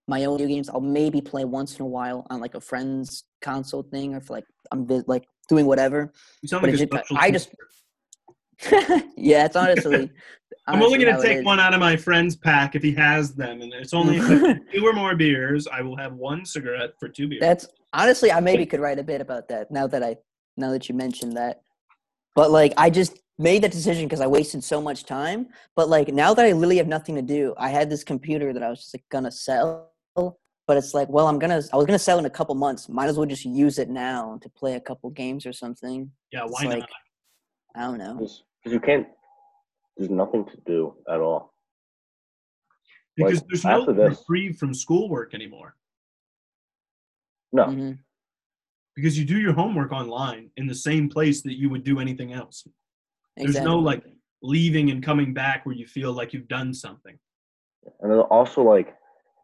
my 0.08 0.26
own 0.26 0.38
video 0.38 0.56
games. 0.56 0.70
I'll 0.70 0.82
maybe 0.82 1.22
play 1.22 1.46
once 1.46 1.78
in 1.78 1.84
a 1.84 1.88
while 1.88 2.26
on 2.30 2.40
like 2.40 2.56
a 2.56 2.62
friend's 2.62 3.24
console 3.42 3.84
thing 3.84 4.14
or 4.14 4.18
if 4.18 4.30
like 4.30 4.46
I'm 4.72 4.86
like 5.08 5.26
doing 5.48 5.66
whatever. 5.66 6.12
You 6.42 6.50
sound 6.50 6.62
But 6.62 6.72
like 6.72 7.08
just- 7.08 7.12
I 7.16 7.32
just- 7.32 7.52
yeah, 9.16 9.46
it's 9.46 9.56
honestly. 9.56 10.12
I'm 10.68 10.84
only 10.84 11.04
gonna 11.04 11.22
take 11.22 11.46
one 11.46 11.60
out 11.60 11.74
of 11.74 11.80
my 11.80 11.96
friend's 11.96 12.36
pack 12.36 12.76
if 12.76 12.84
he 12.84 12.92
has 12.94 13.34
them. 13.34 13.62
And 13.62 13.74
it's 13.74 13.94
only 13.94 14.18
if 14.18 14.24
I 14.30 14.34
have 14.50 14.60
two 14.72 14.86
or 14.86 14.94
more 14.94 15.16
beers, 15.16 15.66
I 15.68 15.82
will 15.82 15.96
have 15.96 16.14
one 16.14 16.46
cigarette 16.46 16.92
for 17.00 17.08
two 17.08 17.28
beers. 17.28 17.40
That's 17.40 17.68
honestly, 17.94 18.32
I 18.32 18.40
maybe 18.40 18.66
could 18.66 18.80
write 18.80 19.00
a 19.00 19.04
bit 19.04 19.22
about 19.22 19.48
that 19.48 19.72
now 19.72 19.88
that 19.88 20.04
I 20.04 20.18
now 20.58 20.72
that 20.72 20.90
you 20.90 20.94
mentioned 20.96 21.38
that. 21.38 21.62
But 22.36 22.52
like, 22.52 22.74
I 22.78 22.90
just 22.90 23.18
made 23.40 23.64
that 23.64 23.72
decision 23.72 24.06
because 24.06 24.22
I 24.22 24.28
wasted 24.28 24.64
so 24.64 24.82
much 24.82 25.06
time. 25.06 25.48
But 25.76 25.90
like, 25.90 26.10
now 26.10 26.34
that 26.34 26.46
I 26.46 26.52
literally 26.52 26.78
have 26.78 26.88
nothing 26.88 27.16
to 27.16 27.22
do, 27.22 27.56
I 27.58 27.70
had 27.70 27.90
this 27.90 28.04
computer 28.04 28.54
that 28.54 28.62
I 28.62 28.70
was 28.70 28.80
just 28.82 28.94
like 28.94 29.06
gonna 29.10 29.32
sell. 29.32 29.90
But 30.16 30.78
it's 30.78 30.94
like, 30.94 31.10
well, 31.10 31.28
I'm 31.28 31.40
gonna 31.40 31.62
I 31.74 31.78
was 31.78 31.86
gonna 31.88 31.98
sell 31.98 32.20
in 32.20 32.26
a 32.26 32.30
couple 32.30 32.54
months. 32.54 32.90
Might 32.90 33.08
as 33.08 33.18
well 33.18 33.26
just 33.26 33.46
use 33.46 33.80
it 33.80 33.90
now 33.90 34.38
to 34.44 34.50
play 34.50 34.76
a 34.76 34.80
couple 34.80 35.10
games 35.10 35.46
or 35.48 35.54
something. 35.54 36.12
yeah, 36.32 36.44
It's 36.44 36.52
why 36.54 36.68
like, 36.70 36.80
not? 36.82 36.90
I 37.76 37.82
don't 37.82 37.98
know. 37.98 38.16
Because 38.16 38.44
you 38.66 38.80
can't. 38.80 39.08
There's 39.98 40.10
nothing 40.12 40.46
to 40.46 40.58
do 40.68 40.96
at 41.12 41.20
all. 41.22 41.54
Because 43.16 43.36
like, 43.40 43.48
there's 43.48 43.66
no 43.66 43.82
after 43.82 43.94
this- 43.94 44.20
reprieve 44.20 44.58
from 44.58 44.74
schoolwork 44.74 45.34
anymore. 45.34 45.76
No, 47.52 47.66
Mhm. 47.66 47.98
Because 48.96 49.18
you 49.18 49.26
do 49.26 49.40
your 49.40 49.54
homework 49.54 49.92
online 49.92 50.52
in 50.58 50.68
the 50.68 50.76
same 50.76 51.10
place 51.10 51.42
that 51.44 51.58
you 51.58 51.70
would 51.70 51.84
do 51.84 52.00
anything 52.00 52.32
else. 52.34 52.68
There's 53.40 53.60
no 53.62 53.78
like 53.80 54.04
leaving 54.42 54.90
and 54.92 55.04
coming 55.04 55.34
back 55.34 55.66
where 55.66 55.76
you 55.76 55.86
feel 55.88 56.12
like 56.14 56.34
you've 56.34 56.48
done 56.48 56.74
something. 56.74 57.18
and 58.02 58.12
then 58.12 58.20
also 58.20 58.62
like 58.62 58.94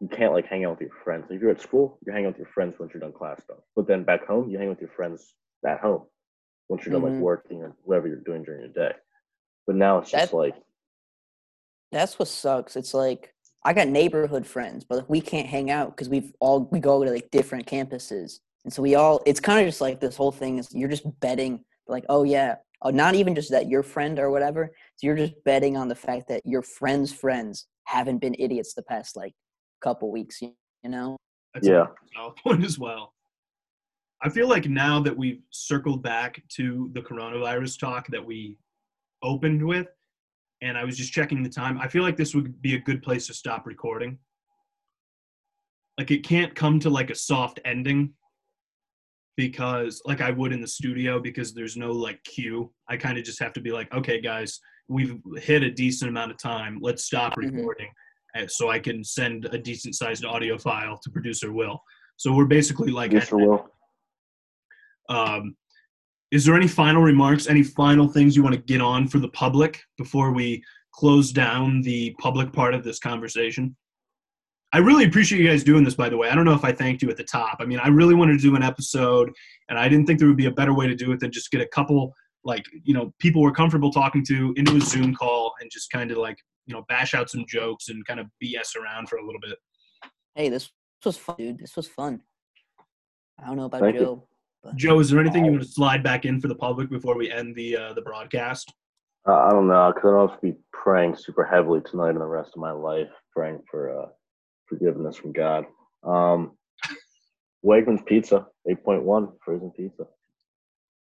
you 0.00 0.08
can't 0.08 0.32
like 0.32 0.46
hang 0.46 0.64
out 0.64 0.72
with 0.72 0.80
your 0.82 0.90
friends. 1.04 1.24
If 1.30 1.40
you're 1.40 1.50
at 1.50 1.60
school, 1.60 1.98
you're 2.04 2.14
hanging 2.14 2.26
out 2.28 2.34
with 2.34 2.38
your 2.44 2.52
friends 2.52 2.78
once 2.78 2.92
you're 2.92 3.00
done 3.00 3.12
class 3.12 3.42
stuff. 3.42 3.58
But 3.74 3.86
then 3.88 4.04
back 4.04 4.26
home, 4.26 4.50
you 4.50 4.58
hang 4.58 4.68
with 4.68 4.80
your 4.80 4.90
friends 4.90 5.34
at 5.66 5.80
home 5.80 6.02
once 6.68 6.84
you're 6.84 6.92
done 6.92 7.02
Mhm. 7.02 7.14
like 7.14 7.22
working 7.22 7.62
or 7.62 7.74
whatever 7.84 8.06
you're 8.06 8.20
doing 8.20 8.42
during 8.44 8.60
your 8.60 8.72
day. 8.72 8.94
But 9.66 9.76
now 9.76 9.98
it's 9.98 10.10
just 10.10 10.30
That- 10.32 10.36
like 10.36 10.54
That's 11.92 12.18
what 12.18 12.28
sucks. 12.28 12.76
It's 12.76 12.94
like 12.94 13.32
I 13.64 13.72
got 13.72 13.88
neighborhood 13.88 14.46
friends, 14.46 14.84
but 14.84 14.96
like, 14.98 15.08
we 15.10 15.20
can't 15.20 15.46
hang 15.48 15.70
out 15.70 15.90
because 15.90 16.08
we've 16.08 16.32
all 16.40 16.60
we 16.70 16.78
go 16.78 17.02
to 17.04 17.10
like 17.10 17.30
different 17.30 17.66
campuses, 17.66 18.38
and 18.64 18.72
so 18.72 18.80
we 18.82 18.94
all. 18.94 19.22
It's 19.26 19.40
kind 19.40 19.58
of 19.60 19.66
just 19.66 19.80
like 19.80 19.98
this 20.00 20.16
whole 20.16 20.30
thing 20.32 20.58
is 20.58 20.72
you're 20.74 20.88
just 20.88 21.04
betting 21.20 21.64
like, 21.88 22.04
oh 22.08 22.22
yeah, 22.22 22.56
Oh, 22.82 22.90
not 22.90 23.14
even 23.14 23.34
just 23.34 23.50
that 23.50 23.68
your 23.68 23.82
friend 23.82 24.18
or 24.18 24.30
whatever. 24.30 24.70
So 24.96 25.06
you're 25.06 25.16
just 25.16 25.32
betting 25.44 25.76
on 25.76 25.88
the 25.88 25.94
fact 25.94 26.28
that 26.28 26.42
your 26.44 26.62
friends' 26.62 27.12
friends 27.12 27.66
haven't 27.84 28.18
been 28.18 28.36
idiots 28.38 28.74
the 28.74 28.82
past 28.82 29.16
like 29.16 29.32
couple 29.80 30.10
weeks. 30.10 30.42
You, 30.42 30.54
you 30.82 30.90
know? 30.90 31.16
That's 31.54 31.66
Yeah. 31.66 31.82
a 31.84 31.88
valid 32.14 32.36
point 32.42 32.64
as 32.64 32.78
well. 32.78 33.14
I 34.22 34.28
feel 34.28 34.48
like 34.48 34.66
now 34.66 35.00
that 35.00 35.16
we've 35.16 35.42
circled 35.50 36.02
back 36.02 36.42
to 36.50 36.90
the 36.94 37.02
coronavirus 37.02 37.78
talk 37.78 38.08
that 38.08 38.24
we 38.24 38.56
opened 39.22 39.64
with, 39.64 39.88
and 40.62 40.76
I 40.78 40.84
was 40.84 40.96
just 40.96 41.12
checking 41.12 41.42
the 41.42 41.50
time, 41.50 41.78
I 41.78 41.88
feel 41.88 42.02
like 42.02 42.16
this 42.16 42.34
would 42.34 42.60
be 42.62 42.74
a 42.74 42.80
good 42.80 43.02
place 43.02 43.26
to 43.26 43.34
stop 43.34 43.66
recording. 43.66 44.18
Like 45.98 46.10
it 46.10 46.24
can't 46.24 46.54
come 46.54 46.80
to 46.80 46.90
like 46.90 47.10
a 47.10 47.14
soft 47.14 47.60
ending 47.64 48.14
because 49.36 50.00
like 50.04 50.20
I 50.20 50.30
would 50.30 50.52
in 50.52 50.60
the 50.60 50.66
studio 50.66 51.20
because 51.20 51.52
there's 51.54 51.76
no 51.76 51.92
like 51.92 52.22
cue. 52.24 52.72
I 52.88 52.96
kind 52.96 53.18
of 53.18 53.24
just 53.24 53.40
have 53.40 53.52
to 53.54 53.60
be 53.60 53.70
like, 53.70 53.92
okay, 53.94 54.20
guys, 54.20 54.58
we've 54.88 55.18
hit 55.36 55.62
a 55.62 55.70
decent 55.70 56.08
amount 56.08 56.30
of 56.30 56.38
time. 56.38 56.78
Let's 56.80 57.04
stop 57.04 57.34
Mhm. 57.34 57.52
recording 57.56 57.88
uh, 58.34 58.46
so 58.48 58.70
I 58.70 58.78
can 58.78 59.04
send 59.04 59.44
a 59.46 59.58
decent 59.58 59.94
sized 59.94 60.24
audio 60.24 60.56
file 60.58 60.98
to 61.02 61.10
producer 61.10 61.52
Will. 61.52 61.80
So 62.16 62.34
we're 62.34 62.46
basically 62.46 62.90
like, 62.90 63.10
Mr. 63.10 63.38
Will. 63.38 63.68
um, 65.08 65.56
is 66.32 66.44
there 66.44 66.56
any 66.56 66.66
final 66.66 67.02
remarks, 67.02 67.46
any 67.46 67.62
final 67.62 68.08
things 68.08 68.34
you 68.34 68.42
want 68.42 68.54
to 68.54 68.60
get 68.60 68.80
on 68.80 69.06
for 69.06 69.18
the 69.18 69.28
public 69.28 69.80
before 69.96 70.32
we 70.32 70.62
close 70.92 71.30
down 71.30 71.82
the 71.82 72.14
public 72.18 72.52
part 72.52 72.74
of 72.74 72.82
this 72.82 72.98
conversation? 72.98 73.76
I 74.72 74.78
really 74.78 75.04
appreciate 75.04 75.40
you 75.40 75.48
guys 75.48 75.62
doing 75.62 75.84
this, 75.84 75.94
by 75.94 76.08
the 76.08 76.16
way. 76.16 76.28
I 76.28 76.34
don't 76.34 76.44
know 76.44 76.54
if 76.54 76.64
I 76.64 76.72
thanked 76.72 77.02
you 77.02 77.08
at 77.08 77.16
the 77.16 77.24
top. 77.24 77.58
I 77.60 77.64
mean, 77.64 77.78
I 77.78 77.88
really 77.88 78.14
wanted 78.14 78.32
to 78.32 78.42
do 78.42 78.56
an 78.56 78.62
episode, 78.62 79.30
and 79.68 79.78
I 79.78 79.88
didn't 79.88 80.06
think 80.06 80.18
there 80.18 80.28
would 80.28 80.36
be 80.36 80.46
a 80.46 80.50
better 80.50 80.74
way 80.74 80.86
to 80.86 80.94
do 80.94 81.12
it 81.12 81.20
than 81.20 81.30
just 81.30 81.50
get 81.50 81.60
a 81.60 81.68
couple, 81.68 82.12
like, 82.44 82.64
you 82.82 82.92
know, 82.92 83.14
people 83.18 83.42
we're 83.42 83.52
comfortable 83.52 83.92
talking 83.92 84.24
to 84.26 84.52
into 84.56 84.76
a 84.76 84.80
Zoom 84.80 85.14
call 85.14 85.52
and 85.60 85.70
just 85.70 85.90
kind 85.90 86.10
of 86.10 86.18
like, 86.18 86.38
you 86.66 86.74
know, 86.74 86.84
bash 86.88 87.14
out 87.14 87.30
some 87.30 87.44
jokes 87.48 87.88
and 87.88 88.04
kind 88.06 88.18
of 88.18 88.26
BS 88.42 88.76
around 88.76 89.08
for 89.08 89.16
a 89.16 89.24
little 89.24 89.40
bit. 89.40 89.56
Hey, 90.34 90.48
this 90.48 90.68
was 91.04 91.16
fun, 91.16 91.36
dude. 91.38 91.58
This 91.58 91.76
was 91.76 91.86
fun. 91.86 92.20
I 93.40 93.46
don't 93.46 93.56
know 93.56 93.66
about 93.66 93.80
Thank 93.80 93.94
you. 93.94 94.00
Joe. 94.00 94.28
But 94.64 94.76
Joe, 94.76 94.98
is 94.98 95.10
there 95.10 95.20
anything 95.20 95.44
you 95.44 95.52
want 95.52 95.62
to 95.62 95.68
slide 95.68 96.02
back 96.02 96.24
in 96.24 96.40
for 96.40 96.48
the 96.48 96.54
public 96.56 96.90
before 96.90 97.16
we 97.16 97.30
end 97.30 97.54
the 97.54 97.76
uh, 97.76 97.92
the 97.92 98.02
broadcast? 98.02 98.72
Uh, 99.28 99.34
I 99.34 99.50
don't 99.50 99.68
know, 99.68 99.92
because 99.94 100.08
I 100.08 100.10
don't 100.12 100.28
have 100.28 100.40
to 100.40 100.46
be 100.46 100.58
praying 100.72 101.16
super 101.16 101.44
heavily 101.44 101.80
tonight 101.80 102.10
and 102.10 102.20
the 102.20 102.26
rest 102.26 102.50
of 102.54 102.60
my 102.60 102.72
life, 102.72 103.08
praying 103.32 103.60
for 103.70 104.02
uh, 104.02 104.06
forgiveness 104.68 105.16
from 105.16 105.32
God. 105.32 105.64
Um, 106.04 106.52
Wegmans 107.64 108.04
Pizza, 108.06 108.46
8.1, 108.68 109.32
frozen 109.44 109.70
pizza. 109.70 110.06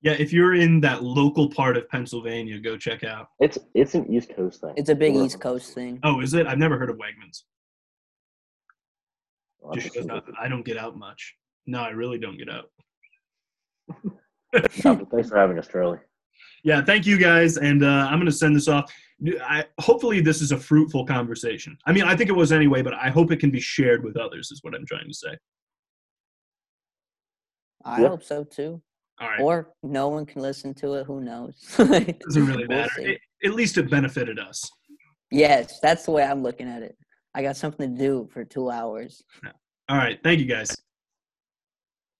Yeah, 0.01 0.14
if 0.14 0.32
you're 0.32 0.55
in 0.55 0.80
that 0.82 1.03
local 1.03 1.49
part 1.49 1.76
of 1.78 1.88
Pennsylvania, 1.89 2.57
go 2.60 2.78
check 2.78 3.03
out. 3.03 3.28
It's 3.39 3.57
it's 3.74 3.95
an 3.95 4.12
East 4.14 4.34
Coast 4.34 4.62
thing. 4.62 4.74
it's 4.78 4.89
a 4.89 4.95
big 4.95 5.14
We're- 5.14 5.26
East 5.26 5.41
Coast 5.41 5.74
thing. 5.74 5.99
Oh, 6.03 6.22
is 6.22 6.34
it? 6.34 6.47
I've 6.47 6.57
never 6.57 6.78
heard 6.78 6.89
of 6.89 6.95
Wegmans. 6.97 7.43
I'll 9.66 9.74
Just 9.74 9.88
have 9.88 9.93
to 9.93 9.99
shows 9.99 10.03
see 10.05 10.07
that 10.10 10.24
if 10.30 10.36
I 10.39 10.47
don't 10.47 10.64
get 10.66 10.78
out 10.78 10.97
much. 10.97 11.36
No, 11.68 11.80
I 11.82 11.89
really 11.89 12.18
don't 12.18 12.38
get 12.38 12.49
out. 12.49 12.70
it's- 14.53 14.82
Thanks 15.12 15.30
for 15.30 15.38
having 15.38 15.60
us, 15.60 15.68
Charlie. 15.68 15.99
Yeah, 16.64 16.82
thank 16.84 17.05
you 17.05 17.18
guys, 17.18 17.57
and 17.57 17.84
uh, 17.84 18.07
I'm 18.10 18.20
going 18.20 18.26
to 18.26 18.32
send 18.32 18.55
this 18.55 18.68
off. 18.70 18.89
I, 19.42 19.66
hopefully, 19.80 20.22
this 20.22 20.42
is 20.42 20.52
a 20.52 20.58
fruitful 20.58 21.06
conversation. 21.06 21.78
I 21.86 21.92
mean, 21.92 22.04
I 22.04 22.16
think 22.16 22.30
it 22.30 22.34
was 22.36 22.52
anyway, 22.52 22.82
but 22.82 22.94
I 22.94 23.10
hope 23.10 23.32
it 23.32 23.38
can 23.40 23.52
be 23.52 23.60
shared 23.60 24.04
with 24.04 24.16
others. 24.18 24.52
Is 24.52 24.60
what 24.64 24.74
I'm 24.76 24.86
trying 24.86 25.08
to 25.08 25.14
say. 25.14 25.38
I 27.86 28.02
Yeah. 28.02 28.10
hope 28.10 28.24
so 28.24 28.44
too. 28.44 28.82
All 29.22 29.28
right, 29.28 29.42
Or 29.42 29.74
no 29.84 30.08
one 30.08 30.26
can 30.26 30.42
listen 30.42 30.74
to 30.76 30.94
it. 30.96 31.06
Who 31.06 31.20
knows? 31.22 31.76
it 31.80 32.20
doesn't 32.26 32.46
really 32.46 32.66
We'll 32.68 32.78
matter. 32.78 32.92
It, 33.02 33.20
at 33.44 33.54
least 33.54 33.78
it 33.78 33.90
benefited 33.90 34.40
us. 34.40 34.70
yes, 35.32 35.80
that's 35.82 36.06
the 36.06 36.12
way 36.12 36.24
I'm 36.24 36.42
looking 36.42 36.70
at 36.70 36.84
it. 36.84 36.98
I 37.36 37.42
got 37.42 37.58
something 37.58 37.94
to 37.96 37.98
do 38.02 38.30
for 38.32 38.44
two 38.46 38.70
hours. 38.72 39.22
All 39.90 39.98
right, 39.98 40.20
thank 40.24 40.40
you 40.40 40.46
guys. 40.46 40.76